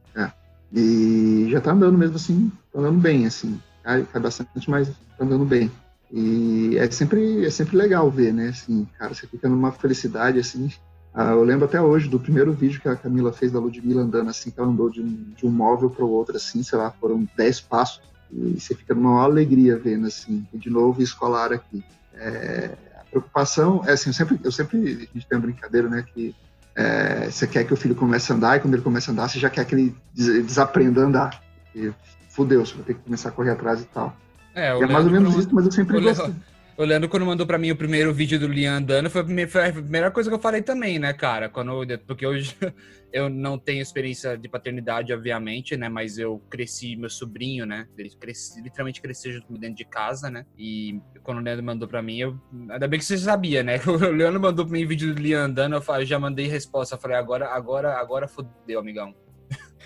E 0.73 1.47
já 1.51 1.59
tá 1.59 1.71
andando 1.73 1.97
mesmo 1.97 2.15
assim, 2.15 2.49
tá 2.71 2.79
andando 2.79 2.99
bem, 2.99 3.25
assim. 3.25 3.59
Cai, 3.83 4.03
cai 4.11 4.21
bastante, 4.21 4.69
mas 4.69 4.87
tá 4.87 5.25
andando 5.25 5.43
bem. 5.43 5.69
E 6.11 6.77
é 6.77 6.89
sempre, 6.89 7.45
é 7.45 7.49
sempre 7.49 7.75
legal 7.75 8.09
ver, 8.09 8.33
né? 8.33 8.49
Assim, 8.49 8.87
cara, 8.97 9.13
você 9.13 9.27
fica 9.27 9.49
numa 9.49 9.71
felicidade, 9.71 10.39
assim. 10.39 10.71
Ah, 11.13 11.31
eu 11.31 11.43
lembro 11.43 11.65
até 11.65 11.81
hoje 11.81 12.07
do 12.07 12.19
primeiro 12.19 12.53
vídeo 12.53 12.79
que 12.79 12.87
a 12.87 12.95
Camila 12.95 13.33
fez 13.33 13.51
da 13.51 13.59
Ludmilla 13.59 14.01
andando 14.01 14.29
assim, 14.29 14.49
que 14.49 14.59
ela 14.59 14.69
andou 14.69 14.89
de 14.89 15.01
um, 15.01 15.33
de 15.35 15.45
um 15.45 15.49
móvel 15.51 15.89
para 15.89 16.05
o 16.05 16.09
outro, 16.09 16.37
assim, 16.37 16.63
sei 16.63 16.77
lá, 16.77 16.91
foram 16.91 17.27
10 17.35 17.59
passos. 17.61 18.01
E 18.31 18.59
você 18.59 18.73
fica 18.73 18.93
numa 18.95 19.21
alegria 19.21 19.77
vendo, 19.77 20.07
assim, 20.07 20.47
de 20.53 20.69
novo 20.69 21.01
escolar 21.01 21.51
aqui. 21.51 21.83
É, 22.13 22.77
a 23.01 23.03
preocupação, 23.09 23.83
é 23.85 23.91
assim, 23.91 24.09
eu 24.09 24.13
sempre, 24.13 24.39
eu 24.41 24.51
sempre, 24.51 24.79
a 24.79 25.17
gente 25.17 25.27
tem 25.27 25.37
uma 25.37 25.41
brincadeira, 25.45 25.89
né, 25.89 26.05
que 26.13 26.33
é, 26.75 27.29
você 27.29 27.45
quer 27.45 27.65
que 27.65 27.73
o 27.73 27.77
filho 27.77 27.93
comece 27.95 28.31
a 28.31 28.35
andar, 28.35 28.55
e 28.55 28.61
quando 28.61 28.73
ele 28.75 28.83
começa 28.83 29.11
a 29.11 29.13
andar, 29.13 29.27
você 29.27 29.37
já 29.37 29.49
quer 29.49 29.65
que 29.65 29.75
ele 29.75 29.93
des- 30.13 30.45
desaprenda 30.45 31.01
a 31.01 31.05
andar. 31.05 31.41
E 31.75 31.91
fudeu, 32.29 32.65
você 32.65 32.73
vai 32.75 32.83
ter 32.85 32.93
que 32.93 33.01
começar 33.01 33.27
a 33.27 33.31
correr 33.33 33.51
atrás 33.51 33.81
e 33.81 33.85
tal. 33.85 34.15
É, 34.55 34.69
é 34.69 34.87
mais 34.87 35.05
ou 35.05 35.11
menos 35.11 35.35
isso, 35.35 35.49
mas 35.51 35.65
eu 35.65 35.71
sempre 35.73 35.99
gostei. 35.99 36.33
O 36.81 36.83
Leandro, 36.83 37.07
quando 37.07 37.27
mandou 37.27 37.45
pra 37.45 37.59
mim 37.59 37.69
o 37.69 37.75
primeiro 37.75 38.11
vídeo 38.11 38.39
do 38.39 38.47
Liam 38.47 38.73
andando, 38.77 39.07
foi 39.07 39.21
a 39.21 39.23
primeira, 39.23 40.09
coisa 40.09 40.31
que 40.31 40.35
eu 40.35 40.39
falei 40.39 40.63
também, 40.63 40.97
né, 40.97 41.13
cara? 41.13 41.47
Quando, 41.47 41.71
porque 42.07 42.25
hoje 42.25 42.57
eu 43.13 43.29
não 43.29 43.55
tenho 43.55 43.83
experiência 43.83 44.35
de 44.35 44.49
paternidade, 44.49 45.13
obviamente, 45.13 45.77
né? 45.77 45.87
Mas 45.87 46.17
eu 46.17 46.39
cresci, 46.49 46.95
meu 46.95 47.07
sobrinho, 47.07 47.67
né? 47.67 47.87
Ele 47.95 48.09
cresci, 48.19 48.59
literalmente 48.63 48.99
cresceu 48.99 49.31
junto 49.31 49.53
dentro 49.59 49.75
de 49.75 49.85
casa, 49.85 50.31
né? 50.31 50.43
E 50.57 50.99
quando 51.21 51.37
o 51.37 51.41
Leandro 51.41 51.63
mandou 51.63 51.87
pra 51.87 52.01
mim, 52.01 52.17
eu. 52.17 52.35
Ainda 52.71 52.87
bem 52.87 52.97
que 52.97 53.05
você 53.05 53.15
sabia, 53.15 53.61
né? 53.61 53.79
O 53.85 53.97
Leandro 53.97 54.41
mandou 54.41 54.65
pra 54.65 54.73
mim 54.73 54.83
vídeo 54.83 55.13
do 55.13 55.21
Liam 55.21 55.43
andando, 55.43 55.75
eu 55.75 55.83
falei- 55.83 56.01
eu 56.01 56.07
já 56.07 56.17
mandei 56.17 56.47
resposta. 56.47 56.95
Eu 56.95 56.99
falei, 56.99 57.15
agora, 57.15 57.47
agora, 57.49 57.93
agora 57.93 58.27
fodeu, 58.27 58.79
amigão. 58.79 59.13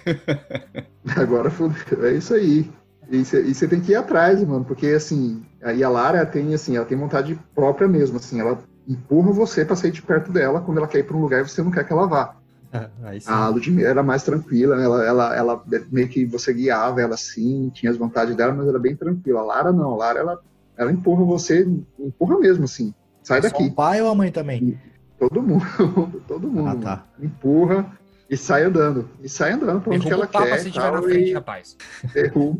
Agora 1.17 1.49
fudeu, 1.49 2.05
é 2.05 2.13
isso 2.13 2.33
aí. 2.33 2.69
E 3.11 3.23
você 3.23 3.67
tem 3.67 3.81
que 3.81 3.91
ir 3.91 3.95
atrás, 3.95 4.43
mano, 4.43 4.65
porque 4.65 4.87
assim, 4.87 5.43
aí 5.65 5.83
a 5.83 5.89
Lara 5.89 6.25
tem 6.25 6.53
assim, 6.53 6.77
ela 6.77 6.85
tem 6.85 6.97
vontade 6.97 7.37
própria 7.53 7.87
mesmo, 7.87 8.17
assim, 8.17 8.39
ela 8.39 8.57
empurra 8.87 9.31
você 9.31 9.65
pra 9.65 9.75
sair 9.75 9.91
de 9.91 10.01
perto 10.01 10.31
dela 10.31 10.61
quando 10.61 10.77
ela 10.77 10.87
quer 10.87 10.99
ir 10.99 11.03
pra 11.03 11.17
um 11.17 11.21
lugar 11.21 11.41
e 11.41 11.49
você 11.49 11.61
não 11.63 11.71
quer 11.71 11.83
que 11.85 11.91
ela 11.91 12.07
vá. 12.07 12.35
A 13.25 13.47
Ludmilla 13.47 13.87
era 13.89 14.03
mais 14.03 14.23
tranquila, 14.23 14.81
ela, 14.81 15.03
ela, 15.05 15.35
ela 15.35 15.63
meio 15.91 16.07
que 16.07 16.25
você 16.25 16.53
guiava 16.53 17.01
ela 17.01 17.15
assim, 17.15 17.69
tinha 17.73 17.91
as 17.91 17.97
vontades 17.97 18.35
dela, 18.35 18.53
mas 18.53 18.67
era 18.67 18.77
bem 18.77 18.95
tranquila. 18.95 19.39
A 19.39 19.43
Lara 19.43 19.71
não, 19.71 19.93
a 19.93 19.95
Lara 19.95 20.19
ela, 20.19 20.39
ela 20.77 20.91
empurra 20.91 21.23
você, 21.23 21.65
empurra 21.99 22.37
mesmo 22.39 22.65
assim, 22.65 22.93
sai 23.23 23.41
Só 23.41 23.47
daqui. 23.49 23.63
o 23.67 23.71
pai 23.73 24.01
ou 24.01 24.09
a 24.09 24.15
mãe 24.15 24.31
também? 24.31 24.77
Todo 25.17 25.41
mundo, 25.41 25.63
todo 26.27 26.47
mundo, 26.49 26.67
Ah, 26.69 26.75
tá. 26.75 27.05
empurra 27.19 27.89
e 28.29 28.35
sai 28.35 28.63
andando, 28.63 29.07
e 29.21 29.29
sai 29.29 29.53
andando 29.53 29.79
pra 29.81 29.93
onde 29.93 30.05
que 30.05 30.11
ela 30.13 30.27
quer. 30.27 30.59
se 30.59 30.65
e 30.65 30.69
estiver 30.69 30.91
na 30.91 31.01
frente, 31.01 31.29
e- 31.29 31.33
rapaz. 31.33 31.77
derruba. 32.13 32.59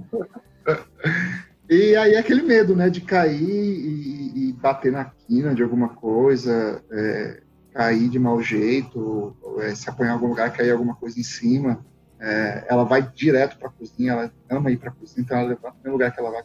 E 1.69 1.95
aí 1.95 2.15
aquele 2.15 2.43
medo, 2.43 2.75
né, 2.75 2.89
de 2.89 3.01
cair 3.01 3.41
e, 3.41 4.49
e 4.49 4.53
bater 4.53 4.91
na 4.91 5.05
quina 5.05 5.55
de 5.55 5.63
alguma 5.63 5.89
coisa, 5.89 6.83
é, 6.91 7.41
cair 7.73 8.07
de 8.09 8.19
mau 8.19 8.41
jeito, 8.41 9.35
é, 9.59 9.73
se 9.73 9.89
apanhar 9.89 10.11
em 10.11 10.13
algum 10.13 10.27
lugar, 10.27 10.53
cair 10.53 10.71
alguma 10.71 10.95
coisa 10.95 11.19
em 11.19 11.23
cima. 11.23 11.83
É, 12.19 12.65
ela 12.69 12.83
vai 12.83 13.01
direto 13.01 13.57
para 13.57 13.67
a 13.67 13.71
cozinha, 13.71 14.13
ela 14.13 14.31
ama 14.49 14.71
ir 14.71 14.77
para 14.77 14.89
a 14.89 14.93
cozinha, 14.93 15.23
então 15.23 15.37
ela 15.37 15.49
levanta 15.49 15.69
o 15.69 15.73
primeiro 15.73 15.93
lugar 15.93 16.11
que 16.11 16.19
ela 16.19 16.31
vai 16.31 16.43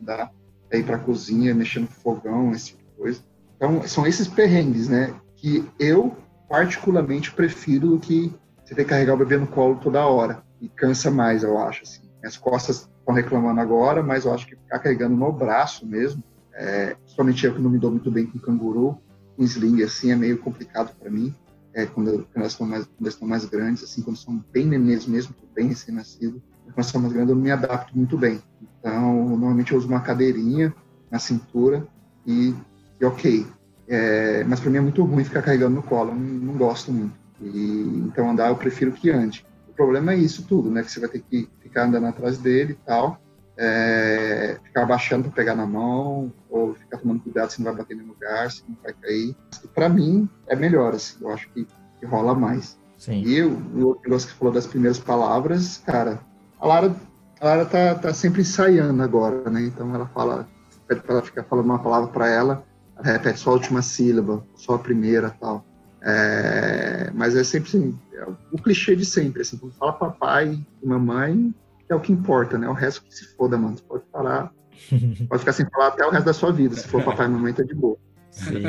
andar, 0.00 0.30
é 0.70 0.78
ir 0.78 0.84
para 0.84 0.96
a 0.96 1.00
cozinha, 1.00 1.54
mexer 1.54 1.80
no 1.80 1.86
fogão, 1.86 2.52
esse 2.52 2.68
tipo 2.68 2.82
de 2.82 2.96
coisa. 2.96 3.20
Então, 3.56 3.82
são 3.86 4.06
esses 4.06 4.28
perrengues, 4.28 4.88
né, 4.88 5.14
que 5.36 5.64
eu 5.78 6.16
particularmente 6.48 7.32
prefiro 7.32 7.88
do 7.88 7.98
que 7.98 8.32
você 8.64 8.74
ter 8.74 8.84
que 8.84 8.90
carregar 8.90 9.14
o 9.14 9.18
bebê 9.18 9.36
no 9.36 9.46
colo 9.46 9.76
toda 9.76 10.06
hora. 10.06 10.42
E 10.60 10.68
cansa 10.68 11.10
mais, 11.10 11.42
eu 11.42 11.58
acho, 11.58 11.84
assim. 11.84 12.02
Minhas 12.20 12.36
costas 12.36 12.88
estão 13.08 13.14
reclamando 13.14 13.60
agora, 13.60 14.02
mas 14.02 14.24
eu 14.26 14.34
acho 14.34 14.46
que 14.46 14.54
ficar 14.54 14.78
carregando 14.78 15.16
no 15.16 15.32
braço 15.32 15.86
mesmo, 15.86 16.22
é, 16.54 16.94
principalmente 16.94 17.46
eu 17.46 17.54
que 17.54 17.60
não 17.60 17.70
me 17.70 17.78
dou 17.78 17.90
muito 17.90 18.10
bem 18.10 18.26
com 18.26 18.38
canguru, 18.38 18.98
com 19.36 19.42
sling 19.44 19.82
assim, 19.82 20.10
é 20.10 20.16
meio 20.16 20.38
complicado 20.38 20.94
para 20.98 21.10
mim. 21.10 21.34
É, 21.72 21.86
quando, 21.86 22.08
eu- 22.08 22.18
quando 22.18 22.36
elas 22.36 22.52
estão 22.52 22.66
mais, 22.66 22.84
quando 22.86 23.08
estão 23.08 23.28
mais 23.28 23.44
grandes, 23.44 23.82
assim, 23.84 24.02
quando 24.02 24.16
são 24.16 24.44
bem 24.52 24.66
nenês 24.66 25.06
mesmo, 25.06 25.34
bem 25.54 25.68
recém-nascido, 25.68 26.42
quando 26.64 26.74
elas 26.76 26.92
mais 26.92 27.12
grandes 27.12 27.30
eu 27.30 27.36
não 27.36 27.42
me 27.42 27.50
adapto 27.50 27.96
muito 27.96 28.16
bem. 28.18 28.40
Então, 28.78 29.28
normalmente 29.28 29.72
eu 29.72 29.78
uso 29.78 29.88
uma 29.88 30.00
cadeirinha 30.00 30.74
na 31.10 31.18
cintura 31.18 31.86
e, 32.26 32.54
e 33.00 33.04
ok. 33.04 33.46
É, 33.86 34.44
mas 34.44 34.60
para 34.60 34.70
mim 34.70 34.78
é 34.78 34.82
muito 34.82 35.02
ruim 35.02 35.24
ficar 35.24 35.40
carregando 35.40 35.76
no 35.76 35.82
colo, 35.82 36.10
eu 36.10 36.14
não, 36.14 36.22
não 36.22 36.54
gosto 36.54 36.92
muito. 36.92 37.14
E, 37.40 38.02
então 38.06 38.28
andar 38.30 38.48
eu 38.48 38.56
prefiro 38.56 38.92
que 38.92 39.10
ande. 39.10 39.46
O 39.68 39.72
problema 39.72 40.12
é 40.12 40.16
isso 40.16 40.44
tudo, 40.46 40.70
né? 40.70 40.82
Que 40.82 40.90
você 40.90 41.00
vai 41.00 41.08
ter 41.08 41.20
que 41.20 41.48
ficar 41.68 41.84
andando 41.84 42.06
atrás 42.06 42.38
dele 42.38 42.72
e 42.72 42.86
tal, 42.86 43.20
é, 43.56 44.58
ficar 44.62 44.82
abaixando 44.84 45.24
para 45.24 45.32
pegar 45.32 45.54
na 45.54 45.66
mão, 45.66 46.32
ou 46.48 46.74
ficar 46.74 46.98
tomando 46.98 47.20
cuidado 47.20 47.50
se 47.50 47.60
não 47.60 47.72
vai 47.72 47.82
bater 47.82 47.96
no 47.96 48.06
lugar, 48.06 48.50
se 48.50 48.62
não 48.68 48.76
vai 48.82 48.92
cair. 48.92 49.36
Para 49.74 49.88
mim 49.88 50.28
é 50.46 50.54
melhor, 50.54 50.94
assim, 50.94 51.16
eu 51.20 51.30
acho 51.30 51.48
que, 51.50 51.66
que 51.98 52.06
rola 52.06 52.34
mais. 52.34 52.78
Sim. 52.96 53.22
E 53.22 53.42
o, 53.42 53.98
negócio 54.02 54.28
que 54.28 54.34
falou 54.34 54.52
das 54.52 54.66
primeiras 54.66 54.98
palavras, 54.98 55.82
cara, 55.84 56.20
a 56.60 56.66
Lara, 56.66 56.94
a 57.40 57.44
Lara 57.44 57.64
tá, 57.64 57.94
tá 57.96 58.14
sempre 58.14 58.42
ensaiando 58.42 59.02
agora, 59.02 59.50
né? 59.50 59.62
Então 59.62 59.94
ela 59.94 60.06
fala, 60.06 60.48
pede 60.86 61.00
pra 61.02 61.14
ela 61.14 61.22
ficar 61.22 61.44
falando 61.44 61.66
uma 61.66 61.78
palavra 61.78 62.08
para 62.08 62.28
ela, 62.28 62.64
ela 62.96 63.12
repete 63.12 63.38
só 63.38 63.50
a 63.50 63.54
última 63.54 63.82
sílaba, 63.82 64.44
só 64.54 64.74
a 64.74 64.78
primeira 64.78 65.30
tal. 65.30 65.64
É, 66.00 67.10
mas 67.12 67.34
é 67.34 67.42
sempre 67.42 67.68
assim, 67.68 67.98
é 68.12 68.24
o 68.52 68.62
clichê 68.62 68.94
de 68.94 69.04
sempre, 69.04 69.42
assim, 69.42 69.56
quando 69.56 69.74
fala 69.74 69.92
papai 69.92 70.64
e 70.82 70.86
mamãe, 70.86 71.54
é 71.88 71.94
o 71.94 72.00
que 72.00 72.12
importa, 72.12 72.58
né? 72.58 72.68
O 72.68 72.72
resto 72.72 73.02
que 73.02 73.14
se 73.14 73.24
foda, 73.36 73.56
mano. 73.56 73.76
Você 73.76 73.82
pode 73.82 74.04
falar, 74.12 74.52
pode 75.28 75.40
ficar 75.40 75.52
sem 75.52 75.66
falar 75.70 75.88
até 75.88 76.06
o 76.06 76.10
resto 76.10 76.26
da 76.26 76.32
sua 76.32 76.52
vida. 76.52 76.76
Se 76.76 76.86
for 76.86 77.02
papai 77.02 77.26
e 77.26 77.30
mamãe, 77.30 77.52
tá 77.52 77.62
de 77.62 77.74
boa. 77.74 77.96
Sim. 78.30 78.62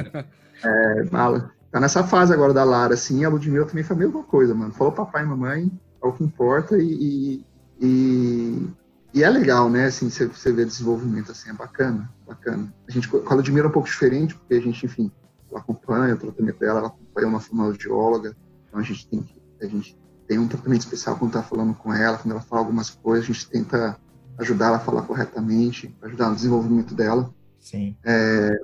É, 0.63 1.03
Mala, 1.11 1.51
tá 1.71 1.79
nessa 1.79 2.03
fase 2.03 2.33
agora 2.33 2.53
da 2.53 2.63
Lara, 2.63 2.93
assim, 2.93 3.23
a 3.23 3.29
Ludmilla 3.29 3.65
também 3.65 3.83
foi 3.83 3.95
a 3.95 3.99
mesma 3.99 4.23
coisa, 4.23 4.53
mano. 4.53 4.73
Falou 4.73 4.93
papai 4.93 5.23
e 5.23 5.27
mamãe, 5.27 5.71
é 6.01 6.07
o 6.07 6.13
que 6.13 6.23
importa 6.23 6.77
e, 6.77 6.83
e, 6.83 7.45
e, 7.79 8.67
e 9.13 9.23
é 9.23 9.29
legal, 9.29 9.69
né, 9.69 9.85
assim, 9.85 10.09
você, 10.09 10.27
você 10.27 10.51
vê 10.51 10.65
desenvolvimento, 10.65 11.31
assim, 11.31 11.49
é 11.49 11.53
bacana, 11.53 12.09
bacana. 12.27 12.73
A 12.87 12.91
gente, 12.91 13.07
com 13.07 13.17
a 13.25 13.35
Ludmilla 13.35 13.67
é 13.67 13.69
um 13.69 13.73
pouco 13.73 13.87
diferente, 13.87 14.35
porque 14.35 14.55
a 14.55 14.61
gente, 14.61 14.85
enfim, 14.85 15.11
ela 15.51 15.59
acompanha 15.59 16.15
o 16.15 16.17
tratamento 16.17 16.59
dela, 16.59 16.79
ela 16.79 16.87
acompanha 16.87 17.27
uma 17.27 17.39
fonoaudióloga, 17.39 18.35
então 18.67 18.79
a 18.79 18.83
gente 18.83 19.07
tem 19.07 19.21
que, 19.21 19.41
a 19.61 19.67
gente 19.67 19.97
tem 20.27 20.37
um 20.37 20.47
tratamento 20.47 20.81
especial 20.81 21.15
quando 21.17 21.33
tá 21.33 21.43
falando 21.43 21.73
com 21.73 21.93
ela, 21.93 22.17
quando 22.17 22.31
ela 22.31 22.41
fala 22.41 22.61
algumas 22.61 22.89
coisas, 22.89 23.29
a 23.29 23.33
gente 23.33 23.49
tenta 23.49 23.97
ajudar 24.37 24.67
ela 24.67 24.77
a 24.77 24.79
falar 24.79 25.01
corretamente, 25.01 25.95
ajudar 26.01 26.29
no 26.29 26.35
desenvolvimento 26.35 26.93
dela. 26.93 27.33
Sim. 27.59 27.95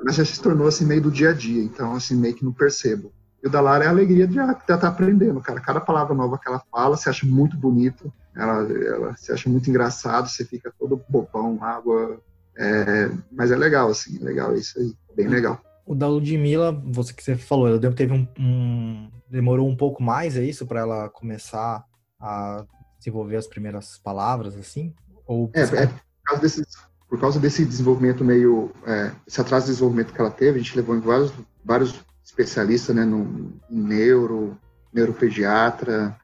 mas 0.04 0.16
já 0.16 0.24
se 0.24 0.42
tornou 0.42 0.68
assim 0.68 0.86
meio 0.86 1.02
do 1.02 1.12
dia 1.12 1.32
a 1.32 1.34
dia, 1.34 1.62
então 1.62 1.94
assim 1.94 2.16
meio 2.16 2.34
que 2.34 2.46
não 2.46 2.54
percebo. 2.54 3.12
E 3.44 3.48
o 3.48 3.52
da 3.52 3.62
Lara 3.62 3.84
é 3.84 3.88
a 3.88 3.92
alegria 3.92 4.28
de 4.28 4.36
já 4.36 4.52
estar 4.52 4.78
tá 4.78 4.88
aprendendo, 4.88 5.40
cara. 5.42 5.60
Cada 5.60 5.80
palavra 5.80 6.16
nova 6.16 6.40
que 6.40 6.48
ela 6.48 6.64
fala, 6.72 6.98
você 6.98 7.10
acha 7.10 7.26
muito 7.28 7.56
bonito, 7.58 8.12
ela, 8.36 8.64
ela 8.72 9.16
se 9.16 9.32
acha 9.32 9.50
muito 9.50 9.70
engraçado, 9.70 10.28
você 10.28 10.44
fica 10.44 10.74
todo 10.80 11.02
bobão, 11.08 11.64
água. 11.64 12.20
é, 12.58 13.12
mas 13.32 13.52
é 13.52 13.56
legal, 13.56 13.90
assim, 13.90 14.18
é 14.20 14.24
legal 14.24 14.56
isso 14.56 14.80
aí, 14.80 14.96
bem 15.16 15.28
legal. 15.28 15.62
O 15.86 15.94
da 15.94 16.08
Ludmilla, 16.08 16.72
você 16.72 17.14
que 17.14 17.24
você 17.24 17.36
falou, 17.36 17.68
ela 17.68 17.80
teve 17.94 18.12
um, 18.14 18.28
um- 18.40 19.10
demorou 19.30 19.68
um 19.70 19.76
pouco 19.76 20.02
mais, 20.02 20.36
é 20.36 20.44
isso, 20.44 20.66
para 20.66 20.80
ela 20.80 21.10
começar 21.10 21.86
a 22.20 22.66
desenvolver 22.98 23.36
as 23.36 23.48
primeiras 23.48 23.98
palavras, 24.00 24.56
assim? 24.56 24.94
Ou 25.28 25.52
É, 25.54 25.62
é 25.62 25.88
por, 25.88 26.02
causa 26.24 26.42
desses, 26.42 26.66
por 27.10 27.20
causa 27.20 27.40
desse 27.40 27.66
desenvolvimento 27.66 28.24
meio, 28.24 28.72
é, 28.86 29.12
esse 29.28 29.40
atraso 29.40 29.66
de 29.68 29.74
desenvolvimento 29.74 30.14
que 30.14 30.20
ela 30.20 30.32
teve, 30.32 30.60
a 30.60 30.62
gente 30.64 30.76
levou 30.76 30.96
em 30.96 31.02
vários, 31.02 31.32
vários 31.64 31.94
especialistas, 32.24 32.96
né, 32.96 33.06
no, 33.06 33.54
em 33.70 33.80
neuro, 33.80 34.58
neuropediatra, 34.92 36.16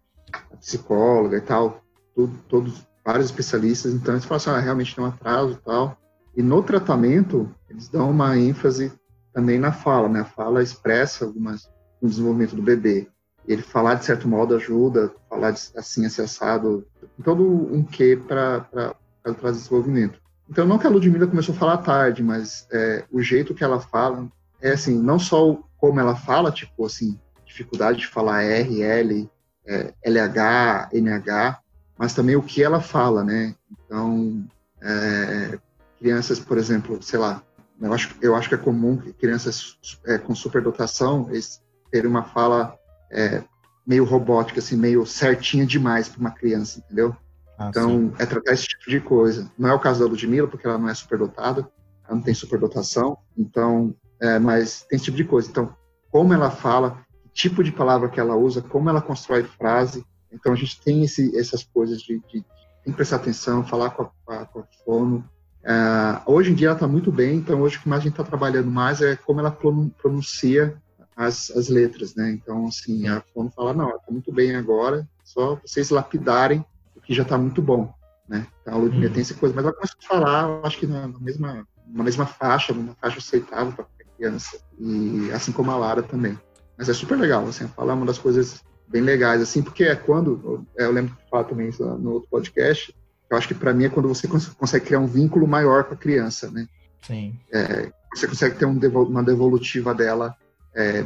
psicóloga 0.60 1.38
e 1.38 1.42
tal, 1.42 1.84
tudo, 2.16 2.36
todos, 2.48 2.88
vários 3.06 3.26
especialistas, 3.28 3.94
então 3.94 4.14
eles 4.14 4.26
falam 4.26 4.38
assim, 4.38 4.50
ah, 4.50 4.60
realmente 4.60 4.96
tem 4.96 5.04
um 5.04 5.08
atraso 5.08 5.54
e 5.54 5.66
tal, 5.66 5.98
e 6.36 6.42
no 6.42 6.64
tratamento, 6.64 7.54
eles 7.70 7.90
dão 7.90 8.10
uma 8.10 8.38
ênfase 8.38 8.92
também 9.34 9.60
na 9.60 9.72
fala, 9.72 10.10
né, 10.10 10.22
a 10.22 10.26
fala 10.26 10.62
expressa 10.62 11.26
algumas, 11.26 11.70
o 12.02 12.08
desenvolvimento 12.08 12.56
do 12.56 12.62
bebê, 12.62 13.08
ele 13.48 13.62
falar 13.62 13.96
de 13.96 14.06
certo 14.06 14.28
modo 14.28 14.56
ajuda, 14.56 15.12
falar 15.30 15.52
de, 15.52 15.62
assim, 15.76 16.06
assado, 16.06 16.86
todo 17.24 17.44
um 17.74 17.84
quê 17.84 18.20
para 18.28 18.96
trazer 19.40 19.58
desenvolvimento. 19.58 20.20
Então, 20.50 20.66
não 20.66 20.78
que 20.78 20.86
a 20.86 20.90
Ludmilla 20.90 21.28
começou 21.28 21.56
a 21.56 21.58
falar 21.58 21.78
tarde, 21.78 22.22
mas 22.22 22.68
é, 22.72 23.06
o 23.12 23.22
jeito 23.22 23.54
que 23.56 23.64
ela 23.64 23.80
fala 23.80 24.28
é 24.62 24.72
assim, 24.72 25.02
não 25.02 25.18
só 25.18 25.50
o- 25.50 25.64
como 25.78 26.00
ela 26.00 26.16
fala, 26.16 26.52
tipo 26.52 26.86
assim, 26.86 27.18
dificuldade 27.46 28.00
de 28.00 28.08
falar 28.08 28.44
R, 28.44 28.82
L, 28.82 29.30
é, 29.66 29.94
LH, 30.04 30.90
NH, 30.94 31.60
mas 31.98 32.14
também 32.14 32.36
o 32.36 32.44
que 32.44 32.62
ela 32.62 32.82
fala, 32.82 33.24
né? 33.24 33.56
Então, 33.86 34.46
é, 34.82 35.58
crianças, 36.00 36.40
por 36.40 36.58
exemplo, 36.58 37.02
sei 37.02 37.20
lá, 37.20 37.42
eu 37.82 37.94
acho, 37.94 38.16
eu 38.22 38.36
acho 38.36 38.48
que 38.48 38.56
é 38.56 38.58
comum 38.58 38.98
que 38.98 39.12
crianças 39.14 39.78
é, 40.06 40.18
com 40.18 40.36
superdotação 40.36 41.28
eles 41.30 41.62
terem 41.92 42.10
uma 42.10 42.24
fala 42.24 42.78
é, 43.12 43.44
meio 43.86 44.06
robótica, 44.06 44.60
assim, 44.60 44.78
meio 44.78 45.06
certinha 45.06 45.66
demais 45.66 46.08
para 46.08 46.20
uma 46.20 46.32
criança, 46.32 46.80
entendeu? 46.80 47.16
Ah, 47.58 47.70
então, 47.70 47.90
sim. 47.90 48.14
é 48.20 48.26
tratar 48.26 48.54
esse 48.54 48.68
tipo 48.68 48.90
de 48.90 49.00
coisa. 49.00 49.52
Não 49.58 49.70
é 49.70 49.74
o 49.74 49.80
caso 49.80 50.00
da 50.00 50.06
Ludmilla, 50.06 50.48
porque 50.48 50.66
ela 50.66 50.78
não 50.78 50.90
é 50.90 50.94
superdotada, 50.94 51.70
ela 52.06 52.16
não 52.16 52.22
tem 52.22 52.34
superdotação, 52.34 53.18
então, 53.38 53.94
é, 54.20 54.40
mas 54.40 54.84
tem 54.84 54.96
esse 54.96 55.06
tipo 55.06 55.18
de 55.18 55.26
coisa. 55.26 55.50
Então, 55.50 55.76
como 56.10 56.34
ela 56.34 56.52
fala, 56.52 57.04
que 57.24 57.30
tipo 57.34 57.64
de 57.64 57.72
palavra 57.72 58.10
que 58.10 58.20
ela 58.20 58.36
usa, 58.36 58.62
como 58.62 58.90
ela 58.90 59.02
constrói 59.02 59.44
frase. 59.44 60.06
Então, 60.32 60.54
a 60.54 60.56
gente 60.56 60.80
tem 60.82 61.04
esse, 61.04 61.38
essas 61.38 61.64
coisas 61.64 62.02
de, 62.02 62.20
de, 62.32 62.46
que 62.84 62.92
prestar 62.94 63.18
atenção, 63.18 63.66
falar 63.66 63.92
com 63.92 64.10
a, 64.28 64.46
com 64.46 64.60
a 64.60 64.64
fono. 64.86 65.30
É, 65.64 66.22
hoje 66.26 66.52
em 66.52 66.56
dia 66.56 66.68
ela 66.68 66.76
está 66.76 66.88
muito 66.88 67.12
bem, 67.12 67.38
então 67.38 67.62
hoje 67.62 67.78
o 67.78 67.82
que 67.82 67.90
mais 67.90 68.02
a 68.02 68.04
gente 68.04 68.14
está 68.14 68.24
trabalhando 68.24 68.70
mais 68.70 69.02
é 69.02 69.16
como 69.16 69.40
ela 69.40 69.52
pronuncia 69.52 70.76
as, 71.16 71.52
as 71.52 71.70
letras, 71.70 72.16
né? 72.16 72.32
Então, 72.32 72.66
assim, 72.68 73.08
a 73.08 73.22
fono 73.34 73.52
fala, 73.56 73.74
não, 73.74 73.90
está 73.90 74.12
muito 74.12 74.32
bem 74.32 74.56
agora, 74.56 75.08
só 75.24 75.56
vocês 75.56 75.90
lapidarem 75.90 76.66
o 76.96 77.02
que 77.02 77.14
já 77.14 77.24
está 77.24 77.38
muito 77.38 77.62
bom, 77.62 77.94
né? 78.28 78.48
Então, 78.62 78.74
a 78.74 78.78
Ludmilla 78.78 79.08
uhum. 79.08 79.14
tem 79.14 79.22
essa 79.22 79.34
coisa, 79.34 79.54
mas 79.54 79.66
ela 79.66 79.74
começa 79.74 79.96
a 79.98 80.08
falar, 80.08 80.62
acho 80.66 80.80
que 80.80 80.88
na, 80.88 81.08
na 81.08 81.20
mesma, 81.20 81.68
na 81.88 82.04
mesma 82.04 82.26
faixa, 82.26 82.74
numa 82.74 82.96
faixa 82.96 83.20
aceitável 83.20 83.74
para 83.74 83.86
criança, 84.18 84.58
e 84.80 85.32
assim 85.32 85.52
como 85.52 85.72
a 85.72 85.78
Lara 85.78 86.02
também. 86.02 86.40
Mas 86.78 86.90
é 86.90 86.94
super 86.94 87.18
legal, 87.18 87.46
assim, 87.46 87.68
falar 87.68 87.94
é 87.94 87.96
uma 87.96 88.06
das 88.06 88.18
coisas 88.18 88.64
bem 88.88 89.02
legais, 89.02 89.42
assim, 89.42 89.62
porque 89.62 89.84
é 89.84 89.96
quando, 89.96 90.66
é, 90.78 90.86
eu 90.86 90.92
lembro 90.92 91.16
de 91.16 91.30
falar 91.30 91.44
também 91.44 91.70
isso 91.70 91.84
no 91.84 92.14
outro 92.14 92.30
podcast, 92.30 92.96
eu 93.32 93.38
acho 93.38 93.48
que 93.48 93.56
para 93.56 93.74
mim 93.74 93.86
é 93.86 93.90
quando 93.90 94.10
você 94.10 94.28
consegue 94.28 94.86
criar 94.86 95.00
um 95.00 95.08
vínculo 95.08 95.48
maior 95.48 95.86
com 95.86 95.94
a 95.94 95.98
criança, 95.98 96.52
né? 96.52 96.68
Sim. 97.02 97.40
É, 97.52 97.90
você 98.14 98.28
consegue 98.28 98.58
ter 98.58 98.66
um 98.66 98.78
uma 98.78 99.24
devolutiva 99.24 99.96
dela 99.96 100.36
é, 100.76 101.04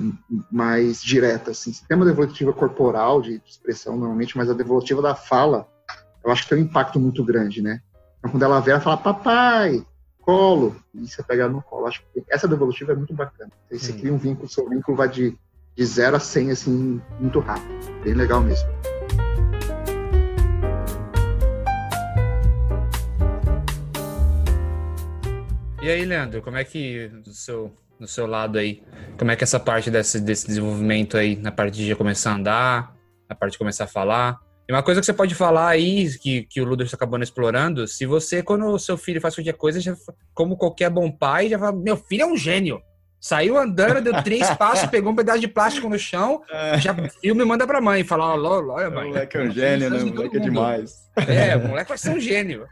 mais 0.51 1.01
direta, 1.01 1.51
assim. 1.51 1.71
Você 1.71 1.85
tem 1.87 1.95
uma 1.95 2.05
devolutiva 2.05 2.51
corporal 2.51 3.21
de 3.21 3.41
expressão 3.45 3.95
normalmente, 3.95 4.35
mas 4.35 4.49
a 4.49 4.53
devolutiva 4.53 5.01
da 5.01 5.13
fala, 5.13 5.67
eu 6.23 6.31
acho 6.31 6.43
que 6.43 6.49
tem 6.49 6.57
um 6.57 6.65
impacto 6.65 6.99
muito 6.99 7.23
grande, 7.23 7.61
né? 7.61 7.79
Então, 8.17 8.31
quando 8.31 8.43
ela 8.43 8.59
vê, 8.59 8.71
ela 8.71 8.81
fala 8.81 8.97
papai, 8.97 9.85
colo, 10.19 10.75
e 10.95 11.07
você 11.07 11.21
pega 11.21 11.47
no 11.47 11.61
colo. 11.61 11.85
Acho 11.85 12.01
que 12.11 12.23
essa 12.27 12.47
devolutiva 12.47 12.93
é 12.93 12.95
muito 12.95 13.13
bacana. 13.13 13.51
Você 13.71 13.93
cria 13.93 14.11
um 14.11 14.17
vínculo, 14.17 14.49
seu 14.49 14.67
vínculo 14.67 14.97
vai 14.97 15.07
de 15.07 15.37
de 15.75 15.85
0 15.85 16.15
a 16.15 16.19
100, 16.19 16.51
assim, 16.51 17.01
muito 17.19 17.39
rápido. 17.39 17.67
Bem 18.03 18.13
legal 18.13 18.41
mesmo. 18.41 18.67
E 25.85 25.87
aí, 25.87 26.03
Leandro, 26.03 26.41
como 26.41 26.57
é 26.57 26.63
que, 26.63 27.09
do 27.23 27.31
seu, 27.31 27.71
do 27.99 28.07
seu 28.07 28.25
lado 28.25 28.57
aí, 28.57 28.81
como 29.19 29.29
é 29.29 29.35
que 29.35 29.43
essa 29.43 29.59
parte 29.59 29.91
desse, 29.91 30.19
desse 30.19 30.47
desenvolvimento 30.47 31.15
aí, 31.15 31.35
na 31.35 31.51
parte 31.51 31.75
de 31.77 31.93
começar 31.93 32.31
a 32.31 32.35
andar, 32.37 32.95
na 33.29 33.35
parte 33.35 33.51
de 33.51 33.59
começar 33.59 33.83
a 33.83 33.87
falar? 33.87 34.39
E 34.67 34.73
uma 34.73 34.81
coisa 34.81 34.99
que 34.99 35.05
você 35.05 35.13
pode 35.13 35.35
falar 35.35 35.67
aí, 35.67 36.09
que, 36.17 36.41
que 36.49 36.59
o 36.59 36.65
Ludo 36.65 36.83
está 36.83 36.95
acabando 36.97 37.21
explorando, 37.21 37.87
se 37.87 38.03
você, 38.07 38.41
quando 38.41 38.65
o 38.65 38.79
seu 38.79 38.97
filho 38.97 39.21
faz 39.21 39.35
qualquer 39.35 39.53
coisa, 39.53 39.79
já, 39.79 39.95
como 40.33 40.57
qualquer 40.57 40.89
bom 40.89 41.11
pai, 41.11 41.49
já 41.49 41.59
fala, 41.59 41.71
meu 41.77 41.97
filho 41.97 42.23
é 42.23 42.25
um 42.25 42.35
gênio. 42.35 42.81
Saiu 43.21 43.55
andando, 43.55 44.01
deu 44.01 44.23
três 44.23 44.49
passos, 44.57 44.89
pegou 44.89 45.11
um 45.11 45.15
pedaço 45.15 45.39
de 45.39 45.47
plástico 45.47 45.87
no 45.87 45.99
chão, 45.99 46.41
é. 46.49 46.79
já 46.79 46.95
filma 47.21 47.43
e 47.43 47.45
manda 47.45 47.67
pra 47.67 47.79
mãe. 47.79 48.03
Fala, 48.03 48.33
olha, 48.33 48.89
mãe. 48.89 49.05
O 49.05 49.07
moleque 49.09 49.37
é 49.37 49.43
um 49.43 49.51
gênio, 49.51 49.91
né? 49.91 50.01
O 50.01 50.07
moleque 50.07 50.37
é 50.37 50.39
demais. 50.39 51.04
É, 51.27 51.55
o 51.55 51.67
moleque 51.67 51.89
vai 51.89 51.97
ser 51.97 52.11
um 52.11 52.19
gênio. 52.19 52.67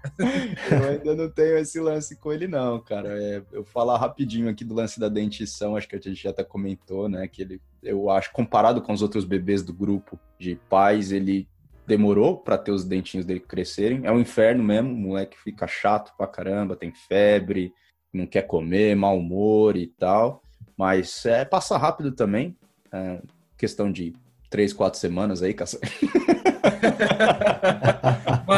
Eu 0.69 0.89
ainda 0.89 1.15
não 1.15 1.29
tenho 1.29 1.57
esse 1.57 1.79
lance 1.79 2.15
com 2.17 2.31
ele, 2.31 2.47
não, 2.47 2.79
cara. 2.79 3.09
É, 3.21 3.41
eu 3.51 3.63
falar 3.63 3.97
rapidinho 3.97 4.49
aqui 4.49 4.65
do 4.65 4.75
lance 4.75 4.99
da 4.99 5.07
dentição, 5.07 5.75
acho 5.75 5.87
que 5.87 5.95
a 5.95 5.99
gente 5.99 6.21
já 6.21 6.31
até 6.31 6.43
comentou, 6.43 7.07
né? 7.07 7.27
Que 7.27 7.41
ele, 7.41 7.61
eu 7.81 8.09
acho, 8.09 8.31
comparado 8.31 8.81
com 8.81 8.91
os 8.91 9.01
outros 9.01 9.23
bebês 9.23 9.63
do 9.63 9.73
grupo 9.73 10.19
de 10.37 10.55
pais, 10.69 11.11
ele 11.11 11.47
demorou 11.85 12.37
para 12.37 12.57
ter 12.57 12.71
os 12.71 12.83
dentinhos 12.83 13.25
dele 13.25 13.39
crescerem. 13.39 14.01
É 14.03 14.11
um 14.11 14.19
inferno 14.19 14.63
mesmo, 14.63 14.91
o 14.91 14.97
moleque 14.97 15.37
fica 15.37 15.67
chato 15.67 16.13
pra 16.17 16.27
caramba, 16.27 16.75
tem 16.75 16.91
febre, 16.91 17.73
não 18.11 18.25
quer 18.25 18.43
comer, 18.43 18.95
mau 18.95 19.17
humor 19.17 19.75
e 19.75 19.87
tal. 19.87 20.41
Mas 20.77 21.25
é, 21.25 21.45
passa 21.45 21.77
rápido 21.77 22.11
também. 22.11 22.57
É, 22.91 23.21
questão 23.57 23.91
de 23.91 24.13
três, 24.49 24.73
quatro 24.73 24.99
semanas 24.99 25.41
aí, 25.41 25.53
caça. 25.53 25.79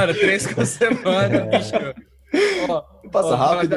Mano, 0.07 0.19
três, 0.19 0.45
quatro 0.45 0.65
semanas, 0.65 1.31
é. 1.31 1.93
bicho. 1.93 2.69
Ó, 2.69 2.81
passa 3.09 3.29
ó, 3.29 3.35
rápido. 3.35 3.75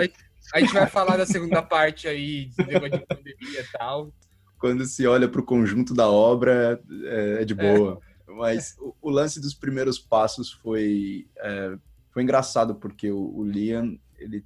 A 0.55 0.61
gente 0.61 0.72
vai 0.72 0.87
falar 0.87 1.16
da 1.16 1.26
segunda 1.26 1.62
parte 1.62 2.09
aí, 2.09 2.47
de 2.47 3.05
pandemia 3.07 3.61
e 3.61 3.72
tal. 3.72 4.12
Quando 4.59 4.85
se 4.87 5.07
olha 5.07 5.29
para 5.29 5.41
o 5.41 5.45
conjunto 5.45 5.95
da 5.95 6.09
obra, 6.09 6.81
é, 7.05 7.43
é 7.43 7.45
de 7.45 7.55
boa. 7.55 8.01
É. 8.29 8.33
Mas 8.33 8.76
o, 8.79 8.95
o, 9.01 9.11
lance 9.11 9.41
dos 9.41 9.55
primeiros 9.55 9.99
passos 9.99 10.53
foi, 10.53 11.26
é, 11.39 11.79
foi 12.11 12.22
engraçado, 12.22 12.74
porque 12.74 13.11
o, 13.11 13.37
o 13.37 13.45
Liam, 13.45 13.99
ele, 14.18 14.45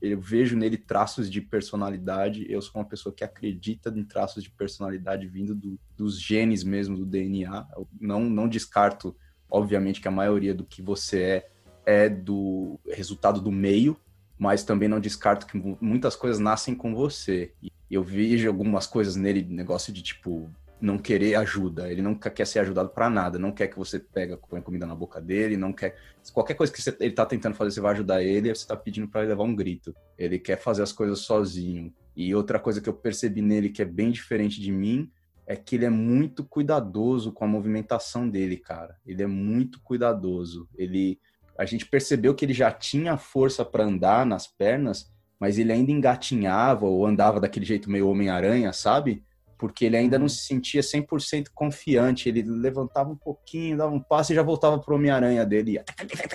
eu 0.00 0.20
vejo 0.20 0.56
nele 0.56 0.76
traços 0.76 1.30
de 1.30 1.40
personalidade. 1.40 2.46
Eu 2.48 2.62
sou 2.62 2.80
uma 2.80 2.88
pessoa 2.88 3.14
que 3.14 3.24
acredita 3.24 3.90
em 3.90 4.04
traços 4.04 4.42
de 4.42 4.50
personalidade 4.50 5.26
vindo 5.26 5.54
do, 5.54 5.78
dos 5.96 6.20
genes 6.20 6.62
mesmo, 6.62 6.96
do 6.96 7.06
DNA. 7.06 7.66
Eu 7.76 7.88
não, 8.00 8.20
não 8.20 8.48
descarto, 8.48 9.16
obviamente, 9.50 10.00
que 10.00 10.08
a 10.08 10.12
maioria 10.12 10.54
do 10.54 10.64
que 10.64 10.82
você 10.82 11.22
é 11.22 11.50
é 11.88 12.06
do 12.06 12.78
resultado 12.86 13.40
do 13.40 13.50
meio, 13.50 13.98
mas 14.38 14.62
também 14.62 14.90
não 14.90 15.00
descarto 15.00 15.46
que 15.46 15.56
muitas 15.80 16.14
coisas 16.14 16.38
nascem 16.38 16.74
com 16.74 16.94
você. 16.94 17.50
E 17.62 17.72
eu 17.90 18.02
vejo 18.02 18.46
algumas 18.46 18.86
coisas 18.86 19.16
nele, 19.16 19.42
negócio 19.42 19.90
de 19.90 20.02
tipo 20.02 20.50
não 20.80 20.98
querer 20.98 21.34
ajuda, 21.34 21.90
ele 21.90 22.02
nunca 22.02 22.30
quer 22.30 22.46
ser 22.46 22.60
ajudado 22.60 22.90
para 22.90 23.10
nada, 23.10 23.36
não 23.36 23.50
quer 23.50 23.66
que 23.66 23.76
você 23.76 23.98
pega 23.98 24.36
comida 24.36 24.86
na 24.86 24.94
boca 24.94 25.20
dele, 25.20 25.56
não 25.56 25.72
quer 25.72 25.96
qualquer 26.32 26.54
coisa 26.54 26.72
que 26.72 26.80
você, 26.80 26.94
ele 27.00 27.14
tá 27.14 27.26
tentando 27.26 27.56
fazer, 27.56 27.72
você 27.72 27.80
vai 27.80 27.94
ajudar 27.94 28.22
ele, 28.22 28.54
você 28.54 28.66
tá 28.66 28.76
pedindo 28.76 29.08
para 29.08 29.22
ele 29.22 29.30
levar 29.30 29.42
um 29.44 29.56
grito. 29.56 29.92
Ele 30.16 30.38
quer 30.38 30.56
fazer 30.56 30.82
as 30.82 30.92
coisas 30.92 31.20
sozinho. 31.20 31.92
E 32.14 32.34
outra 32.34 32.60
coisa 32.60 32.80
que 32.80 32.88
eu 32.88 32.92
percebi 32.92 33.40
nele 33.40 33.70
que 33.70 33.82
é 33.82 33.84
bem 33.84 34.10
diferente 34.10 34.60
de 34.60 34.70
mim 34.70 35.10
é 35.48 35.56
que 35.56 35.76
ele 35.76 35.86
é 35.86 35.90
muito 35.90 36.44
cuidadoso 36.44 37.32
com 37.32 37.42
a 37.42 37.48
movimentação 37.48 38.28
dele, 38.28 38.58
cara. 38.58 38.98
Ele 39.06 39.22
é 39.22 39.26
muito 39.26 39.80
cuidadoso. 39.80 40.68
Ele 40.76 41.18
a 41.56 41.64
gente 41.64 41.86
percebeu 41.86 42.34
que 42.34 42.44
ele 42.44 42.52
já 42.52 42.70
tinha 42.70 43.16
força 43.16 43.64
para 43.64 43.82
andar 43.82 44.24
nas 44.24 44.46
pernas, 44.46 45.10
mas 45.40 45.58
ele 45.58 45.72
ainda 45.72 45.90
engatinhava 45.90 46.86
ou 46.86 47.04
andava 47.04 47.40
daquele 47.40 47.64
jeito 47.64 47.90
meio 47.90 48.08
Homem-Aranha, 48.08 48.72
sabe? 48.72 49.24
Porque 49.58 49.84
ele 49.84 49.96
ainda 49.96 50.16
não 50.16 50.26
uhum. 50.26 50.28
se 50.28 50.46
sentia 50.46 50.80
100% 50.80 51.48
confiante. 51.52 52.28
Ele 52.28 52.42
levantava 52.42 53.10
um 53.10 53.16
pouquinho, 53.16 53.76
dava 53.76 53.92
um 53.92 54.00
passo 54.00 54.32
e 54.32 54.36
já 54.36 54.42
voltava 54.42 54.78
pro 54.78 54.94
Homem-Aranha 54.94 55.44
dele, 55.44 55.82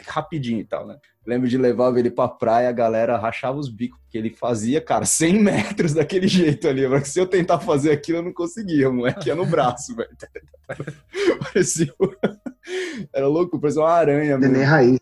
rapidinho 0.07 0.59
e 0.59 0.65
tal, 0.65 0.85
né? 0.85 0.97
Lembro 1.25 1.47
de 1.47 1.57
levar 1.57 1.97
ele 1.97 2.11
pra 2.11 2.27
praia, 2.27 2.67
a 2.67 2.73
galera 2.73 3.17
rachava 3.17 3.57
os 3.57 3.69
bicos, 3.69 3.97
porque 4.01 4.17
ele 4.17 4.29
fazia, 4.29 4.81
cara, 4.81 5.05
100 5.05 5.39
metros 5.39 5.93
daquele 5.93 6.27
jeito 6.27 6.67
ali. 6.67 6.85
Mas 6.85 7.07
se 7.07 7.19
eu 7.19 7.25
tentar 7.25 7.59
fazer 7.59 7.91
aquilo, 7.91 8.17
eu 8.17 8.23
não 8.23 8.33
conseguia, 8.33 8.89
o 8.89 8.93
moleque 8.93 9.29
ia 9.29 9.35
no 9.35 9.45
braço, 9.45 9.95
velho. 9.95 10.09
Parecia. 11.41 11.93
Era 13.13 13.27
louco, 13.27 13.59
parecia 13.59 13.81
uma 13.81 13.91
aranha. 13.91 14.37
Neném 14.37 14.63
raiz. 14.63 14.97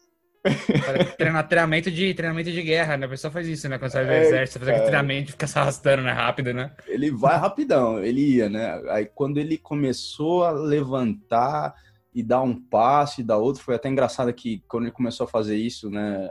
Treinar, 1.17 1.47
treinamento 1.47 1.91
de, 1.91 2.13
treinamento 2.13 2.51
de 2.51 2.61
guerra, 2.61 2.97
né? 2.97 3.05
A 3.05 3.09
pessoa 3.09 3.31
faz 3.31 3.47
isso, 3.47 3.69
né? 3.69 3.77
Quando 3.77 3.91
sai 3.91 4.05
do 4.05 4.11
é, 4.11 4.21
exército, 4.21 4.59
faz 4.59 4.69
aquele 4.69 4.85
treinamento 4.85 5.31
fica 5.31 5.45
se 5.45 5.57
arrastando, 5.57 6.01
né? 6.01 6.11
Rápido, 6.11 6.53
né? 6.53 6.71
Ele 6.87 7.11
vai 7.11 7.37
rapidão, 7.37 8.03
ele 8.03 8.21
ia, 8.37 8.49
né? 8.49 8.81
Aí 8.89 9.05
quando 9.05 9.39
ele 9.39 9.57
começou 9.57 10.43
a 10.43 10.51
levantar 10.51 11.75
e 12.13 12.23
dar 12.23 12.41
um 12.41 12.59
passo 12.59 13.21
e 13.21 13.23
dar 13.23 13.37
outro, 13.37 13.63
foi 13.63 13.75
até 13.75 13.87
engraçado 13.87 14.33
que 14.33 14.63
quando 14.67 14.83
ele 14.83 14.91
começou 14.91 15.25
a 15.25 15.29
fazer 15.29 15.55
isso, 15.55 15.89
né? 15.89 16.29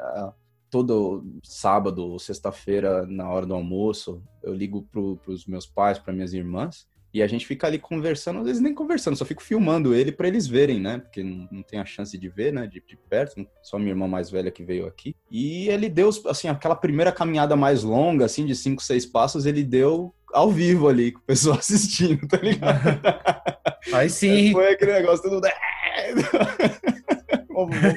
Todo 0.69 1.25
sábado, 1.43 2.19
sexta-feira, 2.19 3.07
na 3.07 3.29
hora 3.29 3.47
do 3.47 3.55
almoço, 3.55 4.23
eu 4.43 4.53
ligo 4.53 4.83
para 4.83 5.01
os 5.33 5.47
meus 5.47 5.67
pais, 5.67 5.99
para 5.99 6.13
minhas 6.13 6.33
irmãs, 6.33 6.87
e 7.13 7.23
a 7.23 7.27
gente 7.27 7.47
fica 7.47 7.67
ali 7.67 7.79
conversando, 7.79 8.39
às 8.41 8.47
vezes 8.47 8.63
nem 8.63 8.73
conversando, 8.73 9.17
só 9.17 9.25
fico 9.25 9.43
filmando 9.43 9.93
ele 9.95 10.13
para 10.13 10.29
eles 10.29 10.47
verem, 10.47 10.81
né? 10.81 10.99
Porque 10.99 11.23
não, 11.23 11.49
não, 11.51 11.63
tem 11.63 11.81
a 11.81 11.85
chance 11.85 12.17
de 12.17 12.29
ver, 12.29 12.53
né? 12.53 12.67
De, 12.67 12.83
de, 12.87 12.97
perto, 12.97 13.45
só 13.63 13.79
minha 13.79 13.91
irmã 13.91 14.07
mais 14.07 14.31
velha 14.31 14.51
que 14.51 14.63
veio 14.63 14.87
aqui. 14.87 15.17
E 15.31 15.69
ele 15.69 15.89
deu, 15.89 16.11
assim, 16.27 16.49
aquela 16.49 16.77
primeira 16.77 17.11
caminhada 17.11 17.57
mais 17.57 17.83
longa, 17.83 18.25
assim, 18.25 18.47
de 18.47 18.55
cinco, 18.55 18.83
seis 18.83 19.05
passos, 19.05 19.45
ele 19.45 19.65
deu 19.65 20.15
ao 20.33 20.51
vivo 20.51 20.89
ali, 20.89 21.11
com 21.11 21.19
o 21.19 21.25
pessoal 21.25 21.59
assistindo, 21.61 22.27
tá 22.29 22.37
ligado? 22.37 23.01
Aí 23.93 24.09
sim. 24.09 24.53
Foi 24.53 24.73
aquele 24.73 24.93
negócio 24.93 25.29
tudo. 25.29 25.49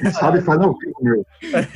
Quem 0.02 0.10
sabe 0.12 0.42
faz 0.42 0.60
ao 0.60 0.76
vivo, 0.76 0.94
meu. 1.00 1.26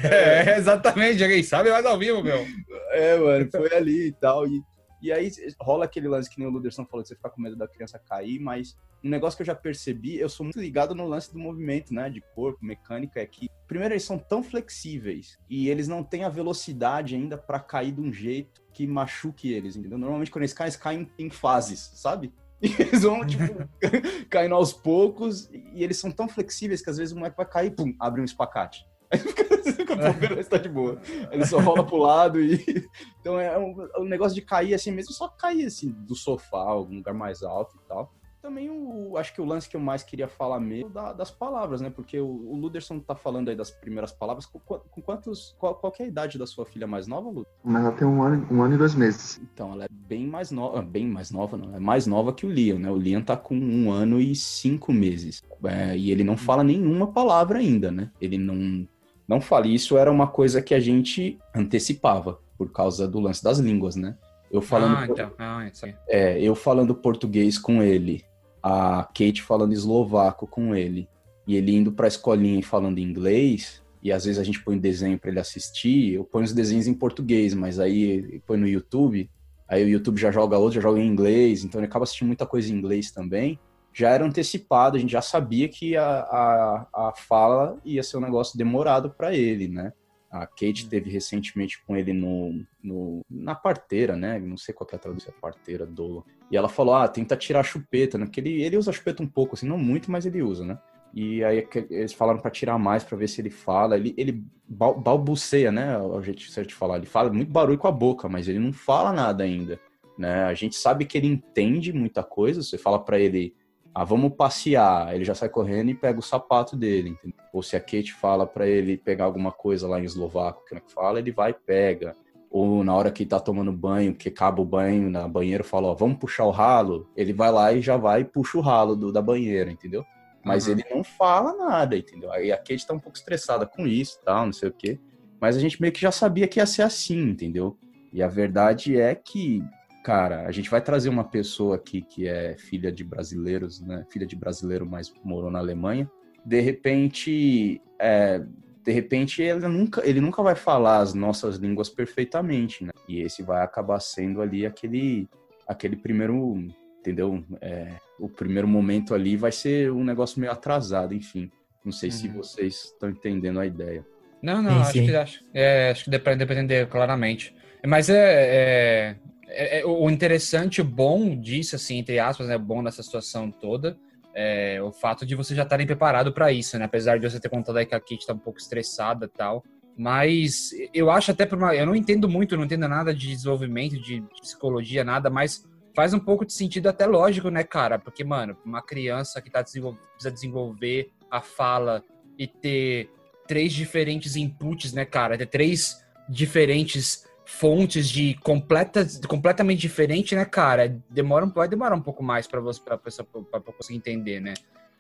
É, 0.05 0.59
exatamente, 0.59 1.27
quem 1.27 1.43
sabe 1.43 1.71
faz 1.71 1.87
ao 1.87 1.99
vivo, 1.99 2.23
meu. 2.23 2.45
É, 2.91 3.17
mano, 3.17 3.49
foi 3.51 3.73
ali 3.75 4.09
e 4.09 4.13
tal. 4.13 4.47
E 4.47 4.61
E 5.01 5.13
aí 5.13 5.31
rola 5.61 5.85
aquele 5.85 6.09
lance 6.09 6.29
que 6.29 6.39
nem 6.39 6.49
o 6.49 6.51
Luderson 6.51 6.85
falou, 6.85 7.03
de 7.03 7.09
você 7.09 7.15
ficar 7.15 7.31
com 7.31 7.41
medo 7.41 7.57
da 7.57 7.69
criança 7.69 7.99
cair, 7.99 8.41
mas 8.41 8.77
um 9.03 9.09
negócio 9.09 9.37
que 9.37 9.43
eu 9.43 9.47
já 9.47 9.55
percebi, 9.55 10.19
eu 10.19 10.29
sou 10.29 10.45
muito 10.45 10.61
ligado 10.61 10.95
no 10.95 11.07
lance 11.07 11.33
do 11.33 11.39
movimento, 11.39 11.95
né? 11.95 12.11
De 12.11 12.21
corpo, 12.35 12.65
mecânica, 12.65 13.21
é 13.21 13.27
que, 13.27 13.49
primeiro, 13.67 13.95
eles 13.95 14.05
são 14.05 14.19
tão 14.19 14.43
flexíveis 14.43 15.39
e 15.49 15.69
eles 15.69 15.87
não 15.87 16.03
têm 16.03 16.25
a 16.25 16.29
velocidade 16.29 17.15
ainda 17.15 17.39
para 17.39 17.61
cair 17.61 17.93
de 17.93 18.01
um 18.01 18.13
jeito 18.13 18.61
que 18.73 18.87
machuque 18.87 19.53
eles, 19.53 19.77
entendeu? 19.77 19.99
Normalmente, 19.99 20.31
quando 20.31 20.43
eles 20.43 20.53
caem, 20.53 20.69
eles 20.69 20.77
caem 20.77 21.11
em 21.19 21.31
fases, 21.31 21.91
sabe? 21.95 22.33
E 22.61 22.75
eles 22.83 23.05
vão, 23.05 23.25
tipo, 23.25 23.69
caindo 24.29 24.57
aos 24.57 24.73
poucos, 24.73 25.49
e 25.53 25.85
eles 25.85 25.97
são 25.97 26.11
tão 26.11 26.29
flexíveis 26.29 26.83
que 26.83 26.91
às 26.91 26.97
vezes 26.97 27.15
o 27.15 27.17
moleque 27.17 27.37
vai 27.37 27.47
cair, 27.47 27.71
pum, 27.71 27.95
abre 28.01 28.21
um 28.21 28.25
espacate. 28.25 28.85
Aí 29.13 29.21
fica, 29.21 29.45
está 30.39 30.59
de 30.59 30.69
boa. 30.69 31.01
Ele 31.31 31.45
só 31.45 31.59
rola 31.59 31.85
pro 31.85 31.97
lado 31.97 32.41
e. 32.41 32.59
Então 33.21 33.39
é 33.39 33.59
um, 33.59 33.89
um, 33.99 34.05
negócio 34.05 34.35
de 34.35 34.41
cair 34.41 34.73
assim 34.73 34.91
mesmo, 34.91 35.13
só 35.13 35.29
cair 35.29 35.67
assim 35.67 35.91
do 35.91 36.15
sofá, 36.15 36.61
algum 36.61 36.97
lugar 36.97 37.13
mais 37.13 37.43
alto 37.43 37.77
e 37.77 37.87
tal. 37.87 38.11
Também 38.41 38.71
o, 38.71 39.17
acho 39.17 39.35
que 39.35 39.41
o 39.41 39.45
lance 39.45 39.69
que 39.69 39.77
eu 39.77 39.81
mais 39.81 40.05
queria 40.05 40.29
falar 40.29 40.61
mesmo 40.61 40.91
da, 40.91 41.13
das 41.13 41.31
palavras, 41.31 41.81
né? 41.81 41.91
Porque 41.91 42.21
o, 42.21 42.27
o 42.27 42.57
Luderson 42.57 43.01
tá 43.01 43.15
falando 43.15 43.49
aí 43.49 43.57
das 43.57 43.71
primeiras 43.71 44.13
palavras. 44.13 44.47
Com, 44.47 44.61
com 44.61 45.03
quantos. 45.03 45.57
Qual, 45.59 45.75
qual 45.75 45.93
é 45.99 46.05
a 46.05 46.07
idade 46.07 46.39
da 46.39 46.47
sua 46.47 46.65
filha 46.65 46.87
mais 46.87 47.09
nova, 47.09 47.29
Lu? 47.29 47.47
Mas 47.65 47.85
ela 47.85 47.93
tem 47.93 48.07
um 48.07 48.23
ano, 48.23 48.47
um 48.51 48.63
ano 48.63 48.75
e 48.75 48.79
dois 48.79 48.95
meses. 48.95 49.41
Então, 49.43 49.73
ela 49.73 49.85
é 49.87 49.89
bem 49.91 50.27
mais 50.27 50.53
nova. 50.53 50.81
Bem 50.81 51.07
mais 51.07 51.33
nova, 51.33 51.57
não. 51.57 51.75
É 51.75 51.81
mais 51.81 52.07
nova 52.07 52.33
que 52.33 52.47
o 52.47 52.51
Liam, 52.51 52.79
né? 52.79 52.89
O 52.91 52.97
Liam 52.97 53.23
tá 53.23 53.37
com 53.37 53.57
um 53.57 53.91
ano 53.91 54.21
e 54.21 54.35
cinco 54.37 54.93
meses. 54.93 55.43
É, 55.65 55.97
e 55.97 56.13
ele 56.13 56.23
não 56.23 56.37
fala 56.37 56.63
nenhuma 56.63 57.09
palavra 57.09 57.59
ainda, 57.59 57.91
né? 57.91 58.11
Ele 58.21 58.39
não 58.39 58.87
não 59.29 59.41
fale. 59.41 59.73
Isso 59.73 59.99
era 59.99 60.11
uma 60.11 60.27
coisa 60.27 60.63
que 60.63 60.75
a 60.75 60.81
gente 60.81 61.39
antecipava 61.55 62.41
por 62.57 62.73
causa 62.73 63.07
do 63.07 63.21
lance 63.21 63.45
das 63.45 63.59
línguas, 63.59 63.95
né? 63.95 64.17
Eu 64.51 64.63
falando, 64.63 64.97
ah, 64.97 65.07
então. 65.09 65.33
ah, 65.39 65.71
é, 66.09 66.41
eu 66.41 66.55
falando 66.55 66.95
português 66.95 67.59
com 67.59 67.83
ele, 67.83 68.25
a 68.63 69.05
Kate 69.05 69.43
falando 69.43 69.75
eslovaco 69.75 70.47
com 70.47 70.75
ele, 70.75 71.07
e 71.47 71.55
ele 71.55 71.77
indo 71.77 71.93
para 71.93 72.07
a 72.07 72.09
escolinha 72.09 72.59
e 72.59 72.63
falando 72.63 72.99
inglês, 72.99 73.83
e 74.03 74.11
às 74.11 74.25
vezes 74.25 74.41
a 74.41 74.45
gente 74.45 74.63
põe 74.65 74.77
um 74.77 74.81
desenho 74.81 75.19
para 75.19 75.31
ele 75.31 75.39
assistir, 75.39 76.15
eu 76.15 76.25
ponho 76.25 76.47
os 76.47 76.55
desenhos 76.55 76.87
em 76.87 76.95
português, 76.95 77.53
mas 77.53 77.79
aí 77.79 78.41
põe 78.47 78.57
no 78.57 78.67
YouTube, 78.67 79.31
aí 79.69 79.85
o 79.85 79.89
YouTube 79.89 80.19
já 80.19 80.31
joga 80.31 80.57
outro, 80.57 80.77
já 80.77 80.81
joga 80.81 80.99
em 80.99 81.07
inglês, 81.07 81.63
então 81.63 81.79
ele 81.79 81.87
acaba 81.87 82.05
assistindo 82.05 82.29
muita 82.29 82.47
coisa 82.47 82.73
em 82.73 82.77
inglês 82.77 83.11
também 83.11 83.59
já 83.99 84.11
era 84.11 84.25
antecipado, 84.25 84.97
a 84.97 85.01
gente 85.01 85.11
já 85.11 85.21
sabia 85.21 85.69
que 85.69 85.97
a, 85.97 86.21
a, 86.21 86.87
a 87.09 87.13
fala 87.17 87.77
ia 87.85 88.01
ser 88.01 88.17
um 88.17 88.21
negócio 88.21 88.57
demorado 88.57 89.11
para 89.11 89.35
ele, 89.35 89.67
né? 89.67 89.93
A 90.31 90.47
Kate 90.47 90.85
uhum. 90.85 90.89
teve 90.89 91.11
recentemente 91.11 91.83
com 91.85 91.97
ele 91.97 92.13
no, 92.13 92.65
no, 92.81 93.25
na 93.29 93.57
parteira, 93.57 94.15
né? 94.15 94.39
Não 94.39 94.57
sei 94.57 94.73
qual 94.73 94.89
é 94.93 94.95
a 94.95 95.01
tradução, 95.01 95.35
parteira, 95.41 95.85
dolo. 95.85 96.25
E 96.49 96.57
ela 96.57 96.69
falou, 96.69 96.95
ah, 96.95 97.09
tenta 97.09 97.37
tirar 97.37 97.61
a 97.61 97.65
chupeta, 97.65 98.17
né? 98.17 98.27
Porque 98.27 98.39
ele, 98.39 98.63
ele 98.63 98.77
usa 98.77 98.93
a 98.93 98.95
chupeta 98.95 99.21
um 99.21 99.27
pouco, 99.27 99.57
assim, 99.57 99.67
não 99.67 99.77
muito, 99.77 100.13
mas 100.13 100.25
ele 100.25 100.43
usa, 100.43 100.65
né? 100.65 100.79
E 101.13 101.43
aí 101.43 101.67
eles 101.91 102.13
falaram 102.13 102.39
para 102.39 102.53
tirar 102.53 102.79
mais 102.79 103.03
para 103.03 103.19
ver 103.19 103.27
se 103.27 103.41
ele 103.41 103.51
fala. 103.51 103.97
Ele, 103.97 104.15
ele 104.17 104.45
balbuceia, 104.69 105.73
né? 105.73 105.99
O 105.99 106.23
jeito 106.23 106.43
certo 106.43 106.69
de 106.69 106.75
falar. 106.75 106.99
Ele 106.99 107.07
fala 107.07 107.33
muito 107.33 107.51
barulho 107.51 107.79
com 107.79 107.89
a 107.89 107.93
boca, 107.93 108.29
mas 108.29 108.47
ele 108.47 108.61
não 108.61 108.73
fala 108.73 109.13
nada 109.13 109.43
ainda, 109.43 109.81
né? 110.17 110.45
A 110.45 110.55
gente 110.55 110.77
sabe 110.77 111.05
que 111.05 111.19
ele 111.19 111.27
entende 111.27 111.93
muita 111.93 112.23
coisa. 112.23 112.63
Você 112.63 112.79
fala 112.79 113.03
para 113.03 113.19
ele 113.19 113.57
ah, 113.99 114.05
vamos 114.05 114.33
passear. 114.33 115.13
Ele 115.13 115.25
já 115.25 115.35
sai 115.35 115.49
correndo 115.49 115.91
e 115.91 115.95
pega 115.95 116.21
o 116.21 116.23
sapato 116.23 116.77
dele, 116.77 117.09
entendeu? 117.09 117.37
Ou 117.53 117.65
se 117.65 117.75
a 117.75 117.81
Kate 117.81 118.13
fala 118.13 118.47
para 118.47 118.65
ele 118.65 118.97
pegar 118.97 119.25
alguma 119.25 119.51
coisa 119.51 119.89
lá 119.89 119.99
em 119.99 120.05
eslovaco, 120.05 120.65
que 120.65 120.81
fala, 120.87 121.19
ele 121.19 121.33
vai 121.33 121.51
e 121.51 121.55
pega. 121.55 122.15
Ou 122.49 122.85
na 122.85 122.95
hora 122.95 123.11
que 123.11 123.27
tá 123.27 123.41
tomando 123.41 123.73
banho, 123.73 124.15
que 124.15 124.29
acaba 124.29 124.63
o 124.63 124.65
banho 124.65 125.11
na 125.11 125.27
banheira, 125.27 125.65
fala, 125.65 125.89
ó, 125.89 125.95
vamos 125.95 126.19
puxar 126.19 126.45
o 126.45 126.53
ralo. 126.53 127.11
Ele 127.17 127.33
vai 127.33 127.51
lá 127.51 127.73
e 127.73 127.83
já 127.83 127.97
vai 127.97 128.21
e 128.21 128.25
puxa 128.25 128.59
o 128.59 128.61
ralo 128.61 128.95
do, 128.95 129.13
da 129.13 129.21
banheira, 129.21 129.69
entendeu? 129.69 130.05
Mas 130.45 130.69
uhum. 130.69 130.75
ele 130.75 130.85
não 130.95 131.03
fala 131.03 131.57
nada, 131.57 131.97
entendeu? 131.97 132.31
Aí 132.31 132.53
a 132.53 132.57
Kate 132.57 132.87
tá 132.87 132.95
um 132.95 133.01
pouco 133.01 133.19
estressada 133.19 133.67
com 133.67 133.85
isso, 133.85 134.21
tal, 134.25 134.47
não 134.47 134.53
sei 134.53 134.69
o 134.69 134.73
quê. 134.73 135.01
Mas 135.41 135.57
a 135.57 135.61
gente 135.61 135.81
meio 135.81 135.93
que 135.93 136.01
já 136.01 136.13
sabia 136.13 136.47
que 136.47 136.61
ia 136.61 136.67
ser 136.67 136.83
assim, 136.83 137.31
entendeu? 137.31 137.77
E 138.13 138.23
a 138.23 138.29
verdade 138.29 138.97
é 138.97 139.13
que 139.17 139.61
cara, 140.09 140.47
a 140.47 140.51
gente 140.51 140.71
vai 140.71 140.81
trazer 140.81 141.11
uma 141.11 141.23
pessoa 141.23 141.77
aqui 141.77 142.01
que 142.01 142.27
é 142.27 142.57
filha 142.57 142.91
de 142.91 143.05
brasileiros, 143.05 143.79
né? 143.79 144.07
Filha 144.11 144.27
de 144.27 144.35
brasileiro, 144.35 144.87
mas 144.87 145.13
morou 145.23 145.51
na 145.51 145.59
Alemanha. 145.59 146.11
De 146.47 146.59
repente, 146.63 147.79
é, 147.99 148.43
de 148.83 148.91
repente 148.91 149.43
ele 149.43 149.69
nunca, 149.69 150.01
ele 150.09 150.19
nunca 150.19 150.43
vai 150.43 150.55
falar 150.55 151.01
as 151.01 151.13
nossas 151.13 151.57
línguas 151.57 151.91
perfeitamente, 151.91 152.85
né? 152.85 152.91
E 153.07 153.21
esse 153.21 153.43
vai 153.43 153.63
acabar 153.63 154.01
sendo 154.01 154.41
ali 154.41 154.65
aquele, 154.65 155.29
aquele 155.67 155.95
primeiro, 155.95 156.57
entendeu? 157.01 157.45
É, 157.61 157.97
o 158.19 158.31
primeiro 158.31 158.67
momento 158.67 159.15
ali 159.15 159.37
vai 159.37 159.53
ser 159.53 159.93
um 159.93 160.03
negócio 160.03 160.41
meio 160.41 160.53
atrasado, 160.53 161.13
enfim. 161.13 161.51
Não 161.85 161.93
sei 161.93 162.09
uhum. 162.09 162.17
se 162.17 162.29
vocês 162.29 162.75
estão 162.85 163.11
entendendo 163.11 163.61
a 163.61 163.67
ideia. 163.67 164.07
Não, 164.41 164.63
não, 164.63 164.73
sim, 164.73 164.81
acho, 164.81 164.93
sim. 164.93 165.05
Que, 165.05 165.17
acho, 165.17 165.45
é, 165.53 165.91
acho 165.91 166.05
que 166.05 166.11
depende, 166.11 166.47
depende 166.47 166.87
claramente. 166.87 167.55
Mas 167.87 168.09
é, 168.09 168.17
é, 168.17 169.17
é, 169.49 169.81
é, 169.81 169.87
o 169.87 170.09
interessante, 170.11 170.81
o 170.81 170.85
bom 170.85 171.35
disso, 171.35 171.77
assim, 171.77 171.99
entre 171.99 172.19
aspas, 172.19 172.49
né, 172.49 172.59
bom 172.59 172.83
nessa 172.83 173.03
situação 173.03 173.51
toda, 173.51 173.99
é 174.35 174.81
o 174.83 174.93
fato 174.93 175.27
de 175.27 175.35
você 175.35 175.55
já 175.55 175.65
estarem 175.65 175.87
preparado 175.87 176.33
para 176.33 176.53
isso, 176.53 176.79
né? 176.79 176.85
Apesar 176.85 177.19
de 177.19 177.29
você 177.29 177.41
ter 177.41 177.49
contado 177.49 177.77
aí 177.77 177.87
que 177.87 177.95
a 177.95 178.01
Kate 178.01 178.27
tá 178.27 178.35
um 178.35 178.39
pouco 178.39 178.61
estressada 178.61 179.27
e 179.27 179.29
tal. 179.29 179.65
Mas 179.97 180.71
eu 180.95 181.11
acho 181.11 181.33
até 181.33 181.45
por 181.45 181.59
uma. 181.59 181.75
Eu 181.75 181.85
não 181.85 181.97
entendo 181.97 182.29
muito, 182.29 182.57
não 182.57 182.65
entendo 182.65 182.87
nada 182.87 183.13
de 183.13 183.27
desenvolvimento, 183.27 184.01
de 184.01 184.23
psicologia, 184.41 185.03
nada, 185.03 185.29
mas 185.29 185.67
faz 185.93 186.15
um 186.15 186.21
pouco 186.21 186.47
de 186.47 186.53
sentido 186.53 186.89
até 186.89 187.05
lógico, 187.05 187.51
né, 187.51 187.65
cara? 187.65 187.99
Porque, 187.99 188.23
mano, 188.23 188.57
uma 188.65 188.81
criança 188.81 189.43
que 189.43 189.51
tá 189.51 189.61
desenvol... 189.61 189.99
precisa 190.13 190.31
desenvolver 190.31 191.11
a 191.29 191.41
fala 191.41 192.05
e 192.39 192.47
ter 192.47 193.11
três 193.49 193.73
diferentes 193.73 194.37
inputs, 194.37 194.93
né, 194.93 195.05
cara? 195.05 195.37
Ter 195.37 195.47
três 195.47 196.01
diferentes 196.29 197.28
fontes 197.51 198.11
de 198.11 198.35
completa, 198.43 199.07
completamente 199.27 199.81
diferente, 199.81 200.37
né, 200.37 200.45
cara? 200.45 201.01
Demora, 201.09 201.47
vai 201.47 201.67
demorar 201.67 201.97
um 201.97 202.01
pouco 202.01 202.23
mais 202.23 202.47
para 202.47 202.61
você 202.61 202.79
para 202.79 202.99
pessoa 202.99 203.27
para 203.51 203.61
conseguir 203.61 203.97
entender, 203.97 204.39
né? 204.39 204.53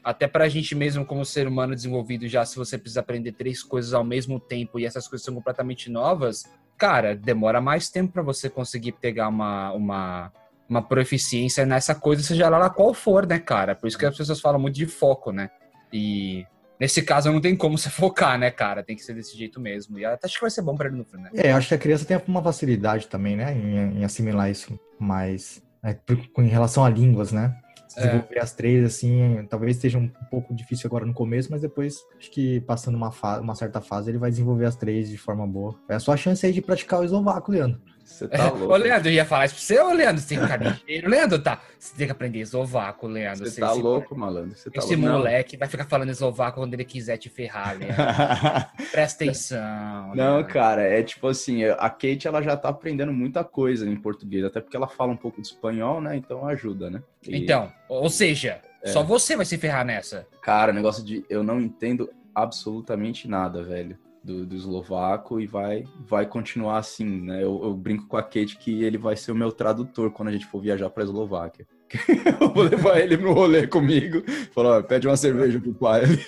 Até 0.02 0.26
para 0.26 0.44
a 0.44 0.48
gente 0.48 0.74
mesmo 0.74 1.04
como 1.04 1.26
ser 1.26 1.46
humano 1.46 1.74
desenvolvido 1.74 2.26
já, 2.26 2.46
se 2.46 2.56
você 2.56 2.78
precisa 2.78 3.00
aprender 3.00 3.32
três 3.32 3.62
coisas 3.62 3.92
ao 3.92 4.02
mesmo 4.02 4.40
tempo 4.40 4.80
e 4.80 4.86
essas 4.86 5.06
coisas 5.06 5.26
são 5.26 5.34
completamente 5.34 5.90
novas, 5.90 6.44
cara, 6.78 7.14
demora 7.14 7.60
mais 7.60 7.90
tempo 7.90 8.14
para 8.14 8.22
você 8.22 8.48
conseguir 8.48 8.92
pegar 8.92 9.28
uma, 9.28 9.72
uma 9.72 10.32
uma 10.68 10.82
proficiência 10.82 11.64
nessa 11.64 11.94
coisa, 11.94 12.22
seja 12.22 12.48
lá 12.48 12.68
qual 12.68 12.92
for, 12.92 13.26
né, 13.26 13.38
cara? 13.38 13.74
Por 13.74 13.88
isso 13.88 13.96
que 13.98 14.04
as 14.04 14.16
pessoas 14.16 14.40
falam 14.40 14.60
muito 14.60 14.74
de 14.74 14.86
foco, 14.86 15.32
né? 15.32 15.50
E 15.90 16.46
Nesse 16.80 17.02
caso, 17.02 17.32
não 17.32 17.40
tem 17.40 17.56
como 17.56 17.76
você 17.76 17.90
focar, 17.90 18.38
né, 18.38 18.50
cara? 18.50 18.82
Tem 18.82 18.96
que 18.96 19.02
ser 19.02 19.14
desse 19.14 19.36
jeito 19.36 19.60
mesmo. 19.60 19.98
E 19.98 20.04
até 20.04 20.26
acho 20.26 20.36
que 20.36 20.40
vai 20.40 20.50
ser 20.50 20.62
bom 20.62 20.76
para 20.76 20.88
ele 20.88 20.96
no 20.96 21.04
fim, 21.04 21.18
né? 21.18 21.30
É, 21.34 21.52
acho 21.52 21.68
que 21.68 21.74
a 21.74 21.78
criança 21.78 22.04
tem 22.04 22.20
uma 22.26 22.42
facilidade 22.42 23.08
também, 23.08 23.36
né, 23.36 23.52
em, 23.52 24.00
em 24.00 24.04
assimilar 24.04 24.50
isso 24.50 24.78
mais. 24.98 25.62
Né, 25.82 25.98
em 26.38 26.48
relação 26.48 26.84
a 26.84 26.88
línguas, 26.88 27.32
né? 27.32 27.56
Desenvolver 27.94 28.36
é. 28.36 28.40
as 28.40 28.52
três, 28.52 28.84
assim, 28.84 29.46
talvez 29.48 29.76
esteja 29.76 29.98
um 29.98 30.08
pouco 30.30 30.54
difícil 30.54 30.86
agora 30.86 31.06
no 31.06 31.14
começo, 31.14 31.50
mas 31.50 31.62
depois, 31.62 31.96
acho 32.18 32.30
que 32.30 32.60
passando 32.60 32.96
uma, 32.96 33.10
uma 33.40 33.54
certa 33.54 33.80
fase, 33.80 34.10
ele 34.10 34.18
vai 34.18 34.30
desenvolver 34.30 34.66
as 34.66 34.76
três 34.76 35.08
de 35.08 35.16
forma 35.16 35.46
boa. 35.46 35.74
É 35.88 35.94
a 35.94 36.00
sua 36.00 36.16
chance 36.16 36.44
aí 36.44 36.52
de 36.52 36.60
praticar 36.60 37.00
o 37.00 37.04
eslovaco, 37.04 37.50
Leandro. 37.50 37.80
Você 38.08 38.26
tá 38.26 38.50
louco. 38.50 38.72
Ô, 38.72 38.76
Leandro, 38.76 39.08
eu 39.08 39.12
ia 39.12 39.24
falar 39.24 39.44
isso 39.44 39.54
pra 39.54 39.62
você, 39.62 39.80
ô, 39.80 39.92
Leandro, 39.92 40.20
você 40.20 40.28
tem 40.28 40.38
que 40.38 40.44
ficar 40.44 40.56
ligeiro. 40.56 41.08
Leandro, 41.10 41.38
tá. 41.38 41.60
Você 41.78 41.94
tem 41.94 42.06
que 42.06 42.12
aprender 42.12 42.40
eslovaco, 42.40 43.06
Leandro. 43.06 43.48
Você, 43.48 43.60
tá 43.60 43.70
louco, 43.72 44.16
malandro. 44.16 44.56
Você 44.56 44.70
tá 44.70 44.78
esse 44.80 44.96
louco. 44.96 45.12
moleque 45.12 45.56
vai 45.56 45.68
ficar 45.68 45.84
falando 45.84 46.08
eslovaco 46.08 46.58
quando 46.58 46.72
ele 46.72 46.84
quiser 46.84 47.18
te 47.18 47.28
ferrar, 47.28 47.76
Leandro. 47.78 48.90
Presta 48.90 49.24
atenção. 49.24 50.14
Não, 50.14 50.36
Leandro. 50.36 50.52
cara, 50.52 50.82
é 50.82 51.02
tipo 51.02 51.28
assim, 51.28 51.64
a 51.64 51.90
Kate, 51.90 52.26
ela 52.26 52.40
já 52.40 52.56
tá 52.56 52.70
aprendendo 52.70 53.12
muita 53.12 53.44
coisa 53.44 53.88
em 53.88 53.96
português, 53.96 54.44
até 54.44 54.60
porque 54.60 54.76
ela 54.76 54.88
fala 54.88 55.12
um 55.12 55.16
pouco 55.16 55.40
de 55.40 55.46
espanhol, 55.46 56.00
né? 56.00 56.16
Então 56.16 56.46
ajuda, 56.48 56.90
né? 56.90 57.02
E... 57.26 57.36
Então, 57.36 57.70
ou 57.88 58.08
seja, 58.08 58.62
é. 58.82 58.88
só 58.88 59.02
você 59.02 59.36
vai 59.36 59.44
se 59.44 59.58
ferrar 59.58 59.84
nessa. 59.84 60.26
Cara, 60.42 60.72
negócio 60.72 61.04
de 61.04 61.24
eu 61.28 61.42
não 61.42 61.60
entendo 61.60 62.10
absolutamente 62.34 63.28
nada, 63.28 63.62
velho 63.62 63.98
do, 64.22 64.44
do 64.44 64.54
eslovaco 64.54 65.40
e 65.40 65.46
vai, 65.46 65.84
vai 66.06 66.26
continuar 66.26 66.78
assim, 66.78 67.22
né? 67.22 67.42
Eu, 67.42 67.60
eu, 67.62 67.74
brinco 67.74 68.06
com 68.06 68.16
a 68.16 68.22
Kate 68.22 68.56
que 68.58 68.82
ele 68.82 68.98
vai 68.98 69.16
ser 69.16 69.32
o 69.32 69.36
meu 69.36 69.52
tradutor 69.52 70.10
quando 70.10 70.28
a 70.28 70.32
gente 70.32 70.46
for 70.46 70.60
viajar 70.60 70.90
para 70.90 71.02
a 71.02 71.06
Eslováquia. 71.06 71.66
eu 72.40 72.52
vou 72.52 72.64
levar 72.64 72.98
ele 72.98 73.16
no 73.16 73.32
rolê 73.32 73.66
comigo. 73.66 74.22
Falar, 74.52 74.82
pede 74.82 75.06
uma 75.08 75.16
cerveja 75.16 75.58
pro 75.60 75.72
pai. 75.74 76.02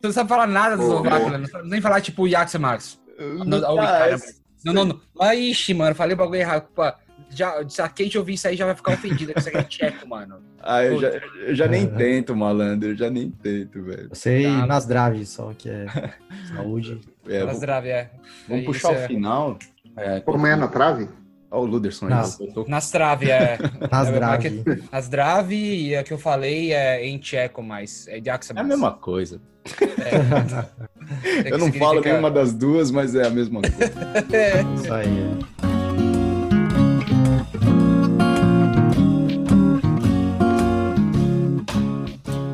Você 0.00 0.06
não 0.06 0.12
sabe 0.12 0.28
falar 0.28 0.46
nada 0.46 0.76
do 0.76 0.82
eslovaco, 0.84 1.28
né? 1.28 1.42
Nem 1.64 1.80
falar 1.80 2.00
tipo 2.00 2.28
Yaxi 2.28 2.56
Max. 2.56 3.00
Não, 3.18 3.44
não, 3.44 3.60
não, 4.64 4.84
não. 4.84 5.00
Mas, 5.12 5.38
ixi, 5.38 5.74
mano, 5.74 5.94
falei 5.94 6.14
o 6.14 6.16
bagulho 6.16 6.40
errado. 6.40 6.68
Pô, 6.72 6.82
já, 7.30 7.68
se 7.68 7.80
a 7.82 7.88
Kate 7.88 8.18
ouvir 8.18 8.34
isso 8.34 8.48
aí, 8.48 8.56
já 8.56 8.66
vai 8.66 8.74
ficar 8.74 8.92
ofendida 8.94 9.32
que 9.32 9.40
isso 9.40 9.48
aqui 9.48 9.58
é 9.58 9.64
tcheco, 9.64 10.08
mano. 10.08 10.36
Ah, 10.60 10.82
eu 10.84 11.00
já, 11.00 11.08
eu 11.46 11.54
já 11.54 11.68
nem 11.68 11.86
tento, 11.86 12.34
malandro. 12.36 12.90
Eu 12.90 12.96
já 12.96 13.08
nem 13.08 13.30
tento, 13.30 13.80
velho. 13.84 14.08
Você 14.12 14.42
tá, 14.42 14.66
nas 14.66 14.84
draves 14.86 15.28
só, 15.28 15.52
que 15.56 15.70
é 15.70 15.86
saúde. 16.54 17.00
É, 17.28 17.44
nas 17.44 17.60
draves, 17.60 17.88
é. 17.90 18.10
Vamos 18.48 18.64
puxar 18.64 18.90
o 18.90 18.94
é. 18.96 19.06
final. 19.06 19.56
É, 19.96 20.18
Como 20.20 20.46
é 20.48 20.56
na 20.56 20.66
trave? 20.66 21.08
Ó, 21.50 21.60
o 21.62 21.64
Luderson 21.64 22.06
aí. 22.06 22.10
Nas- 22.10 22.36
tô- 22.36 22.66
Nas 22.68 22.90
traves, 22.90 23.28
é. 23.28 23.56
Nas 23.90 24.08
É, 24.08 24.12
draves. 24.12 24.52
Nas 24.92 25.08
drave 25.08 25.54
e 25.56 25.96
a 25.96 26.02
que 26.02 26.12
eu 26.12 26.18
falei 26.18 26.72
é 26.74 27.06
em 27.06 27.18
tcheco, 27.18 27.62
mas 27.62 28.06
é 28.08 28.18
de 28.20 28.28
É 28.28 28.34
a 28.56 28.62
mesma 28.64 28.90
coisa. 28.92 29.40
É, 30.00 31.50
Eu 31.52 31.58
não 31.58 31.72
falo 31.72 32.00
nenhuma 32.00 32.30
das 32.30 32.52
duas, 32.52 32.90
mas 32.90 33.14
é 33.14 33.26
a 33.26 33.30
mesma 33.30 33.60
coisa. 33.62 33.92
Isso 34.74 34.92
aí, 34.92 35.06
é. 35.08 35.57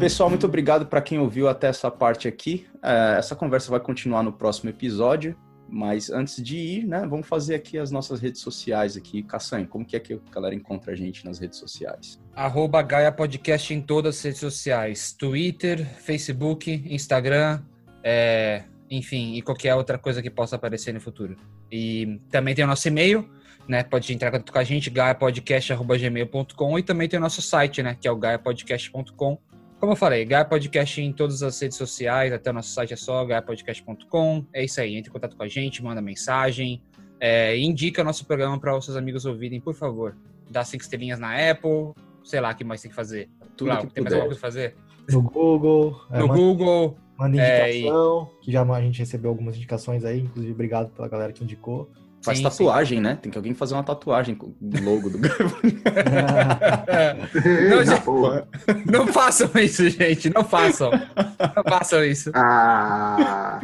Pessoal, 0.05 0.29
muito 0.29 0.45
obrigado 0.45 0.85
para 0.85 1.01
quem 1.01 1.19
ouviu 1.19 1.49
até 1.49 1.67
essa 1.67 1.91
parte 1.91 2.29
aqui. 2.29 2.67
É, 2.83 3.17
essa 3.17 3.35
conversa 3.35 3.71
vai 3.71 3.81
continuar 3.81 4.23
no 4.23 4.35
próximo 4.35 4.69
episódio, 4.69 5.35
mas 5.67 6.11
antes 6.11 6.45
de 6.45 6.59
ir, 6.59 6.87
né, 6.87 7.07
vamos 7.09 7.27
fazer 7.27 7.55
aqui 7.55 7.79
as 7.79 7.91
nossas 7.91 8.21
redes 8.21 8.43
sociais 8.43 8.99
aqui. 8.99 9.23
Caçanho, 9.23 9.67
como 9.67 9.83
que 9.83 9.97
é 9.97 10.01
que 10.01 10.13
a 10.13 10.19
galera 10.31 10.55
encontra 10.55 10.93
a 10.93 10.95
gente 10.95 11.25
nas 11.25 11.39
redes 11.39 11.59
sociais? 11.59 12.21
Arroba 12.35 12.83
Gaia 12.83 13.11
Podcast 13.11 13.73
em 13.73 13.81
todas 13.81 14.19
as 14.19 14.23
redes 14.23 14.41
sociais. 14.41 15.11
Twitter, 15.11 15.87
Facebook, 15.87 16.71
Instagram, 16.85 17.63
é, 18.03 18.65
enfim, 18.91 19.37
e 19.37 19.41
qualquer 19.41 19.75
outra 19.75 19.97
coisa 19.97 20.21
que 20.21 20.29
possa 20.29 20.57
aparecer 20.57 20.93
no 20.93 21.01
futuro. 21.01 21.35
E 21.73 22.21
também 22.31 22.55
tem 22.55 22.63
o 22.63 22.69
nosso 22.69 22.87
e-mail, 22.87 23.27
né? 23.67 23.83
Pode 23.83 24.13
entrar 24.13 24.35
em 24.35 24.43
com 24.43 24.59
a 24.59 24.65
gente, 24.65 24.91
gaiapodcast.gmail.com 24.91 26.79
e 26.79 26.83
também 26.83 27.09
tem 27.09 27.19
o 27.19 27.23
nosso 27.23 27.41
site, 27.41 27.83
né? 27.83 27.97
Que 27.99 28.07
é 28.07 28.11
o 28.11 28.17
gaiapodcast.com. 28.17 29.54
Como 29.85 29.93
eu 29.93 29.97
falei, 29.97 30.25
Gaia 30.25 30.47
Podcast 30.47 30.99
em 30.99 31.13
todas 31.13 31.43
as 31.43 31.61
redes 31.61 31.77
sociais, 31.77 32.33
até 32.33 32.49
o 32.49 32.55
nosso 32.55 32.71
site 32.71 32.95
é 32.95 32.97
só 32.97 33.23
gaiapodcast.com. 33.23 34.47
É 34.51 34.65
isso 34.65 34.81
aí, 34.81 34.97
entre 34.97 35.11
em 35.11 35.13
contato 35.13 35.37
com 35.37 35.43
a 35.43 35.47
gente, 35.47 35.85
manda 35.85 36.01
mensagem, 36.01 36.83
é, 37.21 37.55
indica 37.59 38.03
nosso 38.03 38.25
programa 38.25 38.59
para 38.59 38.75
os 38.75 38.83
seus 38.87 38.97
amigos 38.97 39.27
ouvirem, 39.27 39.61
por 39.61 39.75
favor. 39.75 40.17
Dá 40.51 40.65
cinco 40.65 40.83
estrelinhas 40.85 41.19
na 41.19 41.35
Apple, 41.51 41.93
sei 42.25 42.41
lá, 42.41 42.53
o 42.53 42.57
que 42.57 42.65
mais 42.65 42.81
tem 42.81 42.89
que 42.89 42.95
fazer. 42.95 43.29
Tudo 43.59 43.69
Lau, 43.69 43.87
que 43.87 43.93
tem 43.93 44.03
mais 44.03 44.15
alguma 44.15 44.31
puder. 44.35 44.41
coisa 44.41 44.41
fazer? 44.41 44.77
No 45.11 45.21
Google. 45.21 46.01
é, 46.11 46.19
No 46.19 46.29
manda- 46.29 46.41
Google. 46.41 46.97
Manda 47.19 47.37
É, 47.43 47.77
indicação, 47.77 48.31
que 48.41 48.51
já 48.51 48.63
a 48.63 48.81
gente 48.81 48.99
recebeu 48.99 49.31
algumas 49.31 49.55
indicações 49.55 50.03
aí, 50.03 50.21
inclusive 50.21 50.51
obrigado 50.55 50.91
pela 50.93 51.09
galera 51.09 51.31
que 51.31 51.45
indicou. 51.45 51.91
Faz 52.25 52.39
Sim, 52.39 52.45
tatuagem, 52.45 53.01
né? 53.01 53.19
Tem 53.21 53.31
que 53.31 53.37
alguém 53.37 53.53
fazer 53.53 53.75
uma 53.75 53.85
tatuagem 53.85 54.35
com 54.35 54.47
o 54.47 54.57
logo 54.83 55.11
do. 55.11 55.19
Não, 57.71 57.85
gente. 57.85 58.91
Não 58.91 59.07
façam 59.09 59.51
isso, 59.57 59.89
gente. 59.91 60.33
Não 60.33 60.43
façam. 60.45 60.91
Não 60.91 61.63
façam 61.69 62.03
isso. 62.05 62.31
Ah, 62.35 63.61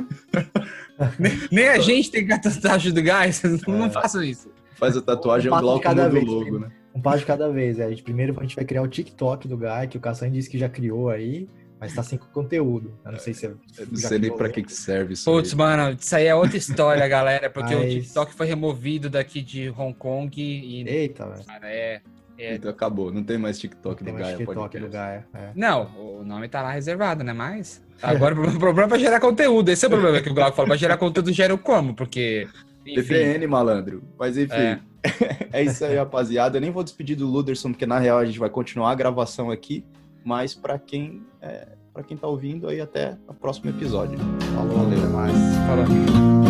Nem 1.51 1.69
a 1.69 1.79
gente 1.79 2.11
tem 2.11 2.27
tatuagem 2.27 2.93
do 2.93 3.03
gás. 3.03 3.43
Não, 3.67 3.79
não 3.79 3.87
É. 3.87 3.91
façam 3.91 4.23
isso. 4.23 4.51
Faz 4.77 4.97
a 4.97 5.03
tatuagem, 5.03 5.51
Um 5.51 5.55
passo 5.55 5.75
de 5.77 5.81
cada 5.81 6.07
o 6.09 6.11
vez, 6.11 6.25
logo, 6.27 6.59
né? 6.59 6.69
Um 6.95 7.01
passo 7.01 7.19
de 7.19 7.27
cada 7.27 7.49
vez. 7.51 7.79
É. 7.79 7.85
A 7.85 7.91
gente, 7.91 8.03
primeiro 8.03 8.35
a 8.39 8.43
gente 8.43 8.57
vai 8.57 8.65
criar 8.65 8.83
o 8.83 8.89
TikTok 8.89 9.47
do 9.49 9.57
Guy, 9.57 9.89
que 9.89 9.97
o 9.97 10.01
Caçanho 10.01 10.33
disse 10.33 10.51
que 10.51 10.59
já 10.59 10.69
criou 10.69 11.09
aí, 11.09 11.49
mas 11.81 11.95
tá 11.95 12.03
sem 12.03 12.19
conteúdo. 12.19 12.93
Eu 13.05 13.13
não 13.13 13.19
sei 13.19 13.33
se 13.33 13.47
é. 13.47 13.49
Eu 13.49 13.87
não 13.91 13.97
já 13.99 14.09
sei 14.09 14.19
nem 14.19 14.37
pra 14.37 14.49
que 14.51 14.63
que 14.63 14.73
serve 14.73 15.15
isso. 15.15 15.25
Putz, 15.25 15.55
mano, 15.55 15.97
isso 15.99 16.15
aí 16.15 16.27
é 16.27 16.35
outra 16.35 16.57
história, 16.57 17.07
galera. 17.09 17.49
Porque 17.49 17.75
o 17.75 17.79
Mas- 17.81 17.93
TikTok 17.95 18.35
foi 18.35 18.47
removido 18.47 19.09
daqui 19.09 19.41
de 19.41 19.71
Hong 19.71 19.95
Kong 19.95 20.31
e. 20.41 20.87
Eita, 20.89 21.27
velho. 21.27 21.45
É. 21.63 22.01
é- 22.39 22.55
Então 22.55 22.71
acabou, 22.71 23.11
não 23.13 23.25
tem 23.25 23.39
mais 23.39 23.59
TikTok 23.59 24.05
Tem 24.05 24.13
do 24.13 24.19
mais 24.21 24.35
Gaia 24.35 24.47
TikTok 24.47 24.79
do 24.79 24.89
Gaia. 24.89 25.27
É. 25.35 25.51
Não, 25.55 25.85
o 25.99 26.23
nome 26.25 26.49
tá 26.49 26.61
lá 26.63 26.71
reservado, 26.73 27.25
né? 27.25 27.33
Mas. 27.33 27.83
Agora 28.03 28.35
o 28.35 28.59
problema 28.59 28.85
é 28.85 28.89
pra 28.89 28.99
gerar 28.99 29.21
conteúdo. 29.21 29.69
Esse 29.71 29.85
é 29.85 29.89
o 29.89 29.91
problema 29.91 30.21
que 30.21 30.29
o 30.31 30.35
Glauco 30.35 30.57
fala. 30.57 30.69
Pra 30.69 30.77
gerar 30.77 30.97
conteúdo, 30.99 31.33
gera 31.33 31.55
o 31.55 31.59
como? 31.59 31.95
Porque. 31.95 32.47
Enfim. 32.87 33.03
VPN, 33.03 33.47
malandro. 33.47 34.03
Mas 34.19 34.37
enfim, 34.39 34.55
É. 34.55 34.81
é. 35.53 35.63
isso 35.63 35.85
aí, 35.85 35.97
rapaziada. 35.97 36.57
Eu 36.57 36.61
nem 36.63 36.71
vou 36.71 36.83
despedir 36.83 37.15
do 37.17 37.27
Luderson, 37.27 37.71
porque 37.73 37.85
na 37.87 37.99
real 37.99 38.19
a 38.19 38.25
gente 38.25 38.39
vai 38.39 38.49
continuar 38.51 38.91
a 38.91 38.95
gravação 38.95 39.51
aqui. 39.51 39.85
Mas 40.25 40.55
pra 40.55 40.79
quem, 40.79 41.23
é, 41.41 41.69
pra 41.93 42.03
quem 42.03 42.17
tá 42.17 42.27
ouvindo 42.27 42.69
aí, 42.69 42.81
até 42.81 43.17
o 43.27 43.35
próximo 43.35 43.71
episódio. 43.71 44.19
Falou, 44.55 44.79
valeu. 44.79 44.99
Até 44.99 45.09
mais. 45.09 45.35
Falou. 45.67 46.50